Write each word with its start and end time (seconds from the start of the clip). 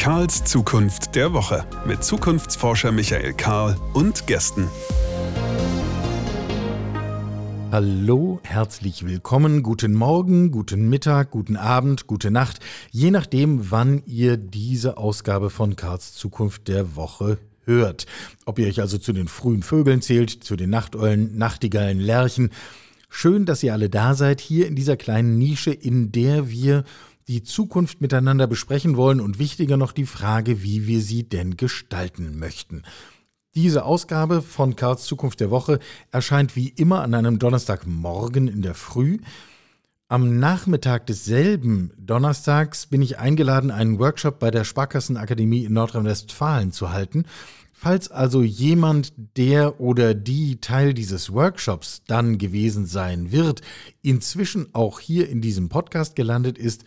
Karls 0.00 0.44
Zukunft 0.44 1.14
der 1.14 1.34
Woche 1.34 1.66
mit 1.84 2.02
Zukunftsforscher 2.02 2.90
Michael 2.90 3.34
Karl 3.34 3.76
und 3.92 4.26
Gästen. 4.26 4.66
Hallo, 7.70 8.40
herzlich 8.42 9.04
willkommen, 9.04 9.62
guten 9.62 9.92
Morgen, 9.92 10.52
guten 10.52 10.88
Mittag, 10.88 11.30
guten 11.30 11.58
Abend, 11.58 12.06
gute 12.06 12.30
Nacht, 12.30 12.60
je 12.90 13.10
nachdem, 13.10 13.70
wann 13.70 14.02
ihr 14.06 14.38
diese 14.38 14.96
Ausgabe 14.96 15.50
von 15.50 15.76
Karls 15.76 16.14
Zukunft 16.14 16.68
der 16.68 16.96
Woche 16.96 17.36
hört. 17.66 18.06
Ob 18.46 18.58
ihr 18.58 18.68
euch 18.68 18.80
also 18.80 18.96
zu 18.96 19.12
den 19.12 19.28
frühen 19.28 19.62
Vögeln 19.62 20.00
zählt, 20.00 20.30
zu 20.30 20.56
den 20.56 20.70
Nachteulen, 20.70 21.36
Nachtigallen, 21.36 22.00
Lerchen. 22.00 22.48
Schön, 23.10 23.44
dass 23.44 23.62
ihr 23.62 23.74
alle 23.74 23.90
da 23.90 24.14
seid, 24.14 24.40
hier 24.40 24.66
in 24.66 24.76
dieser 24.76 24.96
kleinen 24.96 25.36
Nische, 25.36 25.72
in 25.72 26.10
der 26.10 26.48
wir 26.48 26.84
die 27.28 27.42
Zukunft 27.42 28.00
miteinander 28.00 28.46
besprechen 28.46 28.96
wollen 28.96 29.20
und 29.20 29.38
wichtiger 29.38 29.76
noch 29.76 29.92
die 29.92 30.06
Frage, 30.06 30.62
wie 30.62 30.86
wir 30.86 31.00
sie 31.00 31.28
denn 31.28 31.56
gestalten 31.56 32.38
möchten. 32.38 32.82
Diese 33.54 33.84
Ausgabe 33.84 34.42
von 34.42 34.76
Karls 34.76 35.04
Zukunft 35.04 35.40
der 35.40 35.50
Woche 35.50 35.80
erscheint 36.12 36.54
wie 36.54 36.68
immer 36.68 37.02
an 37.02 37.14
einem 37.14 37.38
Donnerstagmorgen 37.40 38.46
in 38.46 38.62
der 38.62 38.74
Früh. 38.74 39.18
Am 40.08 40.38
Nachmittag 40.38 41.06
desselben 41.06 41.92
Donnerstags 41.96 42.86
bin 42.86 43.02
ich 43.02 43.18
eingeladen, 43.18 43.70
einen 43.70 43.98
Workshop 43.98 44.38
bei 44.38 44.50
der 44.50 44.64
Sparkassenakademie 44.64 45.64
in 45.64 45.72
Nordrhein-Westfalen 45.72 46.72
zu 46.72 46.90
halten. 46.90 47.26
Falls 47.72 48.10
also 48.10 48.42
jemand, 48.42 49.12
der 49.36 49.80
oder 49.80 50.14
die 50.14 50.60
Teil 50.60 50.94
dieses 50.94 51.32
Workshops 51.32 52.02
dann 52.06 52.38
gewesen 52.38 52.86
sein 52.86 53.32
wird, 53.32 53.62
inzwischen 54.02 54.74
auch 54.74 55.00
hier 55.00 55.28
in 55.28 55.40
diesem 55.40 55.68
Podcast 55.68 56.14
gelandet 56.14 56.58
ist, 56.58 56.84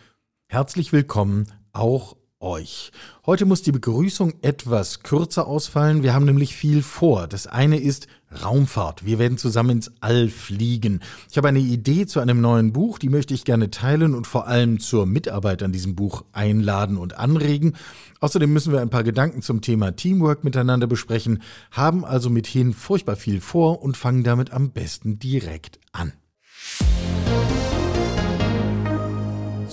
herzlich 0.53 0.93
willkommen 0.93 1.47
auch 1.71 2.15
euch. 2.39 2.91
Heute 3.25 3.47
muss 3.47 3.63
die 3.63 3.71
Begrüßung 3.71 4.33
etwas 4.43 5.01
kürzer 5.01 5.47
ausfallen. 5.47 6.03
Wir 6.03 6.13
haben 6.13 6.25
nämlich 6.25 6.55
viel 6.55 6.83
vor. 6.83 7.25
Das 7.25 7.47
eine 7.47 7.79
ist 7.79 8.05
Raumfahrt. 8.43 9.03
Wir 9.03 9.17
werden 9.17 9.39
zusammen 9.39 9.71
ins 9.71 9.91
All 9.99 10.29
fliegen. 10.29 10.99
Ich 11.31 11.37
habe 11.37 11.47
eine 11.47 11.57
Idee 11.57 12.05
zu 12.05 12.19
einem 12.19 12.39
neuen 12.39 12.71
Buch, 12.71 12.99
die 12.99 13.09
möchte 13.09 13.33
ich 13.33 13.45
gerne 13.45 13.71
teilen 13.71 14.13
und 14.13 14.27
vor 14.27 14.45
allem 14.45 14.79
zur 14.79 15.07
Mitarbeit 15.07 15.63
an 15.63 15.71
diesem 15.71 15.95
Buch 15.95 16.23
einladen 16.33 16.97
und 16.97 17.17
anregen. 17.17 17.73
Außerdem 18.19 18.53
müssen 18.53 18.71
wir 18.71 18.81
ein 18.81 18.91
paar 18.91 19.03
Gedanken 19.03 19.41
zum 19.41 19.61
Thema 19.61 19.95
Teamwork 19.95 20.43
miteinander 20.43 20.85
besprechen, 20.85 21.41
haben 21.71 22.05
also 22.05 22.29
mithin 22.29 22.73
furchtbar 22.73 23.15
viel 23.15 23.41
vor 23.41 23.81
und 23.81 23.97
fangen 23.97 24.23
damit 24.23 24.53
am 24.53 24.69
besten 24.69 25.17
direkt 25.17 25.79
an. 25.93 26.13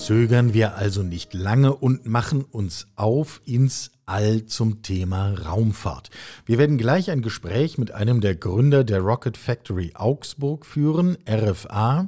Zögern 0.01 0.55
wir 0.55 0.77
also 0.77 1.03
nicht 1.03 1.35
lange 1.35 1.75
und 1.75 2.07
machen 2.07 2.43
uns 2.43 2.87
auf 2.95 3.39
ins 3.45 3.91
All 4.07 4.47
zum 4.47 4.81
Thema 4.81 5.35
Raumfahrt. 5.35 6.09
Wir 6.43 6.57
werden 6.57 6.79
gleich 6.79 7.11
ein 7.11 7.21
Gespräch 7.21 7.77
mit 7.77 7.91
einem 7.91 8.19
der 8.19 8.33
Gründer 8.33 8.83
der 8.83 9.01
Rocket 9.01 9.37
Factory 9.37 9.91
Augsburg 9.93 10.65
führen, 10.65 11.19
RFA. 11.29 12.07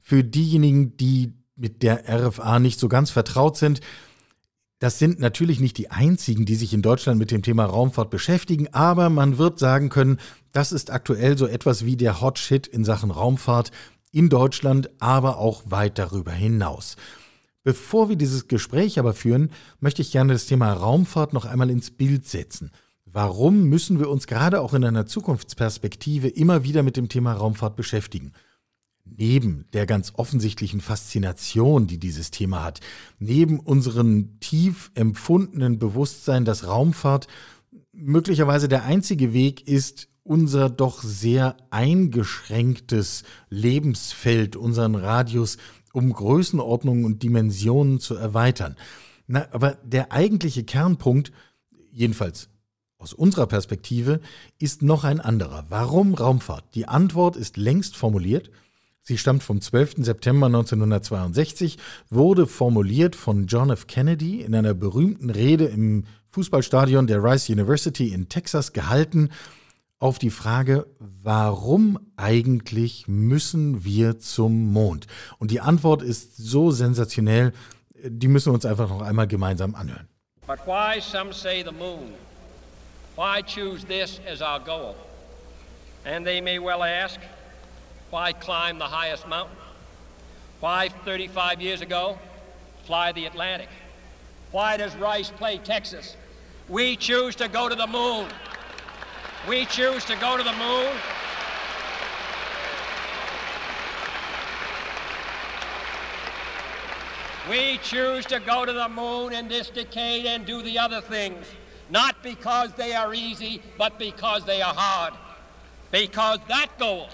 Für 0.00 0.22
diejenigen, 0.22 0.98
die 0.98 1.32
mit 1.56 1.82
der 1.82 2.04
RFA 2.06 2.58
nicht 2.58 2.78
so 2.78 2.88
ganz 2.88 3.10
vertraut 3.10 3.56
sind, 3.56 3.80
das 4.78 4.98
sind 4.98 5.18
natürlich 5.18 5.60
nicht 5.60 5.78
die 5.78 5.90
einzigen, 5.90 6.44
die 6.44 6.56
sich 6.56 6.74
in 6.74 6.82
Deutschland 6.82 7.18
mit 7.18 7.30
dem 7.30 7.42
Thema 7.42 7.64
Raumfahrt 7.64 8.10
beschäftigen, 8.10 8.68
aber 8.74 9.08
man 9.08 9.38
wird 9.38 9.58
sagen 9.58 9.88
können, 9.88 10.18
das 10.52 10.72
ist 10.72 10.90
aktuell 10.90 11.38
so 11.38 11.46
etwas 11.46 11.86
wie 11.86 11.96
der 11.96 12.20
Hot 12.20 12.38
Shit 12.38 12.66
in 12.66 12.84
Sachen 12.84 13.10
Raumfahrt 13.10 13.70
in 14.12 14.28
Deutschland, 14.28 14.90
aber 14.98 15.38
auch 15.38 15.62
weit 15.66 15.98
darüber 15.98 16.32
hinaus. 16.32 16.96
Bevor 17.62 18.08
wir 18.08 18.16
dieses 18.16 18.48
Gespräch 18.48 18.98
aber 18.98 19.12
führen, 19.12 19.50
möchte 19.80 20.00
ich 20.00 20.12
gerne 20.12 20.32
das 20.32 20.46
Thema 20.46 20.72
Raumfahrt 20.72 21.32
noch 21.32 21.44
einmal 21.44 21.70
ins 21.70 21.90
Bild 21.90 22.26
setzen. 22.26 22.70
Warum 23.04 23.64
müssen 23.64 23.98
wir 23.98 24.08
uns 24.08 24.26
gerade 24.26 24.60
auch 24.60 24.72
in 24.72 24.84
einer 24.84 25.04
Zukunftsperspektive 25.04 26.28
immer 26.28 26.64
wieder 26.64 26.82
mit 26.82 26.96
dem 26.96 27.08
Thema 27.08 27.32
Raumfahrt 27.32 27.76
beschäftigen? 27.76 28.32
Neben 29.04 29.66
der 29.72 29.86
ganz 29.86 30.12
offensichtlichen 30.16 30.80
Faszination, 30.80 31.86
die 31.86 31.98
dieses 31.98 32.30
Thema 32.30 32.62
hat, 32.62 32.80
neben 33.18 33.58
unserem 33.58 34.38
tief 34.40 34.90
empfundenen 34.94 35.78
Bewusstsein, 35.78 36.44
dass 36.44 36.66
Raumfahrt 36.66 37.26
möglicherweise 37.92 38.68
der 38.68 38.84
einzige 38.84 39.32
Weg 39.32 39.66
ist, 39.66 40.08
unser 40.22 40.70
doch 40.70 41.02
sehr 41.02 41.56
eingeschränktes 41.70 43.24
Lebensfeld, 43.48 44.54
unseren 44.54 44.94
Radius 44.94 45.58
um 45.92 46.12
Größenordnungen 46.12 47.04
und 47.04 47.22
Dimensionen 47.22 48.00
zu 48.00 48.14
erweitern. 48.14 48.76
Na, 49.26 49.46
aber 49.52 49.76
der 49.84 50.12
eigentliche 50.12 50.64
Kernpunkt, 50.64 51.32
jedenfalls 51.92 52.48
aus 52.98 53.12
unserer 53.12 53.46
Perspektive, 53.46 54.20
ist 54.58 54.82
noch 54.82 55.04
ein 55.04 55.20
anderer. 55.20 55.66
Warum 55.68 56.14
Raumfahrt? 56.14 56.64
Die 56.74 56.86
Antwort 56.86 57.36
ist 57.36 57.56
längst 57.56 57.96
formuliert. 57.96 58.50
Sie 59.02 59.16
stammt 59.16 59.42
vom 59.42 59.60
12. 59.60 60.04
September 60.04 60.46
1962, 60.46 61.78
wurde 62.10 62.46
formuliert 62.46 63.16
von 63.16 63.46
John 63.46 63.70
F. 63.70 63.86
Kennedy 63.86 64.42
in 64.42 64.54
einer 64.54 64.74
berühmten 64.74 65.30
Rede 65.30 65.64
im 65.64 66.04
Fußballstadion 66.32 67.06
der 67.06 67.22
Rice 67.22 67.48
University 67.48 68.08
in 68.08 68.28
Texas 68.28 68.72
gehalten 68.72 69.30
auf 70.00 70.18
die 70.18 70.30
Frage, 70.30 70.86
warum 70.98 71.98
eigentlich 72.16 73.06
müssen 73.06 73.84
wir 73.84 74.18
zum 74.18 74.72
Mond? 74.72 75.06
Und 75.38 75.50
die 75.50 75.60
Antwort 75.60 76.02
ist 76.02 76.38
so 76.38 76.70
sensationell, 76.70 77.52
die 78.02 78.28
müssen 78.28 78.46
wir 78.46 78.54
uns 78.54 78.64
einfach 78.64 78.88
noch 78.88 79.02
einmal 79.02 79.26
gemeinsam 79.26 79.74
anhören. 79.74 80.08
But 80.46 80.66
why 80.66 81.00
some 81.00 81.32
say 81.32 81.62
the 81.62 81.70
moon? 81.70 82.14
Why 83.14 83.42
choose 83.42 83.84
this 83.86 84.20
as 84.26 84.40
our 84.40 84.58
goal? 84.58 84.96
And 86.04 86.24
they 86.24 86.40
may 86.40 86.58
well 86.58 86.82
ask, 86.82 87.20
why 88.10 88.32
climb 88.32 88.78
the 88.78 88.86
highest 88.86 89.28
mountain? 89.28 89.56
Why 90.60 90.88
35 91.04 91.60
years 91.60 91.82
ago 91.82 92.18
fly 92.86 93.12
the 93.12 93.26
Atlantic? 93.26 93.68
Why 94.50 94.78
does 94.78 94.96
Rice 94.96 95.30
play 95.30 95.58
Texas? 95.58 96.16
We 96.68 96.96
choose 96.96 97.36
to 97.36 97.48
go 97.48 97.68
to 97.68 97.74
the 97.74 97.86
moon. 97.86 98.26
We 99.48 99.64
choose 99.64 100.04
to 100.04 100.16
go 100.16 100.36
to 100.36 100.42
the 100.42 100.52
moon. 100.52 100.92
We 107.48 107.78
choose 107.78 108.26
to 108.26 108.38
go 108.38 108.66
to 108.66 108.72
the 108.72 108.88
moon 108.88 109.32
in 109.32 109.48
this 109.48 109.70
decade 109.70 110.26
and 110.26 110.44
do 110.44 110.62
the 110.62 110.78
other 110.78 111.00
things, 111.00 111.46
not 111.88 112.22
because 112.22 112.74
they 112.74 112.92
are 112.92 113.14
easy, 113.14 113.62
but 113.78 113.98
because 113.98 114.44
they 114.44 114.60
are 114.60 114.74
hard. 114.74 115.14
Because 115.90 116.38
that 116.48 116.68
goal 116.78 117.08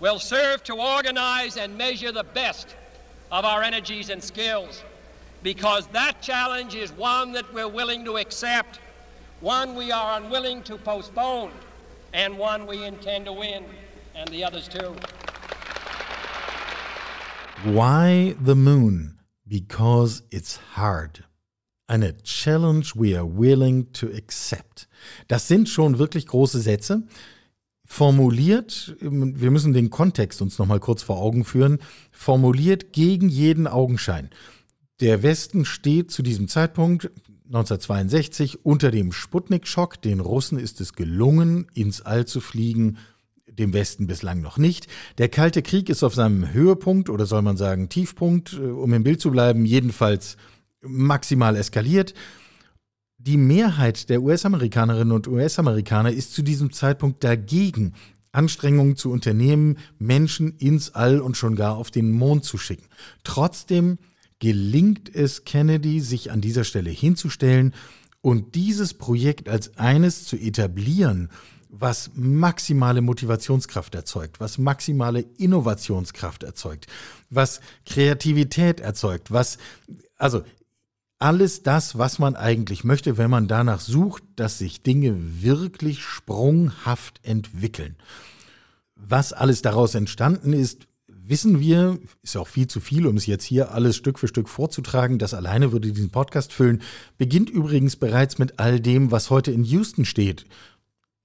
will 0.00 0.18
serve 0.18 0.64
to 0.64 0.74
organize 0.74 1.58
and 1.58 1.76
measure 1.76 2.10
the 2.10 2.24
best 2.24 2.74
of 3.30 3.44
our 3.44 3.62
energies 3.62 4.08
and 4.08 4.24
skills. 4.24 4.82
Because 5.42 5.86
that 5.88 6.22
challenge 6.22 6.74
is 6.74 6.90
one 6.92 7.32
that 7.32 7.52
we're 7.52 7.68
willing 7.68 8.04
to 8.06 8.16
accept 8.16 8.80
one 9.40 9.74
we 9.74 9.92
are 9.92 10.20
unwilling 10.20 10.62
to 10.64 10.76
postpone, 10.76 11.50
and 12.12 12.38
one 12.38 12.66
we 12.66 12.84
intend 12.84 13.26
to 13.26 13.32
win, 13.32 13.64
and 14.14 14.28
the 14.30 14.44
others 14.44 14.68
too. 14.68 14.94
Why 17.64 18.36
the 18.40 18.54
moon? 18.54 19.18
Because 19.46 20.22
it's 20.30 20.58
hard. 20.76 21.24
Eine 21.86 22.16
Challenge 22.22 22.92
we 22.94 23.14
are 23.14 23.26
willing 23.26 23.92
to 23.92 24.06
accept. 24.06 24.88
Das 25.28 25.48
sind 25.48 25.68
schon 25.68 25.98
wirklich 25.98 26.26
große 26.26 26.60
Sätze. 26.60 27.02
Formuliert, 27.86 28.96
wir 29.00 29.50
müssen 29.50 29.74
den 29.74 29.90
Kontext 29.90 30.40
uns 30.40 30.58
nochmal 30.58 30.80
kurz 30.80 31.02
vor 31.02 31.18
Augen 31.18 31.44
führen, 31.44 31.78
formuliert 32.10 32.94
gegen 32.94 33.28
jeden 33.28 33.66
Augenschein. 33.66 34.30
Der 35.00 35.22
Westen 35.22 35.64
steht 35.64 36.10
zu 36.10 36.22
diesem 36.22 36.48
Zeitpunkt 36.48 37.10
1962 37.46 38.64
unter 38.64 38.90
dem 38.90 39.12
Sputnik-Schock. 39.12 40.00
Den 40.00 40.20
Russen 40.20 40.58
ist 40.58 40.80
es 40.80 40.94
gelungen, 40.94 41.66
ins 41.74 42.00
All 42.00 42.26
zu 42.26 42.40
fliegen, 42.40 42.96
dem 43.46 43.72
Westen 43.72 44.06
bislang 44.06 44.40
noch 44.40 44.56
nicht. 44.56 44.88
Der 45.18 45.28
Kalte 45.28 45.62
Krieg 45.62 45.88
ist 45.88 46.02
auf 46.02 46.14
seinem 46.14 46.52
Höhepunkt 46.52 47.10
oder 47.10 47.26
soll 47.26 47.42
man 47.42 47.56
sagen 47.56 47.88
Tiefpunkt, 47.88 48.54
äh, 48.54 48.66
um 48.66 48.92
im 48.92 49.04
Bild 49.04 49.20
zu 49.20 49.30
bleiben, 49.30 49.66
jedenfalls 49.66 50.36
maximal 50.80 51.56
eskaliert. 51.56 52.14
Die 53.18 53.36
Mehrheit 53.36 54.08
der 54.10 54.22
US-Amerikanerinnen 54.22 55.12
und 55.12 55.28
US-Amerikaner 55.28 56.12
ist 56.12 56.34
zu 56.34 56.42
diesem 56.42 56.72
Zeitpunkt 56.72 57.24
dagegen, 57.24 57.94
Anstrengungen 58.32 58.96
zu 58.96 59.10
unternehmen, 59.10 59.78
Menschen 59.98 60.56
ins 60.56 60.94
All 60.94 61.20
und 61.20 61.36
schon 61.36 61.56
gar 61.56 61.76
auf 61.76 61.90
den 61.90 62.10
Mond 62.10 62.44
zu 62.44 62.58
schicken. 62.58 62.88
Trotzdem 63.22 63.98
gelingt 64.44 65.08
es 65.14 65.46
Kennedy, 65.46 66.00
sich 66.00 66.30
an 66.30 66.42
dieser 66.42 66.64
Stelle 66.64 66.90
hinzustellen 66.90 67.72
und 68.20 68.54
dieses 68.54 68.92
Projekt 68.92 69.48
als 69.48 69.78
eines 69.78 70.26
zu 70.26 70.36
etablieren, 70.36 71.30
was 71.70 72.10
maximale 72.14 73.00
Motivationskraft 73.00 73.94
erzeugt, 73.94 74.40
was 74.40 74.58
maximale 74.58 75.20
Innovationskraft 75.38 76.42
erzeugt, 76.42 76.88
was 77.30 77.62
Kreativität 77.86 78.80
erzeugt, 78.80 79.32
was, 79.32 79.56
also 80.18 80.42
alles 81.18 81.62
das, 81.62 81.96
was 81.96 82.18
man 82.18 82.36
eigentlich 82.36 82.84
möchte, 82.84 83.16
wenn 83.16 83.30
man 83.30 83.48
danach 83.48 83.80
sucht, 83.80 84.24
dass 84.36 84.58
sich 84.58 84.82
Dinge 84.82 85.42
wirklich 85.42 86.02
sprunghaft 86.02 87.18
entwickeln. 87.22 87.96
Was 88.94 89.32
alles 89.32 89.62
daraus 89.62 89.94
entstanden 89.94 90.52
ist, 90.52 90.86
wissen 91.26 91.60
wir, 91.60 91.98
ist 92.22 92.36
auch 92.36 92.48
viel 92.48 92.66
zu 92.66 92.80
viel, 92.80 93.06
um 93.06 93.16
es 93.16 93.26
jetzt 93.26 93.44
hier 93.44 93.72
alles 93.72 93.96
Stück 93.96 94.18
für 94.18 94.28
Stück 94.28 94.48
vorzutragen. 94.48 95.18
Das 95.18 95.34
alleine 95.34 95.72
würde 95.72 95.92
diesen 95.92 96.10
Podcast 96.10 96.52
füllen. 96.52 96.82
Beginnt 97.18 97.50
übrigens 97.50 97.96
bereits 97.96 98.38
mit 98.38 98.58
all 98.58 98.80
dem, 98.80 99.10
was 99.10 99.30
heute 99.30 99.50
in 99.50 99.64
Houston 99.64 100.04
steht. 100.04 100.46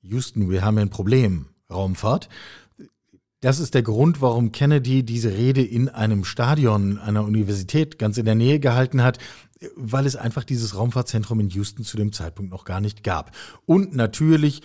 Houston, 0.02 0.50
wir 0.50 0.64
haben 0.64 0.78
ein 0.78 0.90
Problem. 0.90 1.48
Raumfahrt. 1.70 2.30
Das 3.42 3.60
ist 3.60 3.74
der 3.74 3.84
Grund, 3.84 4.22
warum 4.22 4.52
Kennedy 4.52 5.04
diese 5.04 5.32
Rede 5.32 5.64
in 5.64 5.88
einem 5.88 6.26
Stadion 6.26 6.98
einer 6.98 7.24
Universität 7.24 7.98
ganz 7.98 8.18
in 8.18 8.26
der 8.26 8.36
Nähe 8.36 8.60
gehalten 8.60 9.02
hat, 9.02 9.18
weil 9.76 10.06
es 10.06 10.16
einfach 10.16 10.44
dieses 10.44 10.76
Raumfahrtzentrum 10.76 11.40
in 11.40 11.50
Houston 11.50 11.84
zu 11.84 11.96
dem 11.96 12.12
Zeitpunkt 12.12 12.52
noch 12.52 12.66
gar 12.66 12.82
nicht 12.82 13.04
gab. 13.04 13.36
Und 13.66 13.96
natürlich 13.96 14.62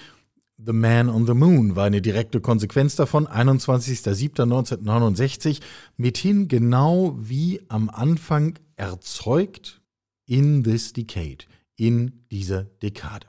The 0.56 0.72
Man 0.72 1.10
on 1.10 1.26
the 1.26 1.34
Moon 1.34 1.74
war 1.74 1.82
eine 1.84 2.00
direkte 2.00 2.40
Konsequenz 2.40 2.94
davon, 2.94 3.26
21.07.1969, 3.26 5.58
mithin 5.96 6.46
genau 6.46 7.16
wie 7.18 7.60
am 7.68 7.90
Anfang 7.90 8.56
erzeugt 8.76 9.82
in 10.26 10.62
this 10.62 10.92
decade, 10.92 11.46
in 11.76 12.24
dieser 12.30 12.62
Dekade. 12.64 13.26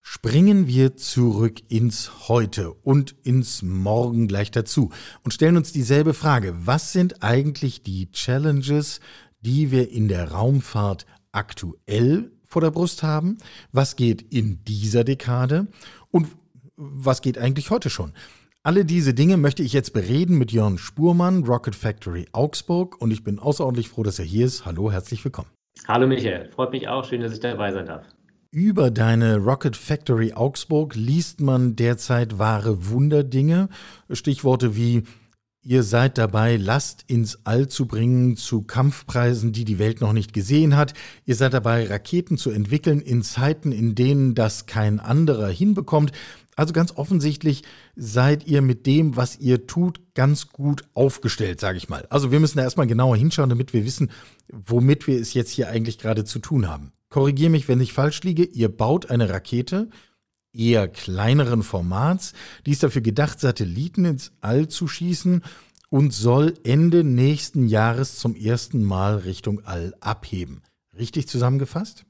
Springen 0.00 0.66
wir 0.66 0.96
zurück 0.96 1.60
ins 1.68 2.28
Heute 2.28 2.72
und 2.72 3.14
ins 3.22 3.62
Morgen 3.62 4.26
gleich 4.26 4.50
dazu 4.50 4.90
und 5.22 5.32
stellen 5.32 5.56
uns 5.56 5.72
dieselbe 5.72 6.12
Frage. 6.12 6.56
Was 6.64 6.92
sind 6.92 7.22
eigentlich 7.22 7.84
die 7.84 8.10
Challenges, 8.10 8.98
die 9.42 9.70
wir 9.70 9.92
in 9.92 10.08
der 10.08 10.32
Raumfahrt 10.32 11.06
aktuell 11.30 12.32
vor 12.52 12.62
der 12.62 12.70
Brust 12.70 13.02
haben? 13.02 13.38
Was 13.72 13.96
geht 13.96 14.22
in 14.22 14.62
dieser 14.64 15.04
Dekade? 15.04 15.68
Und 16.10 16.28
was 16.76 17.22
geht 17.22 17.38
eigentlich 17.38 17.70
heute 17.70 17.90
schon? 17.90 18.12
Alle 18.62 18.84
diese 18.84 19.14
Dinge 19.14 19.38
möchte 19.38 19.62
ich 19.62 19.72
jetzt 19.72 19.92
bereden 19.92 20.38
mit 20.38 20.52
Jörn 20.52 20.78
Spurmann, 20.78 21.44
Rocket 21.44 21.74
Factory 21.74 22.26
Augsburg 22.32 23.00
und 23.00 23.10
ich 23.10 23.24
bin 23.24 23.38
außerordentlich 23.38 23.88
froh, 23.88 24.02
dass 24.02 24.18
er 24.18 24.24
hier 24.24 24.46
ist. 24.46 24.66
Hallo, 24.66 24.92
herzlich 24.92 25.24
willkommen. 25.24 25.48
Hallo 25.88 26.06
Michael, 26.06 26.50
freut 26.50 26.70
mich 26.70 26.86
auch, 26.86 27.04
schön, 27.04 27.22
dass 27.22 27.32
ich 27.32 27.40
dabei 27.40 27.72
sein 27.72 27.86
darf. 27.86 28.04
Über 28.50 28.90
deine 28.90 29.38
Rocket 29.38 29.74
Factory 29.74 30.34
Augsburg 30.34 30.94
liest 30.94 31.40
man 31.40 31.74
derzeit 31.74 32.38
wahre 32.38 32.90
Wunderdinge. 32.90 33.70
Stichworte 34.10 34.76
wie 34.76 35.04
Ihr 35.64 35.84
seid 35.84 36.18
dabei, 36.18 36.56
Last 36.56 37.04
ins 37.06 37.38
All 37.44 37.68
zu 37.68 37.86
bringen 37.86 38.36
zu 38.36 38.62
Kampfpreisen, 38.62 39.52
die 39.52 39.64
die 39.64 39.78
Welt 39.78 40.00
noch 40.00 40.12
nicht 40.12 40.32
gesehen 40.32 40.76
hat. 40.76 40.92
Ihr 41.24 41.36
seid 41.36 41.54
dabei, 41.54 41.86
Raketen 41.86 42.36
zu 42.36 42.50
entwickeln 42.50 43.00
in 43.00 43.22
Zeiten, 43.22 43.70
in 43.70 43.94
denen 43.94 44.34
das 44.34 44.66
kein 44.66 44.98
anderer 44.98 45.48
hinbekommt. 45.48 46.10
Also 46.56 46.72
ganz 46.72 46.96
offensichtlich 46.96 47.62
seid 47.94 48.44
ihr 48.48 48.60
mit 48.60 48.86
dem, 48.86 49.14
was 49.14 49.38
ihr 49.38 49.68
tut, 49.68 50.00
ganz 50.14 50.48
gut 50.48 50.82
aufgestellt, 50.94 51.60
sage 51.60 51.78
ich 51.78 51.88
mal. 51.88 52.06
Also 52.10 52.32
wir 52.32 52.40
müssen 52.40 52.58
da 52.58 52.64
erstmal 52.64 52.88
genauer 52.88 53.16
hinschauen, 53.16 53.48
damit 53.48 53.72
wir 53.72 53.84
wissen, 53.84 54.10
womit 54.48 55.06
wir 55.06 55.20
es 55.20 55.32
jetzt 55.32 55.52
hier 55.52 55.68
eigentlich 55.68 55.98
gerade 55.98 56.24
zu 56.24 56.40
tun 56.40 56.68
haben 56.68 56.92
korrigiere 57.12 57.50
mich, 57.50 57.68
wenn 57.68 57.80
ich 57.80 57.92
falsch 57.92 58.22
liege, 58.22 58.42
ihr 58.42 58.74
baut 58.74 59.10
eine 59.10 59.28
Rakete 59.28 59.88
eher 60.52 60.88
kleineren 60.88 61.62
Formats, 61.62 62.32
die 62.66 62.72
ist 62.72 62.82
dafür 62.82 63.02
gedacht, 63.02 63.40
Satelliten 63.40 64.04
ins 64.04 64.32
All 64.40 64.68
zu 64.68 64.86
schießen 64.86 65.42
und 65.90 66.12
soll 66.12 66.54
Ende 66.64 67.04
nächsten 67.04 67.66
Jahres 67.66 68.18
zum 68.18 68.34
ersten 68.34 68.82
Mal 68.82 69.16
Richtung 69.16 69.64
All 69.64 69.94
abheben. 70.00 70.62
Richtig 70.98 71.28
zusammengefasst? 71.28 72.04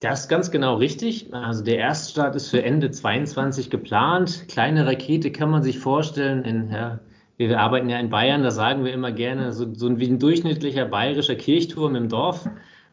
Das 0.00 0.20
ist 0.20 0.28
ganz 0.28 0.50
genau 0.50 0.76
richtig. 0.76 1.32
Also 1.32 1.64
der 1.64 1.78
Erststart 1.78 2.36
ist 2.36 2.48
für 2.48 2.62
Ende 2.62 2.90
22 2.90 3.70
geplant. 3.70 4.44
Kleine 4.48 4.86
Rakete 4.86 5.30
kann 5.30 5.50
man 5.50 5.62
sich 5.62 5.78
vorstellen. 5.78 6.44
In, 6.44 6.70
ja, 6.70 7.00
wir 7.38 7.58
arbeiten 7.58 7.88
ja 7.88 7.98
in 7.98 8.10
Bayern, 8.10 8.42
da 8.42 8.50
sagen 8.50 8.84
wir 8.84 8.92
immer 8.92 9.12
gerne, 9.12 9.52
so, 9.52 9.72
so 9.72 9.98
wie 9.98 10.06
ein 10.06 10.18
durchschnittlicher 10.18 10.84
bayerischer 10.84 11.36
Kirchturm 11.36 11.96
im 11.96 12.08
Dorf. 12.10 12.46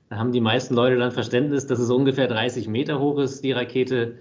Da 0.10 0.18
haben 0.18 0.32
die 0.32 0.42
meisten 0.42 0.74
Leute 0.74 0.98
dann 0.98 1.12
Verständnis, 1.12 1.68
dass 1.68 1.80
es 1.80 1.90
ungefähr 1.90 2.28
30 2.28 2.68
Meter 2.68 3.00
hoch 3.00 3.20
ist, 3.20 3.44
die 3.44 3.52
Rakete, 3.52 4.20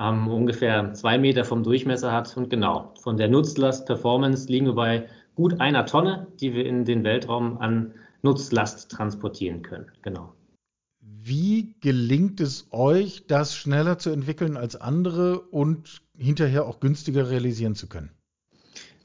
ähm, 0.00 0.28
ungefähr 0.28 0.92
zwei 0.94 1.18
Meter 1.18 1.44
vom 1.44 1.62
Durchmesser 1.62 2.10
hat. 2.10 2.34
Und 2.36 2.48
genau, 2.48 2.94
von 3.00 3.16
der 3.16 3.28
Nutzlast 3.28 3.86
Performance 3.86 4.50
liegen 4.50 4.66
wir 4.66 4.74
bei 4.74 5.06
gut 5.34 5.60
einer 5.60 5.86
Tonne, 5.86 6.26
die 6.40 6.54
wir 6.54 6.64
in 6.64 6.84
den 6.84 7.04
Weltraum 7.04 7.58
an 7.58 7.92
Nutzlast 8.22 8.90
transportieren 8.90 9.62
können. 9.62 9.86
Genau. 10.02 10.32
Wie 11.00 11.74
gelingt 11.80 12.40
es 12.40 12.68
euch, 12.70 13.26
das 13.26 13.54
schneller 13.54 13.98
zu 13.98 14.10
entwickeln 14.10 14.56
als 14.56 14.76
andere 14.76 15.40
und 15.40 16.00
hinterher 16.16 16.66
auch 16.66 16.80
günstiger 16.80 17.30
realisieren 17.30 17.74
zu 17.74 17.88
können? 17.88 18.10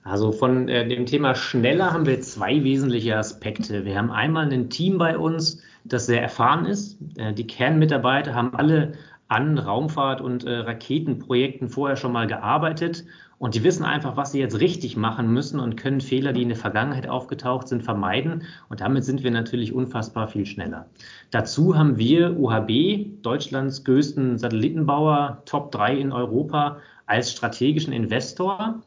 Also 0.03 0.31
von 0.31 0.69
äh, 0.69 0.87
dem 0.87 1.07
Thema 1.07 1.33
schneller 1.33 1.91
haben 1.91 2.05
wir 2.05 2.21
zwei 2.21 2.63
wesentliche 2.63 3.17
Aspekte. 3.17 3.85
Wir 3.85 3.97
haben 3.97 4.11
einmal 4.11 4.51
ein 4.51 4.69
Team 4.69 4.97
bei 4.97 5.17
uns, 5.17 5.61
das 5.83 6.05
sehr 6.05 6.21
erfahren 6.21 6.65
ist. 6.65 6.99
Äh, 7.17 7.33
die 7.33 7.47
Kernmitarbeiter 7.47 8.35
haben 8.35 8.55
alle 8.55 8.93
an 9.27 9.57
Raumfahrt- 9.57 10.21
und 10.21 10.45
äh, 10.45 10.57
Raketenprojekten 10.57 11.69
vorher 11.69 11.97
schon 11.97 12.11
mal 12.11 12.27
gearbeitet 12.27 13.05
und 13.37 13.53
die 13.53 13.63
wissen 13.63 13.83
einfach, 13.83 14.15
was 14.15 14.31
sie 14.31 14.39
jetzt 14.39 14.59
richtig 14.59 14.95
machen 14.95 15.31
müssen 15.31 15.59
und 15.59 15.75
können 15.75 15.99
Fehler, 15.99 16.31
die 16.31 16.41
in 16.41 16.49
der 16.49 16.57
Vergangenheit 16.57 17.07
aufgetaucht 17.07 17.67
sind, 17.67 17.83
vermeiden. 17.83 18.43
Und 18.69 18.79
damit 18.79 19.03
sind 19.03 19.23
wir 19.23 19.31
natürlich 19.31 19.73
unfassbar 19.73 20.29
viel 20.29 20.45
schneller. 20.45 20.85
Dazu 21.31 21.77
haben 21.77 21.97
wir 21.97 22.39
UHB, 22.39 23.21
Deutschlands 23.23 23.83
größten 23.83 24.37
Satellitenbauer, 24.37 25.41
Top 25.45 25.71
3 25.71 25.97
in 25.97 26.11
Europa, 26.13 26.77
als 27.07 27.31
strategischen 27.31 27.93
Investor 27.93 28.81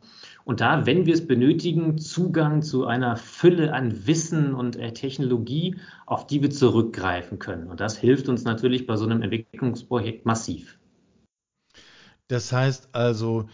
und 0.48 0.62
da, 0.62 0.86
wenn 0.86 1.04
wir 1.04 1.12
es 1.12 1.26
benötigen, 1.26 1.98
Zugang 1.98 2.62
zu 2.62 2.86
einer 2.86 3.16
Fülle 3.16 3.74
an 3.74 4.06
Wissen 4.06 4.54
und 4.54 4.76
äh, 4.76 4.94
Technologie, 4.94 5.76
auf 6.06 6.26
die 6.26 6.40
wir 6.40 6.48
zurückgreifen 6.48 7.38
können. 7.38 7.66
Und 7.66 7.80
das 7.80 7.98
hilft 7.98 8.30
uns 8.30 8.44
natürlich 8.44 8.86
bei 8.86 8.96
so 8.96 9.04
einem 9.04 9.20
Entwicklungsprojekt 9.20 10.24
massiv. 10.24 10.78
Das 12.28 12.50
heißt 12.50 12.88
also, 12.92 13.50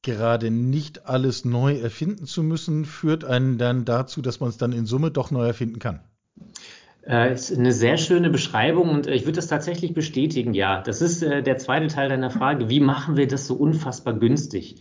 gerade 0.00 0.50
nicht 0.50 1.06
alles 1.06 1.44
neu 1.44 1.74
erfinden 1.74 2.24
zu 2.24 2.42
müssen, 2.42 2.86
führt 2.86 3.26
einen 3.26 3.58
dann 3.58 3.84
dazu, 3.84 4.22
dass 4.22 4.40
man 4.40 4.48
es 4.48 4.56
dann 4.56 4.72
in 4.72 4.86
Summe 4.86 5.10
doch 5.10 5.30
neu 5.30 5.44
erfinden 5.44 5.78
kann. 5.78 6.00
Äh, 7.06 7.34
ist 7.34 7.54
eine 7.54 7.72
sehr 7.72 7.98
schöne 7.98 8.30
Beschreibung 8.30 8.88
und 8.88 9.08
ich 9.08 9.26
würde 9.26 9.36
das 9.36 9.48
tatsächlich 9.48 9.92
bestätigen, 9.92 10.54
ja. 10.54 10.80
Das 10.80 11.02
ist 11.02 11.22
äh, 11.22 11.42
der 11.42 11.58
zweite 11.58 11.88
Teil 11.88 12.08
deiner 12.08 12.30
Frage. 12.30 12.70
Wie 12.70 12.80
machen 12.80 13.18
wir 13.18 13.28
das 13.28 13.46
so 13.46 13.56
unfassbar 13.56 14.14
günstig? 14.14 14.76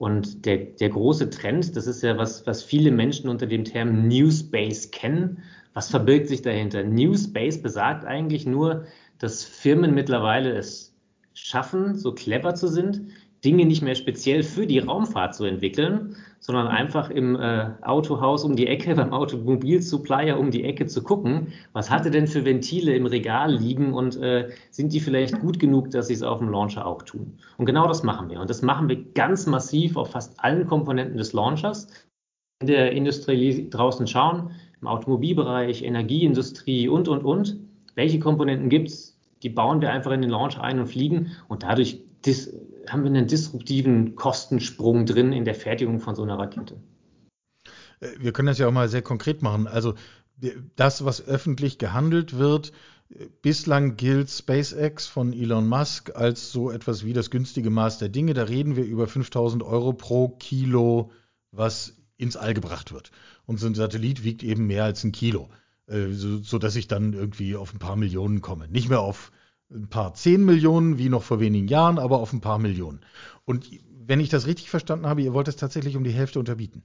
Und 0.00 0.46
der, 0.46 0.56
der 0.56 0.88
große 0.88 1.28
Trend, 1.28 1.76
das 1.76 1.86
ist 1.86 2.02
ja 2.02 2.16
was, 2.16 2.46
was 2.46 2.62
viele 2.62 2.90
Menschen 2.90 3.28
unter 3.28 3.46
dem 3.46 3.64
Term 3.64 4.08
New 4.08 4.30
Space 4.30 4.90
kennen. 4.90 5.42
Was 5.74 5.90
verbirgt 5.90 6.28
sich 6.28 6.40
dahinter? 6.40 6.82
New 6.84 7.14
Space 7.14 7.60
besagt 7.60 8.06
eigentlich 8.06 8.46
nur, 8.46 8.86
dass 9.18 9.44
Firmen 9.44 9.94
mittlerweile 9.94 10.52
es 10.52 10.94
schaffen, 11.34 11.96
so 11.96 12.14
clever 12.14 12.54
zu 12.54 12.68
sind, 12.68 13.02
Dinge 13.44 13.66
nicht 13.66 13.82
mehr 13.82 13.94
speziell 13.94 14.42
für 14.42 14.66
die 14.66 14.78
Raumfahrt 14.78 15.34
zu 15.34 15.44
entwickeln, 15.44 16.16
sondern 16.40 16.68
einfach 16.68 17.10
im 17.10 17.36
äh, 17.36 17.70
Autohaus 17.82 18.44
um 18.44 18.56
die 18.56 18.66
Ecke, 18.66 18.94
beim 18.96 19.12
Automobilsupplier 19.12 20.38
um 20.38 20.50
die 20.50 20.64
Ecke 20.64 20.86
zu 20.86 21.02
gucken, 21.02 21.52
was 21.72 21.90
hatte 21.90 22.10
denn 22.10 22.26
für 22.26 22.44
Ventile 22.44 22.94
im 22.94 23.06
Regal 23.06 23.54
liegen 23.54 23.92
und 23.92 24.16
äh, 24.16 24.50
sind 24.70 24.92
die 24.92 25.00
vielleicht 25.00 25.38
gut 25.40 25.60
genug, 25.60 25.90
dass 25.90 26.08
sie 26.08 26.14
es 26.14 26.22
auf 26.22 26.38
dem 26.38 26.48
Launcher 26.48 26.86
auch 26.86 27.02
tun. 27.02 27.38
Und 27.58 27.66
genau 27.66 27.86
das 27.86 28.02
machen 28.02 28.30
wir. 28.30 28.40
Und 28.40 28.50
das 28.50 28.62
machen 28.62 28.88
wir 28.88 29.04
ganz 29.12 29.46
massiv 29.46 29.96
auf 29.96 30.10
fast 30.10 30.42
allen 30.42 30.66
Komponenten 30.66 31.18
des 31.18 31.32
Launchers. 31.32 31.88
In 32.60 32.66
der 32.66 32.92
Industrie 32.92 33.70
draußen 33.70 34.06
schauen, 34.06 34.50
im 34.80 34.88
Automobilbereich, 34.88 35.82
Energieindustrie 35.82 36.88
und, 36.88 37.08
und, 37.08 37.24
und. 37.24 37.56
Welche 37.94 38.18
Komponenten 38.18 38.68
gibt 38.68 38.88
es? 38.88 39.09
Die 39.42 39.50
bauen 39.50 39.80
wir 39.80 39.90
einfach 39.90 40.12
in 40.12 40.22
den 40.22 40.30
Launcher 40.30 40.62
ein 40.62 40.78
und 40.78 40.86
fliegen 40.86 41.32
und 41.48 41.62
dadurch 41.62 42.00
haben 42.88 43.02
wir 43.02 43.10
einen 43.10 43.26
disruptiven 43.26 44.14
Kostensprung 44.14 45.06
drin 45.06 45.32
in 45.32 45.44
der 45.44 45.54
Fertigung 45.54 46.00
von 46.00 46.14
so 46.14 46.22
einer 46.22 46.38
Rakete. 46.38 46.76
Äh, 48.00 48.08
wir 48.18 48.32
können 48.32 48.46
das 48.46 48.58
ja 48.58 48.66
auch 48.68 48.72
mal 48.72 48.88
sehr 48.88 49.02
konkret 49.02 49.42
machen. 49.42 49.66
Also 49.66 49.94
das, 50.76 51.04
was 51.04 51.26
öffentlich 51.26 51.78
gehandelt 51.78 52.38
wird, 52.38 52.72
äh, 53.10 53.26
bislang 53.42 53.96
gilt 53.96 54.30
SpaceX 54.30 55.06
von 55.06 55.32
Elon 55.32 55.68
Musk 55.68 56.14
als 56.14 56.52
so 56.52 56.70
etwas 56.70 57.04
wie 57.04 57.12
das 57.12 57.30
günstige 57.30 57.70
Maß 57.70 57.98
der 57.98 58.08
Dinge. 58.08 58.34
Da 58.34 58.44
reden 58.44 58.76
wir 58.76 58.84
über 58.84 59.06
5000 59.06 59.62
Euro 59.62 59.92
pro 59.92 60.28
Kilo, 60.28 61.10
was 61.52 61.96
ins 62.16 62.36
All 62.36 62.54
gebracht 62.54 62.92
wird. 62.92 63.10
Und 63.46 63.58
so 63.58 63.66
ein 63.66 63.74
Satellit 63.74 64.24
wiegt 64.24 64.42
eben 64.42 64.66
mehr 64.66 64.84
als 64.84 65.04
ein 65.04 65.12
Kilo, 65.12 65.48
äh, 65.90 66.12
sodass 66.12 66.76
ich 66.76 66.88
dann 66.88 67.12
irgendwie 67.12 67.56
auf 67.56 67.74
ein 67.74 67.78
paar 67.78 67.96
Millionen 67.96 68.40
komme. 68.40 68.68
Nicht 68.68 68.88
mehr 68.88 69.00
auf 69.00 69.32
ein 69.72 69.88
paar 69.88 70.14
zehn 70.14 70.44
Millionen, 70.44 70.98
wie 70.98 71.08
noch 71.08 71.22
vor 71.22 71.40
wenigen 71.40 71.68
Jahren, 71.68 71.98
aber 71.98 72.18
auf 72.18 72.32
ein 72.32 72.40
paar 72.40 72.58
Millionen. 72.58 73.00
Und 73.44 73.70
wenn 74.06 74.20
ich 74.20 74.28
das 74.28 74.46
richtig 74.46 74.70
verstanden 74.70 75.06
habe, 75.06 75.22
ihr 75.22 75.32
wollt 75.32 75.48
es 75.48 75.56
tatsächlich 75.56 75.96
um 75.96 76.04
die 76.04 76.10
Hälfte 76.10 76.38
unterbieten. 76.38 76.82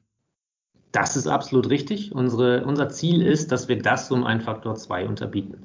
Das 0.91 1.17
ist 1.17 1.27
absolut 1.27 1.69
richtig. 1.69 2.15
Unsere, 2.15 2.63
unser 2.63 2.87
Ziel 2.89 3.21
ist, 3.21 3.51
dass 3.51 3.67
wir 3.67 3.81
das 3.81 4.11
um 4.11 4.23
einen 4.23 4.39
Faktor 4.39 4.75
2 4.75 5.07
unterbieten. 5.07 5.57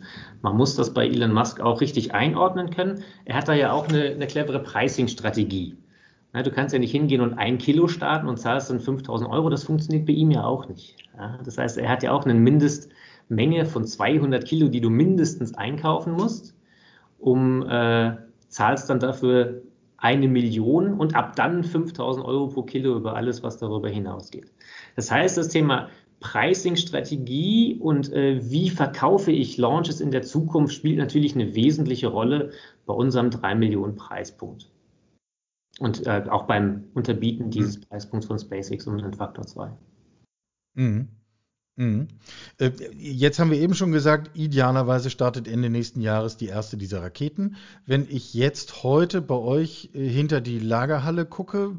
Man 0.42 0.56
muss 0.56 0.74
das 0.74 0.92
bei 0.92 1.06
Elon 1.06 1.32
Musk 1.32 1.60
auch 1.60 1.80
richtig 1.80 2.12
einordnen 2.14 2.70
können. 2.70 3.04
Er 3.24 3.36
hat 3.36 3.46
da 3.46 3.54
ja 3.54 3.70
auch 3.70 3.88
eine, 3.88 4.02
eine 4.06 4.26
clevere 4.26 4.60
Pricing-Strategie. 4.60 5.76
du 6.32 6.50
kannst 6.50 6.72
ja 6.72 6.80
nicht 6.80 6.90
hingehen 6.90 7.20
und 7.20 7.34
ein 7.34 7.58
Kilo 7.58 7.86
starten 7.86 8.26
und 8.26 8.38
zahlst 8.38 8.70
dann 8.70 8.80
5000 8.80 9.30
Euro. 9.30 9.50
Das 9.50 9.62
funktioniert 9.62 10.06
bei 10.06 10.14
ihm 10.14 10.32
ja 10.32 10.42
auch 10.42 10.66
nicht. 10.66 10.96
Ja, 11.16 11.38
das 11.44 11.58
heißt, 11.58 11.78
er 11.78 11.88
hat 11.88 12.02
ja 12.02 12.10
auch 12.10 12.24
eine 12.24 12.34
Mindestmenge 13.30 13.64
von 13.64 13.84
200 13.86 14.44
Kilo, 14.44 14.68
die 14.68 14.80
du 14.80 14.90
mindestens 14.90 15.54
einkaufen 15.54 16.12
musst, 16.12 16.54
um 17.18 17.66
äh, 17.66 18.16
zahlst 18.48 18.90
dann 18.90 18.98
dafür 18.98 19.62
eine 19.96 20.28
Million 20.28 20.94
und 20.94 21.14
ab 21.14 21.36
dann 21.36 21.62
5000 21.62 22.24
Euro 22.24 22.48
pro 22.48 22.62
Kilo 22.62 22.96
über 22.96 23.14
alles, 23.14 23.42
was 23.42 23.58
darüber 23.58 23.88
hinausgeht. 23.88 24.50
Das 24.96 25.10
heißt, 25.10 25.36
das 25.36 25.48
Thema 25.48 25.88
Pricing-Strategie 26.20 27.78
und 27.78 28.12
äh, 28.12 28.40
wie 28.50 28.68
verkaufe 28.70 29.30
ich 29.30 29.56
Launches 29.56 30.00
in 30.00 30.10
der 30.10 30.22
Zukunft 30.22 30.74
spielt 30.74 30.98
natürlich 30.98 31.34
eine 31.34 31.54
wesentliche 31.54 32.08
Rolle 32.08 32.50
bei 32.86 32.94
unserem 32.94 33.30
3 33.30 33.54
Millionen 33.54 33.94
Preispunkt. 33.94 34.70
Und 35.78 36.06
äh, 36.06 36.24
auch 36.28 36.44
beim 36.44 36.84
Unterbieten 36.94 37.50
dieses 37.50 37.78
mhm. 37.78 37.84
Preispunkts 37.84 38.26
von 38.26 38.38
SpaceX 38.38 38.86
um 38.86 38.98
den 38.98 39.14
Faktor 39.14 39.46
2. 39.46 39.70
Mhm. 40.74 41.08
Mhm. 41.76 42.08
Äh, 42.58 42.72
jetzt 42.98 43.38
haben 43.38 43.50
wir 43.50 43.58
eben 43.58 43.74
schon 43.74 43.92
gesagt, 43.92 44.36
idealerweise 44.36 45.08
startet 45.08 45.48
Ende 45.48 45.70
nächsten 45.70 46.00
Jahres 46.02 46.36
die 46.36 46.48
erste 46.48 46.76
dieser 46.76 47.02
Raketen. 47.02 47.56
Wenn 47.86 48.06
ich 48.08 48.34
jetzt 48.34 48.82
heute 48.82 49.22
bei 49.22 49.36
euch 49.36 49.90
äh, 49.94 50.06
hinter 50.06 50.40
die 50.40 50.58
Lagerhalle 50.58 51.24
gucke, 51.24 51.76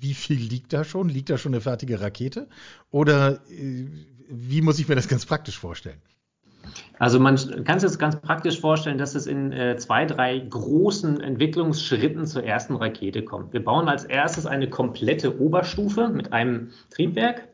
wie 0.00 0.14
viel 0.14 0.36
liegt 0.38 0.72
da 0.72 0.84
schon? 0.84 1.08
Liegt 1.08 1.30
da 1.30 1.38
schon 1.38 1.54
eine 1.54 1.60
fertige 1.60 2.00
Rakete? 2.00 2.48
Oder 2.90 3.40
äh, 3.50 3.86
wie 4.28 4.60
muss 4.60 4.78
ich 4.78 4.88
mir 4.88 4.96
das 4.96 5.08
ganz 5.08 5.24
praktisch 5.24 5.58
vorstellen? 5.58 6.00
Also 6.98 7.18
man 7.18 7.36
kann 7.64 7.80
sich 7.80 7.88
das 7.88 7.98
ganz 7.98 8.20
praktisch 8.20 8.60
vorstellen, 8.60 8.98
dass 8.98 9.14
es 9.14 9.26
in 9.26 9.54
zwei, 9.78 10.04
drei 10.04 10.38
großen 10.38 11.18
Entwicklungsschritten 11.18 12.26
zur 12.26 12.44
ersten 12.44 12.76
Rakete 12.76 13.24
kommt. 13.24 13.54
Wir 13.54 13.64
bauen 13.64 13.88
als 13.88 14.04
erstes 14.04 14.44
eine 14.44 14.68
komplette 14.68 15.40
Oberstufe 15.40 16.08
mit 16.08 16.34
einem 16.34 16.72
Triebwerk. 16.90 17.48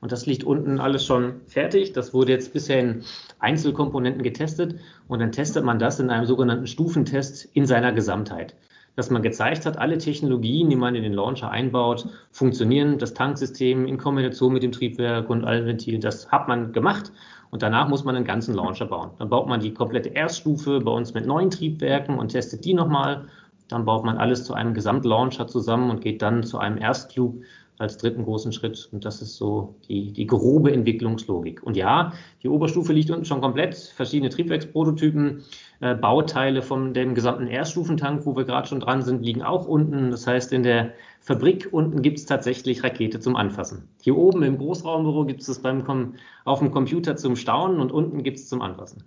Und 0.00 0.12
das 0.12 0.26
liegt 0.26 0.44
unten 0.44 0.78
alles 0.78 1.04
schon 1.04 1.40
fertig. 1.46 1.92
Das 1.92 2.14
wurde 2.14 2.32
jetzt 2.32 2.52
bisher 2.52 2.80
in 2.80 3.02
Einzelkomponenten 3.38 4.22
getestet. 4.22 4.76
Und 5.08 5.20
dann 5.20 5.32
testet 5.32 5.64
man 5.64 5.78
das 5.78 6.00
in 6.00 6.10
einem 6.10 6.26
sogenannten 6.26 6.66
Stufentest 6.66 7.48
in 7.54 7.66
seiner 7.66 7.92
Gesamtheit 7.92 8.54
dass 8.96 9.10
man 9.10 9.22
gezeigt 9.22 9.66
hat, 9.66 9.78
alle 9.78 9.98
Technologien, 9.98 10.70
die 10.70 10.76
man 10.76 10.94
in 10.94 11.02
den 11.02 11.12
Launcher 11.12 11.50
einbaut, 11.50 12.08
funktionieren. 12.30 12.98
Das 12.98 13.14
Tanksystem 13.14 13.86
in 13.86 13.98
Kombination 13.98 14.54
mit 14.54 14.62
dem 14.62 14.72
Triebwerk 14.72 15.30
und 15.30 15.44
allen 15.44 15.66
Ventilen, 15.66 16.00
das 16.00 16.32
hat 16.32 16.48
man 16.48 16.72
gemacht. 16.72 17.12
Und 17.50 17.62
danach 17.62 17.88
muss 17.88 18.04
man 18.04 18.16
einen 18.16 18.24
ganzen 18.24 18.54
Launcher 18.54 18.86
bauen. 18.86 19.10
Dann 19.18 19.28
baut 19.28 19.46
man 19.48 19.60
die 19.60 19.72
komplette 19.72 20.08
Erststufe 20.08 20.80
bei 20.80 20.90
uns 20.90 21.14
mit 21.14 21.26
neuen 21.26 21.50
Triebwerken 21.50 22.18
und 22.18 22.28
testet 22.28 22.64
die 22.64 22.74
nochmal. 22.74 23.26
Dann 23.68 23.84
baut 23.84 24.04
man 24.04 24.16
alles 24.16 24.44
zu 24.44 24.54
einem 24.54 24.74
Gesamtlauncher 24.74 25.46
zusammen 25.46 25.90
und 25.90 26.00
geht 26.00 26.22
dann 26.22 26.42
zu 26.42 26.58
einem 26.58 26.78
Erstflug 26.78 27.42
als 27.78 27.98
dritten 27.98 28.24
großen 28.24 28.52
Schritt. 28.52 28.88
Und 28.92 29.04
das 29.04 29.22
ist 29.22 29.36
so 29.36 29.76
die, 29.88 30.12
die 30.12 30.26
grobe 30.26 30.72
Entwicklungslogik. 30.72 31.62
Und 31.62 31.76
ja, 31.76 32.12
die 32.42 32.48
Oberstufe 32.48 32.92
liegt 32.92 33.10
unten 33.10 33.24
schon 33.24 33.40
komplett, 33.40 33.74
verschiedene 33.76 34.30
Triebwerksprototypen, 34.30 35.42
äh, 35.80 35.94
Bauteile 35.94 36.62
von 36.62 36.94
dem 36.94 37.14
gesamten 37.14 37.46
Erststufentank, 37.46 38.24
wo 38.24 38.36
wir 38.36 38.44
gerade 38.44 38.68
schon 38.68 38.80
dran 38.80 39.02
sind, 39.02 39.22
liegen 39.24 39.42
auch 39.42 39.66
unten. 39.66 40.10
Das 40.10 40.26
heißt, 40.26 40.52
in 40.52 40.62
der 40.62 40.92
Fabrik 41.20 41.68
unten 41.72 42.02
gibt 42.02 42.18
es 42.18 42.26
tatsächlich 42.26 42.82
Rakete 42.82 43.20
zum 43.20 43.36
Anfassen. 43.36 43.88
Hier 44.00 44.16
oben 44.16 44.42
im 44.42 44.58
Großraumbüro 44.58 45.24
gibt 45.24 45.40
es 45.40 45.46
das 45.48 45.58
beim 45.58 46.14
auf 46.44 46.60
dem 46.60 46.70
Computer 46.70 47.16
zum 47.16 47.36
Staunen 47.36 47.80
und 47.80 47.92
unten 47.92 48.22
gibt 48.22 48.38
es 48.38 48.48
zum 48.48 48.62
Anfassen. 48.62 49.04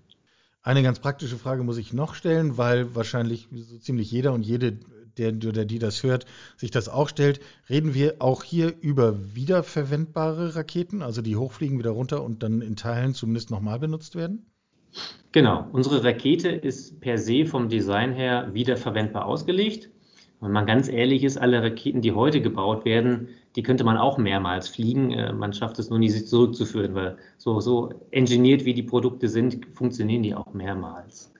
Eine 0.61 0.83
ganz 0.83 0.99
praktische 0.99 1.37
Frage 1.37 1.63
muss 1.63 1.77
ich 1.77 1.93
noch 1.93 2.13
stellen, 2.13 2.57
weil 2.57 2.93
wahrscheinlich 2.93 3.47
so 3.51 3.77
ziemlich 3.77 4.11
jeder 4.11 4.33
und 4.33 4.45
jede 4.45 4.77
der 5.19 5.33
oder 5.47 5.65
die 5.65 5.79
das 5.79 6.03
hört, 6.03 6.25
sich 6.57 6.71
das 6.71 6.89
auch 6.89 7.09
stellt, 7.09 7.39
reden 7.69 7.93
wir 7.93 8.15
auch 8.19 8.43
hier 8.43 8.73
über 8.81 9.35
wiederverwendbare 9.35 10.55
Raketen, 10.55 11.01
also 11.01 11.21
die 11.21 11.35
hochfliegen 11.35 11.77
wieder 11.77 11.91
runter 11.91 12.23
und 12.23 12.41
dann 12.41 12.61
in 12.61 12.75
Teilen 12.75 13.13
zumindest 13.13 13.51
nochmal 13.51 13.79
benutzt 13.79 14.15
werden? 14.15 14.45
Genau, 15.31 15.67
unsere 15.71 16.03
Rakete 16.03 16.49
ist 16.49 16.99
per 17.01 17.17
se 17.17 17.45
vom 17.45 17.69
Design 17.69 18.13
her 18.13 18.49
wiederverwendbar 18.53 19.25
ausgelegt. 19.25 19.89
Wenn 20.41 20.51
man 20.51 20.65
ganz 20.65 20.87
ehrlich 20.87 21.23
ist, 21.23 21.37
alle 21.37 21.61
Raketen, 21.61 22.01
die 22.01 22.13
heute 22.13 22.41
gebaut 22.41 22.85
werden, 22.85 23.27
die 23.55 23.63
könnte 23.63 23.83
man 23.83 23.97
auch 23.97 24.17
mehrmals 24.17 24.69
fliegen. 24.69 25.11
Äh, 25.11 25.33
man 25.33 25.53
schafft 25.53 25.79
es 25.79 25.89
nur 25.89 25.99
nie, 25.99 26.09
sie 26.09 26.25
zurückzuführen, 26.25 26.95
weil 26.95 27.17
so, 27.37 27.59
so 27.59 27.93
engineert 28.11 28.65
wie 28.65 28.73
die 28.73 28.83
Produkte 28.83 29.27
sind, 29.27 29.65
funktionieren 29.73 30.23
die 30.23 30.33
auch 30.33 30.53
mehrmals. 30.53 31.33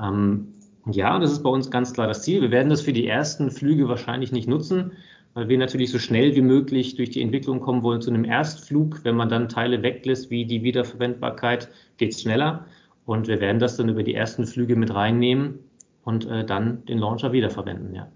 Ähm, 0.00 0.54
ja, 0.96 1.18
das 1.18 1.32
ist 1.32 1.42
bei 1.42 1.50
uns 1.50 1.70
ganz 1.70 1.92
klar 1.92 2.06
das 2.06 2.22
Ziel. 2.22 2.40
Wir 2.40 2.50
werden 2.50 2.70
das 2.70 2.82
für 2.82 2.92
die 2.92 3.06
ersten 3.06 3.50
Flüge 3.50 3.88
wahrscheinlich 3.88 4.32
nicht 4.32 4.48
nutzen, 4.48 4.92
weil 5.34 5.48
wir 5.48 5.58
natürlich 5.58 5.90
so 5.90 5.98
schnell 5.98 6.34
wie 6.34 6.42
möglich 6.42 6.96
durch 6.96 7.10
die 7.10 7.22
Entwicklung 7.22 7.60
kommen 7.60 7.82
wollen 7.82 8.00
zu 8.00 8.10
einem 8.10 8.24
Erstflug. 8.24 9.04
Wenn 9.04 9.16
man 9.16 9.28
dann 9.28 9.48
Teile 9.48 9.82
weglässt, 9.82 10.30
wie 10.30 10.44
die 10.44 10.62
Wiederverwendbarkeit, 10.62 11.68
geht 11.96 12.12
es 12.12 12.22
schneller. 12.22 12.66
Und 13.04 13.28
wir 13.28 13.40
werden 13.40 13.58
das 13.58 13.76
dann 13.76 13.88
über 13.88 14.02
die 14.02 14.14
ersten 14.14 14.46
Flüge 14.46 14.76
mit 14.76 14.94
reinnehmen 14.94 15.58
und 16.02 16.26
äh, 16.26 16.44
dann 16.44 16.84
den 16.86 16.98
Launcher 16.98 17.32
wiederverwenden, 17.32 17.94
ja. 17.94 18.10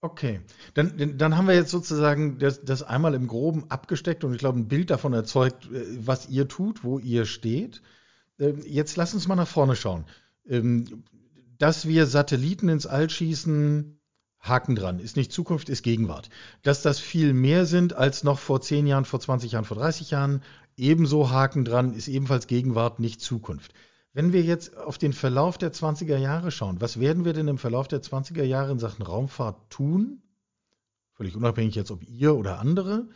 Okay, 0.00 0.40
dann, 0.74 1.16
dann 1.16 1.34
haben 1.34 1.48
wir 1.48 1.54
jetzt 1.54 1.70
sozusagen 1.70 2.38
das, 2.38 2.62
das 2.62 2.82
einmal 2.82 3.14
im 3.14 3.26
Groben 3.26 3.64
abgesteckt 3.70 4.22
und 4.22 4.34
ich 4.34 4.38
glaube 4.38 4.58
ein 4.58 4.68
Bild 4.68 4.90
davon 4.90 5.14
erzeugt, 5.14 5.70
äh, 5.72 5.82
was 5.98 6.28
ihr 6.28 6.46
tut, 6.46 6.84
wo 6.84 6.98
ihr 6.98 7.24
steht. 7.24 7.80
Ähm, 8.38 8.60
jetzt 8.66 8.96
lass 8.96 9.14
uns 9.14 9.28
mal 9.28 9.36
nach 9.36 9.48
vorne 9.48 9.76
schauen. 9.76 10.04
Dass 11.58 11.86
wir 11.86 12.06
Satelliten 12.06 12.68
ins 12.68 12.86
All 12.86 13.08
schießen, 13.08 14.00
Haken 14.40 14.74
dran, 14.76 14.98
ist 14.98 15.16
nicht 15.16 15.32
Zukunft, 15.32 15.68
ist 15.68 15.82
Gegenwart. 15.82 16.28
Dass 16.62 16.82
das 16.82 17.00
viel 17.00 17.32
mehr 17.32 17.64
sind 17.64 17.94
als 17.94 18.24
noch 18.24 18.38
vor 18.38 18.60
10 18.60 18.86
Jahren, 18.86 19.04
vor 19.04 19.20
20 19.20 19.52
Jahren, 19.52 19.64
vor 19.64 19.78
30 19.78 20.10
Jahren, 20.10 20.42
ebenso 20.76 21.30
Haken 21.30 21.64
dran, 21.64 21.94
ist 21.94 22.08
ebenfalls 22.08 22.46
Gegenwart, 22.46 23.00
nicht 23.00 23.20
Zukunft. 23.20 23.72
Wenn 24.12 24.32
wir 24.32 24.42
jetzt 24.42 24.76
auf 24.76 24.98
den 24.98 25.12
Verlauf 25.12 25.58
der 25.58 25.72
20er 25.72 26.18
Jahre 26.18 26.50
schauen, 26.50 26.80
was 26.80 27.00
werden 27.00 27.24
wir 27.24 27.32
denn 27.32 27.48
im 27.48 27.58
Verlauf 27.58 27.88
der 27.88 28.02
20er 28.02 28.44
Jahre 28.44 28.72
in 28.72 28.78
Sachen 28.78 29.02
Raumfahrt 29.02 29.70
tun? 29.70 30.22
Völlig 31.14 31.36
unabhängig 31.36 31.74
jetzt, 31.74 31.90
ob 31.90 32.06
ihr 32.08 32.34
oder 32.36 32.58
andere, 32.58 33.08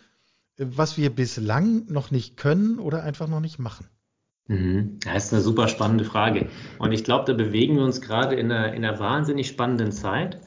was 0.56 0.96
wir 0.96 1.14
bislang 1.14 1.86
noch 1.86 2.10
nicht 2.10 2.36
können 2.36 2.78
oder 2.78 3.02
einfach 3.02 3.28
noch 3.28 3.40
nicht 3.40 3.58
machen. 3.58 3.88
Mhm. 4.48 4.98
Das 5.04 5.26
ist 5.26 5.32
eine 5.32 5.42
super 5.42 5.68
spannende 5.68 6.04
Frage. 6.04 6.48
Und 6.78 6.92
ich 6.92 7.04
glaube, 7.04 7.26
da 7.26 7.32
bewegen 7.34 7.76
wir 7.76 7.84
uns 7.84 8.00
gerade 8.00 8.34
in 8.34 8.50
einer, 8.50 8.72
in 8.72 8.84
einer 8.84 8.98
wahnsinnig 8.98 9.46
spannenden 9.46 9.92
Zeit. 9.92 10.40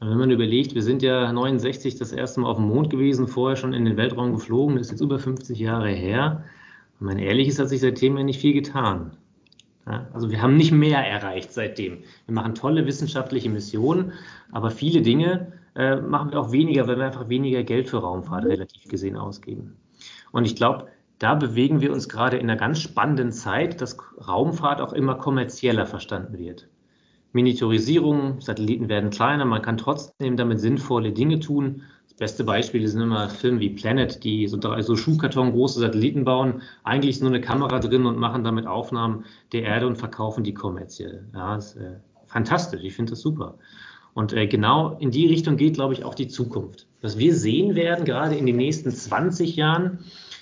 Und 0.00 0.10
wenn 0.10 0.18
man 0.18 0.30
überlegt, 0.30 0.74
wir 0.74 0.82
sind 0.82 1.02
ja 1.02 1.32
69 1.32 1.96
das 1.96 2.12
erste 2.12 2.40
Mal 2.40 2.50
auf 2.50 2.56
dem 2.56 2.68
Mond 2.68 2.88
gewesen, 2.88 3.26
vorher 3.26 3.56
schon 3.56 3.74
in 3.74 3.84
den 3.84 3.96
Weltraum 3.96 4.32
geflogen, 4.32 4.76
das 4.76 4.86
ist 4.86 4.92
jetzt 4.92 5.00
über 5.00 5.18
50 5.18 5.58
Jahre 5.58 5.90
her. 5.90 6.44
Und 7.00 7.06
mein 7.06 7.18
ehrliches 7.18 7.58
hat 7.58 7.68
sich 7.68 7.80
seitdem 7.80 8.16
ja 8.16 8.22
nicht 8.22 8.40
viel 8.40 8.54
getan. 8.54 9.16
Also 10.12 10.30
wir 10.30 10.42
haben 10.42 10.56
nicht 10.56 10.70
mehr 10.70 10.98
erreicht 10.98 11.52
seitdem. 11.52 11.98
Wir 12.26 12.34
machen 12.34 12.54
tolle 12.54 12.86
wissenschaftliche 12.86 13.48
Missionen, 13.48 14.12
aber 14.52 14.70
viele 14.70 15.00
Dinge 15.00 15.52
äh, 15.74 15.96
machen 15.96 16.30
wir 16.30 16.40
auch 16.40 16.52
weniger, 16.52 16.86
weil 16.86 16.98
wir 16.98 17.06
einfach 17.06 17.28
weniger 17.30 17.62
Geld 17.62 17.88
für 17.88 17.98
Raumfahrt 17.98 18.44
relativ 18.44 18.86
gesehen 18.88 19.16
ausgeben. 19.16 19.76
Und 20.30 20.44
ich 20.44 20.56
glaube, 20.56 20.88
da 21.18 21.34
bewegen 21.34 21.80
wir 21.80 21.92
uns 21.92 22.08
gerade 22.08 22.36
in 22.36 22.48
einer 22.48 22.58
ganz 22.58 22.80
spannenden 22.80 23.32
Zeit, 23.32 23.80
dass 23.80 23.96
Raumfahrt 24.26 24.80
auch 24.80 24.92
immer 24.92 25.16
kommerzieller 25.16 25.86
verstanden 25.86 26.38
wird. 26.38 26.68
Miniaturisierung, 27.32 28.40
Satelliten 28.40 28.88
werden 28.88 29.10
kleiner, 29.10 29.44
man 29.44 29.62
kann 29.62 29.76
trotzdem 29.76 30.36
damit 30.36 30.60
sinnvolle 30.60 31.12
Dinge 31.12 31.40
tun. 31.40 31.82
Das 32.04 32.14
beste 32.14 32.44
Beispiel 32.44 32.86
sind 32.88 33.02
immer 33.02 33.28
Filme 33.28 33.60
wie 33.60 33.70
Planet, 33.70 34.24
die 34.24 34.46
so, 34.46 34.58
so 34.80 34.96
Schuhkarton 34.96 35.52
große 35.52 35.80
Satelliten 35.80 36.24
bauen, 36.24 36.62
eigentlich 36.84 37.20
nur 37.20 37.30
eine 37.30 37.40
Kamera 37.40 37.80
drin 37.80 38.06
und 38.06 38.18
machen 38.18 38.44
damit 38.44 38.66
Aufnahmen 38.66 39.24
der 39.52 39.64
Erde 39.64 39.86
und 39.86 39.96
verkaufen 39.96 40.42
die 40.42 40.54
kommerziell. 40.54 41.26
Ja, 41.34 41.56
ist 41.56 41.76
äh, 41.76 41.96
fantastisch, 42.26 42.82
ich 42.82 42.94
finde 42.94 43.10
das 43.10 43.20
super. 43.20 43.58
Und 44.14 44.32
äh, 44.32 44.46
genau 44.46 44.96
in 44.98 45.10
die 45.10 45.26
Richtung 45.26 45.56
geht, 45.56 45.74
glaube 45.74 45.94
ich, 45.94 46.04
auch 46.04 46.14
die 46.14 46.28
Zukunft. 46.28 46.86
Was 47.02 47.18
wir 47.18 47.34
sehen 47.34 47.74
werden, 47.74 48.04
gerade 48.04 48.36
in 48.36 48.46
den 48.46 48.56
nächsten 48.56 48.90
20 48.90 49.54
Jahren, 49.54 49.98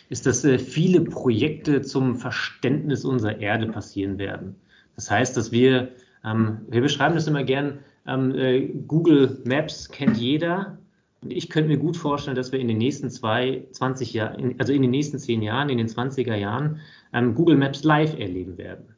ist, 0.09 0.27
dass 0.27 0.45
äh, 0.45 0.59
viele 0.59 1.01
Projekte 1.01 1.83
zum 1.83 2.17
Verständnis 2.17 3.05
unserer 3.05 3.41
Erde 3.41 3.67
passieren 3.69 4.19
werden. 4.19 4.57
Das 4.95 5.11
heißt, 5.11 5.37
dass 5.37 5.53
wir, 5.53 5.93
ähm, 6.25 6.59
wir 6.69 6.81
beschreiben 6.81 7.15
das 7.15 7.27
immer 7.27 7.45
gern, 7.45 7.81
ähm, 8.07 8.35
äh, 8.35 8.69
Google 8.87 9.41
Maps 9.45 9.91
kennt 9.91 10.17
jeder. 10.17 10.79
Und 11.23 11.33
ich 11.33 11.49
könnte 11.49 11.69
mir 11.69 11.79
gut 11.79 11.97
vorstellen, 11.97 12.37
dass 12.37 12.53
wir 12.53 12.61
in 12.61 12.69
den 12.69 12.79
nächsten 12.79 13.11
zwei, 13.11 13.65
20 13.73 14.13
Jahren, 14.13 14.55
also 14.59 14.73
in 14.73 14.83
den 14.83 14.91
nächsten 14.91 15.19
zehn 15.19 15.43
Jahren, 15.43 15.69
in 15.69 15.79
den 15.79 15.89
20er 15.89 16.37
Jahren, 16.37 16.81
ähm, 17.13 17.35
Google 17.35 17.57
Maps 17.57 17.85
live 17.85 18.19
erleben 18.19 18.59
werden. 18.59 18.96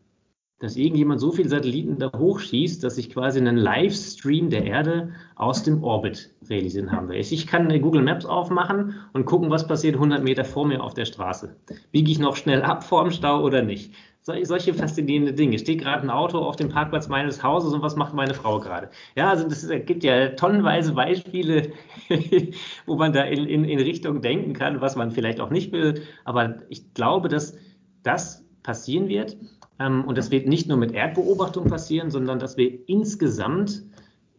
Dass 0.61 0.77
irgendjemand 0.77 1.21
so 1.21 1.31
viele 1.31 1.49
Satelliten 1.49 1.99
da 1.99 2.11
hochschießt, 2.17 2.83
dass 2.83 2.99
ich 2.99 3.11
quasi 3.11 3.39
einen 3.39 3.57
Livestream 3.57 4.51
der 4.51 4.65
Erde 4.65 5.13
aus 5.37 5.63
dem 5.63 5.85
Orbit 5.85 6.31
realisieren 6.49 6.91
haben 6.91 7.09
will. 7.09 7.19
Ich 7.19 7.47
kann 7.47 7.69
Google 7.81 8.03
Maps 8.03 8.27
aufmachen 8.27 8.97
und 9.13 9.25
gucken, 9.25 9.51
was 9.51 9.69
passiert 9.69 9.95
100 9.95 10.23
Meter 10.25 10.45
vor 10.45 10.67
mir 10.67 10.83
auf 10.83 10.95
der 10.95 11.05
Straße. 11.05 11.57
Biege 11.93 12.11
ich 12.11 12.19
noch 12.19 12.37
schnell 12.37 12.63
ab 12.63 12.83
vor 12.83 13.05
dem 13.05 13.13
Stau 13.13 13.43
oder 13.43 13.63
nicht? 13.63 13.95
solche 14.43 14.75
faszinierende 14.75 15.33
Dinge. 15.33 15.59
Steht 15.59 15.81
gerade 15.81 16.03
ein 16.03 16.11
Auto 16.11 16.39
auf 16.39 16.57
dem 16.57 16.69
Parkplatz 16.69 17.09
meines 17.09 17.43
Hauses 17.43 17.73
und 17.73 17.81
was 17.81 17.97
macht 17.97 18.13
meine 18.13 18.35
Frau 18.35 18.61
gerade? 18.61 18.91
Ja, 19.17 19.31
also 19.31 19.47
es 19.47 19.69
gibt 19.87 20.05
ja 20.05 20.31
tonnenweise 20.31 20.93
Beispiele, 20.93 21.73
wo 22.87 22.97
man 22.97 23.13
da 23.13 23.23
in, 23.23 23.47
in, 23.47 23.65
in 23.65 23.79
Richtung 23.81 24.21
denken 24.21 24.53
kann, 24.53 24.81
was 24.81 24.97
man 24.97 25.13
vielleicht 25.13 25.41
auch 25.41 25.51
nicht 25.51 25.73
will. 25.73 26.03
Aber 26.25 26.57
ich 26.69 26.93
glaube, 26.93 27.29
dass 27.29 27.57
das 28.03 28.45
passieren 28.63 29.09
wird. 29.09 29.37
Ähm, 29.79 30.05
und 30.05 30.19
das 30.19 30.31
wird 30.31 30.47
nicht 30.47 30.69
nur 30.69 30.77
mit 30.77 30.93
Erdbeobachtung 30.93 31.69
passieren, 31.69 32.11
sondern 32.11 32.39
dass 32.39 32.57
wir 32.57 32.89
insgesamt 32.89 33.83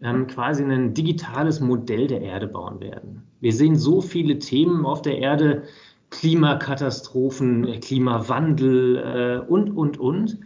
ähm, 0.01 0.27
quasi 0.27 0.63
ein 0.63 0.93
digitales 0.93 1.59
Modell 1.59 2.07
der 2.07 2.21
Erde 2.21 2.47
bauen 2.47 2.79
werden. 2.79 3.23
Wir 3.41 3.53
sehen 3.53 3.75
so 3.75 4.01
viele 4.01 4.39
Themen 4.39 4.85
auf 4.85 5.01
der 5.01 5.17
Erde, 5.17 5.63
Klimakatastrophen, 6.09 7.67
äh, 7.67 7.79
Klimawandel 7.79 8.97
äh, 9.45 9.49
und, 9.49 9.75
und, 9.75 9.99
und. 9.99 10.39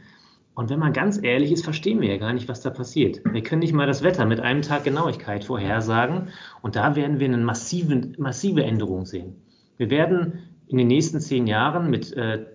Und 0.56 0.70
wenn 0.70 0.80
man 0.80 0.94
ganz 0.94 1.20
ehrlich 1.22 1.52
ist, 1.52 1.64
verstehen 1.64 2.00
wir 2.00 2.10
ja 2.10 2.18
gar 2.18 2.34
nicht, 2.34 2.48
was 2.48 2.62
da 2.62 2.70
passiert. 2.70 3.22
Wir 3.26 3.42
können 3.42 3.62
nicht 3.62 3.74
mal 3.74 3.88
das 3.88 4.04
Wetter 4.04 4.26
mit 4.26 4.40
einem 4.40 4.62
Tag 4.62 4.84
Genauigkeit 4.84 5.44
vorhersagen. 5.46 6.30
Und 6.62 6.76
da 6.76 6.96
werden 6.96 7.20
wir 7.20 7.28
eine 7.28 7.38
massive, 7.38 8.12
massive 8.20 8.64
Änderung 8.64 9.06
sehen. 9.06 9.36
Wir 9.78 9.90
werden 9.90 10.40
in 10.68 10.78
den 10.78 10.88
nächsten 10.88 11.20
zehn 11.20 11.48
Jahren 11.48 11.90
mit 11.90 12.14
äh, 12.14 12.46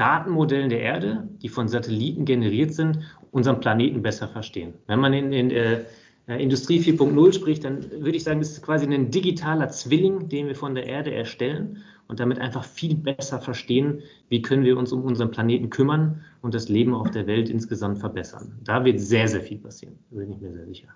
Datenmodellen 0.00 0.70
der 0.70 0.80
Erde, 0.80 1.28
die 1.42 1.50
von 1.50 1.68
Satelliten 1.68 2.24
generiert 2.24 2.72
sind, 2.72 3.00
unseren 3.32 3.60
Planeten 3.60 4.00
besser 4.00 4.28
verstehen. 4.28 4.72
Wenn 4.86 4.98
man 4.98 5.12
in, 5.12 5.30
in 5.30 5.50
äh, 5.50 5.84
Industrie 6.26 6.80
4.0 6.80 7.34
spricht, 7.34 7.64
dann 7.64 7.90
würde 7.90 8.16
ich 8.16 8.24
sagen, 8.24 8.40
das 8.40 8.52
ist 8.52 8.62
quasi 8.62 8.86
ein 8.86 9.10
digitaler 9.10 9.68
Zwilling, 9.68 10.30
den 10.30 10.46
wir 10.46 10.54
von 10.54 10.74
der 10.74 10.86
Erde 10.86 11.12
erstellen 11.12 11.82
und 12.08 12.18
damit 12.18 12.38
einfach 12.38 12.64
viel 12.64 12.94
besser 12.94 13.40
verstehen, 13.40 14.00
wie 14.30 14.40
können 14.40 14.64
wir 14.64 14.78
uns 14.78 14.90
um 14.90 15.02
unseren 15.02 15.30
Planeten 15.32 15.68
kümmern 15.68 16.24
und 16.40 16.54
das 16.54 16.70
Leben 16.70 16.94
auf 16.94 17.10
der 17.10 17.26
Welt 17.26 17.50
insgesamt 17.50 17.98
verbessern. 17.98 18.58
Da 18.64 18.86
wird 18.86 19.00
sehr, 19.00 19.28
sehr 19.28 19.42
viel 19.42 19.58
passieren, 19.58 19.98
da 20.10 20.16
bin 20.16 20.32
ich 20.32 20.40
mir 20.40 20.52
sehr 20.52 20.66
sicher. 20.66 20.88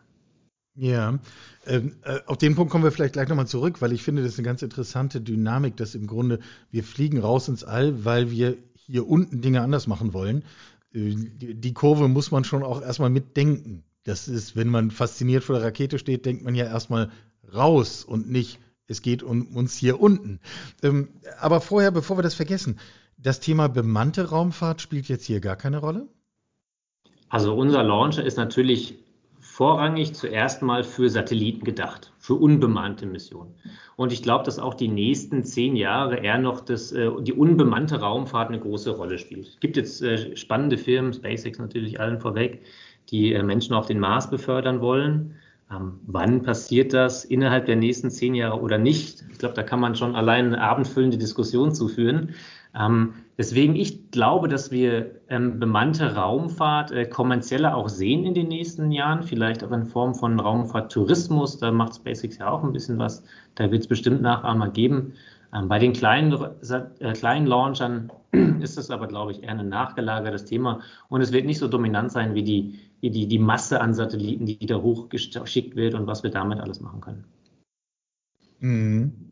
Ja, 0.77 1.21
ähm, 1.67 1.95
äh, 2.03 2.21
auf 2.27 2.39
den 2.39 2.57
Punkt 2.57 2.73
kommen 2.73 2.83
wir 2.83 2.91
vielleicht 2.91 3.13
gleich 3.13 3.29
nochmal 3.29 3.47
zurück, 3.47 3.81
weil 3.81 3.93
ich 3.93 4.03
finde, 4.03 4.23
das 4.23 4.33
ist 4.33 4.39
eine 4.39 4.47
ganz 4.47 4.63
interessante 4.63 5.21
Dynamik, 5.21 5.77
dass 5.77 5.95
im 5.95 6.07
Grunde 6.07 6.41
wir 6.73 6.83
fliegen 6.83 7.19
raus 7.19 7.49
ins 7.49 7.63
All, 7.63 8.05
weil 8.05 8.33
wir 8.33 8.57
hier 8.87 9.09
unten 9.09 9.41
Dinge 9.41 9.63
anders 9.63 9.87
machen 9.87 10.13
wollen. 10.13 10.45
Äh, 10.93 11.15
die 11.15 11.75
Kurve 11.75 12.09
muss 12.09 12.31
man 12.31 12.45
schon 12.45 12.63
auch 12.63 12.83
erstmal 12.83 13.11
mitdenken. 13.11 13.85
Das 14.05 14.29
ist, 14.29 14.55
wenn 14.55 14.69
man 14.69 14.91
fasziniert 14.91 15.45
vor 15.45 15.57
der 15.57 15.65
Rakete 15.65 15.99
steht, 15.99 16.27
denkt 16.27 16.45
man 16.45 16.55
ja 16.55 16.67
erstmal 16.67 17.11
raus 17.55 18.05
und 18.05 18.31
nicht 18.31 18.61
es 18.87 19.03
geht 19.03 19.23
um 19.23 19.57
uns 19.57 19.77
hier 19.77 20.01
unten. 20.01 20.41
Ähm, 20.83 21.09
aber 21.41 21.61
vorher, 21.61 21.91
bevor 21.91 22.19
wir 22.19 22.23
das 22.23 22.35
vergessen, 22.35 22.79
das 23.17 23.41
Thema 23.41 23.69
bemannte 23.69 24.29
Raumfahrt 24.29 24.81
spielt 24.81 25.09
jetzt 25.09 25.25
hier 25.25 25.41
gar 25.41 25.57
keine 25.57 25.79
Rolle? 25.79 26.09
Also 27.29 27.55
unser 27.55 27.83
Launcher 27.83 28.25
ist 28.25 28.37
natürlich 28.37 28.99
vorrangig 29.55 30.15
zuerst 30.15 30.63
mal 30.63 30.83
für 30.83 31.09
Satelliten 31.09 31.65
gedacht, 31.65 32.13
für 32.19 32.35
unbemannte 32.35 33.07
Missionen. 33.07 33.55
Und 33.95 34.13
ich 34.13 34.21
glaube, 34.21 34.43
dass 34.43 34.59
auch 34.59 34.75
die 34.75 34.89
nächsten 34.89 35.45
zehn 35.45 35.77
Jahre 35.77 36.17
eher 36.17 36.39
noch 36.39 36.61
das, 36.61 36.91
äh, 36.91 37.09
die 37.21 37.33
unbemannte 37.33 38.01
Raumfahrt 38.01 38.49
eine 38.49 38.59
große 38.59 38.91
Rolle 38.91 39.17
spielt. 39.17 39.47
Es 39.47 39.61
gibt 39.61 39.77
jetzt 39.77 40.03
äh, 40.03 40.37
spannende 40.37 40.77
Firmen, 40.77 41.13
SpaceX 41.13 41.61
natürlich 41.61 42.01
allen 42.01 42.19
vorweg, 42.19 42.63
die 43.11 43.33
äh, 43.33 43.45
Menschen 43.45 43.75
auf 43.75 43.87
den 43.87 44.01
Mars 44.01 44.29
befördern 44.29 44.81
wollen. 44.81 45.37
Ähm, 45.71 46.01
wann 46.05 46.43
passiert 46.43 46.93
das 46.93 47.25
innerhalb 47.25 47.67
der 47.67 47.77
nächsten 47.77 48.11
zehn 48.11 48.35
Jahre 48.35 48.61
oder 48.61 48.79
nicht? 48.79 49.25
Ich 49.31 49.39
glaube, 49.39 49.55
da 49.55 49.63
kann 49.63 49.79
man 49.79 49.95
schon 49.95 50.17
allein 50.17 50.47
eine 50.47 50.63
abendfüllende 50.63 51.17
Diskussion 51.17 51.73
zuführen. 51.73 52.35
Ähm, 52.77 53.15
deswegen, 53.39 53.77
ich 53.77 54.11
glaube, 54.11 54.49
dass 54.49 54.71
wir 54.71 55.21
ähm, 55.29 55.61
bemannte 55.61 56.15
Raumfahrt 56.15 56.91
äh, 56.91 57.07
kommerzieller 57.07 57.77
auch 57.77 57.89
sehen 57.89 58.25
in 58.25 58.35
den 58.35 58.49
nächsten 58.49 58.91
Jahren, 58.91 59.23
vielleicht 59.23 59.63
auch 59.63 59.71
in 59.71 59.85
Form 59.85 60.15
von 60.15 60.41
Raumfahrttourismus. 60.41 61.59
Da 61.59 61.71
macht 61.71 61.97
SpaceX 61.97 62.39
ja 62.39 62.51
auch 62.51 62.65
ein 62.65 62.73
bisschen 62.73 62.99
was. 62.99 63.23
Da 63.55 63.71
wird 63.71 63.83
es 63.83 63.89
bestimmt 63.89 64.23
Nachahmer 64.23 64.71
geben. 64.71 65.15
Ähm, 65.55 65.69
bei 65.69 65.79
den 65.79 65.93
kleinen, 65.93 66.33
äh, 66.33 67.13
kleinen 67.13 67.47
Launchern 67.47 68.11
ist 68.61 68.77
das 68.77 68.91
aber, 68.91 69.07
glaube 69.07 69.33
ich, 69.33 69.43
eher 69.45 69.51
ein 69.51 69.69
nachgelagertes 69.69 70.45
Thema 70.45 70.81
und 71.09 71.21
es 71.21 71.33
wird 71.33 71.47
nicht 71.47 71.59
so 71.59 71.69
dominant 71.69 72.11
sein 72.11 72.35
wie 72.35 72.43
die, 72.43 72.81
wie 73.01 73.11
die, 73.11 73.29
die 73.29 73.39
Masse 73.39 73.81
an 73.81 73.95
Satelliten, 73.95 74.47
die 74.47 74.67
da 74.67 74.77
hochgeschickt 74.77 75.77
wird 75.77 75.95
und 75.95 76.07
was 76.07 76.25
wir 76.25 76.31
damit 76.31 76.59
alles 76.59 76.81
machen 76.81 77.01
können. 77.01 77.25
Mhm. 78.59 79.24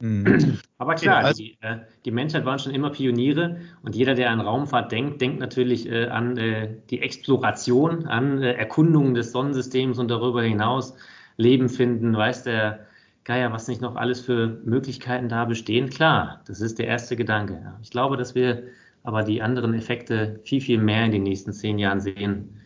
Mhm. 0.00 0.58
Aber 0.78 0.94
klar, 0.94 1.24
also, 1.24 1.42
die, 1.42 1.58
äh, 1.60 1.78
die, 2.04 2.10
Menschheit 2.10 2.46
waren 2.46 2.58
schon 2.58 2.72
immer 2.74 2.90
Pioniere 2.90 3.58
und 3.82 3.94
jeder, 3.94 4.14
der 4.14 4.30
an 4.30 4.40
Raumfahrt 4.40 4.90
denkt, 4.90 5.20
denkt 5.20 5.38
natürlich 5.38 5.88
äh, 5.90 6.06
an 6.06 6.38
äh, 6.38 6.74
die 6.88 7.00
Exploration, 7.02 8.06
an 8.06 8.42
äh, 8.42 8.54
Erkundungen 8.54 9.14
des 9.14 9.32
Sonnensystems 9.32 9.98
und 9.98 10.08
darüber 10.08 10.42
hinaus 10.42 10.94
Leben 11.36 11.68
finden, 11.68 12.16
weiß 12.16 12.44
der 12.44 12.86
Geier, 13.24 13.52
was 13.52 13.68
nicht 13.68 13.82
noch 13.82 13.96
alles 13.96 14.20
für 14.20 14.60
Möglichkeiten 14.64 15.28
da 15.28 15.44
bestehen. 15.44 15.90
Klar, 15.90 16.40
das 16.46 16.62
ist 16.62 16.78
der 16.78 16.86
erste 16.86 17.16
Gedanke. 17.16 17.74
Ich 17.82 17.90
glaube, 17.90 18.16
dass 18.16 18.34
wir 18.34 18.64
aber 19.02 19.22
die 19.22 19.42
anderen 19.42 19.74
Effekte 19.74 20.40
viel, 20.44 20.60
viel 20.60 20.78
mehr 20.78 21.04
in 21.04 21.12
den 21.12 21.22
nächsten 21.22 21.52
zehn 21.52 21.78
Jahren 21.78 22.00
sehen. 22.00 22.60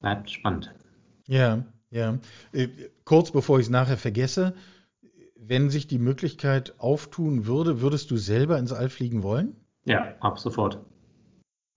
Bleibt 0.00 0.30
spannend. 0.30 0.72
Ja, 1.28 1.64
ja. 1.90 2.18
Äh, 2.52 2.68
kurz 3.04 3.30
bevor 3.30 3.60
ich 3.60 3.66
es 3.66 3.70
nachher 3.70 3.96
vergesse, 3.96 4.54
wenn 5.46 5.70
sich 5.70 5.86
die 5.86 5.98
Möglichkeit 5.98 6.74
auftun 6.78 7.46
würde, 7.46 7.80
würdest 7.80 8.10
du 8.10 8.16
selber 8.16 8.58
ins 8.58 8.72
All 8.72 8.88
fliegen 8.88 9.22
wollen? 9.22 9.56
Ja, 9.84 10.14
ab 10.20 10.38
sofort. 10.38 10.78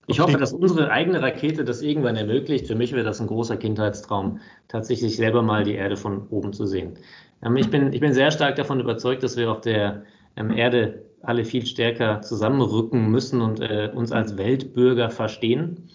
Ich 0.08 0.19
hoffe, 0.19 0.38
dass 0.38 0.54
unsere 0.54 0.91
eigene 0.91 1.19
Rakete 1.19 1.65
das 1.65 1.82
irgendwann 1.82 2.15
ermöglicht. 2.15 2.67
Für 2.67 2.75
mich 2.75 2.91
wäre 2.91 3.04
das 3.04 3.19
ein 3.19 3.28
großer 3.28 3.58
Kindheitstraum, 3.58 4.39
tatsächlich 4.67 5.15
selber 5.15 5.41
mal 5.41 5.63
die 5.63 5.73
Erde 5.73 5.97
von 5.97 6.28
oben 6.30 6.54
zu 6.54 6.67
sehen. 6.67 6.99
Ähm, 7.43 7.58
ich, 7.58 7.71
bin, 7.71 7.91
ich 7.91 8.01
bin 8.01 8.13
sehr 8.13 8.30
stark 8.30 8.56
davon 8.56 8.80
überzeugt, 8.80 9.23
dass 9.23 9.36
wir 9.36 9.51
auf 9.51 9.62
der 9.62 10.04
ähm, 10.36 10.51
Erde 10.51 11.06
alle 11.23 11.43
viel 11.43 11.65
stärker 11.65 12.21
zusammenrücken 12.21 13.10
müssen 13.10 13.41
und 13.41 13.62
äh, 13.62 13.91
uns 13.95 14.12
als 14.12 14.38
Weltbürger 14.38 15.10
verstehen. 15.10 15.89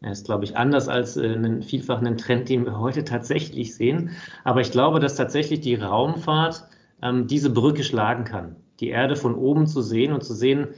Das 0.00 0.18
ist, 0.18 0.26
glaube 0.26 0.44
ich, 0.44 0.56
anders 0.56 0.88
als 0.88 1.16
äh, 1.16 1.32
einen 1.32 1.62
vielfach 1.62 1.98
einen 1.98 2.16
Trend, 2.16 2.48
den 2.48 2.64
wir 2.64 2.78
heute 2.78 3.02
tatsächlich 3.02 3.74
sehen. 3.74 4.10
Aber 4.44 4.60
ich 4.60 4.70
glaube, 4.70 5.00
dass 5.00 5.16
tatsächlich 5.16 5.60
die 5.60 5.74
Raumfahrt 5.74 6.68
ähm, 7.02 7.26
diese 7.26 7.50
Brücke 7.50 7.84
schlagen 7.84 8.24
kann. 8.24 8.56
Die 8.80 8.88
Erde 8.88 9.16
von 9.16 9.34
oben 9.34 9.66
zu 9.66 9.82
sehen 9.82 10.12
und 10.12 10.22
zu 10.22 10.34
sehen, 10.34 10.68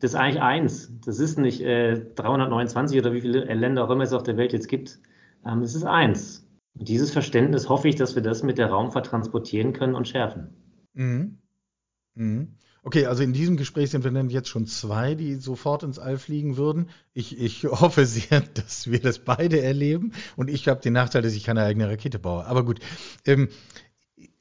das 0.00 0.12
ist 0.12 0.16
eigentlich 0.16 0.42
eins. 0.42 0.92
Das 1.04 1.18
ist 1.18 1.38
nicht 1.38 1.60
äh, 1.60 2.00
329 2.14 2.98
oder 2.98 3.12
wie 3.12 3.20
viele 3.20 3.44
Länder 3.52 3.84
auch 3.84 3.90
immer 3.90 4.04
es 4.04 4.12
auf 4.12 4.22
der 4.22 4.36
Welt 4.36 4.52
jetzt 4.52 4.68
gibt. 4.68 4.98
Ähm, 5.44 5.62
es 5.62 5.74
ist 5.74 5.84
eins. 5.84 6.46
Und 6.78 6.88
dieses 6.88 7.10
Verständnis 7.10 7.68
hoffe 7.68 7.88
ich, 7.88 7.96
dass 7.96 8.14
wir 8.14 8.22
das 8.22 8.42
mit 8.42 8.58
der 8.58 8.68
Raumfahrt 8.68 9.06
transportieren 9.06 9.72
können 9.72 9.94
und 9.94 10.06
schärfen. 10.06 10.50
Mhm. 10.94 11.38
Mhm. 12.14 12.54
Okay, 12.82 13.06
also 13.06 13.22
in 13.22 13.32
diesem 13.32 13.56
Gespräch 13.56 13.90
sind 13.90 14.04
wir 14.04 14.10
dann 14.12 14.30
jetzt 14.30 14.48
schon 14.48 14.66
zwei, 14.66 15.14
die 15.14 15.34
sofort 15.34 15.82
ins 15.82 15.98
All 15.98 16.16
fliegen 16.16 16.56
würden. 16.56 16.88
Ich, 17.12 17.38
ich 17.38 17.64
hoffe 17.64 18.06
sehr, 18.06 18.40
dass 18.40 18.90
wir 18.90 19.00
das 19.00 19.18
beide 19.18 19.60
erleben. 19.60 20.12
Und 20.36 20.48
ich 20.48 20.68
habe 20.68 20.80
den 20.80 20.92
Nachteil, 20.92 21.22
dass 21.22 21.34
ich 21.34 21.44
keine 21.44 21.64
eigene 21.64 21.88
Rakete 21.88 22.18
baue. 22.18 22.46
Aber 22.46 22.64
gut. 22.64 22.80
Ähm, 23.26 23.48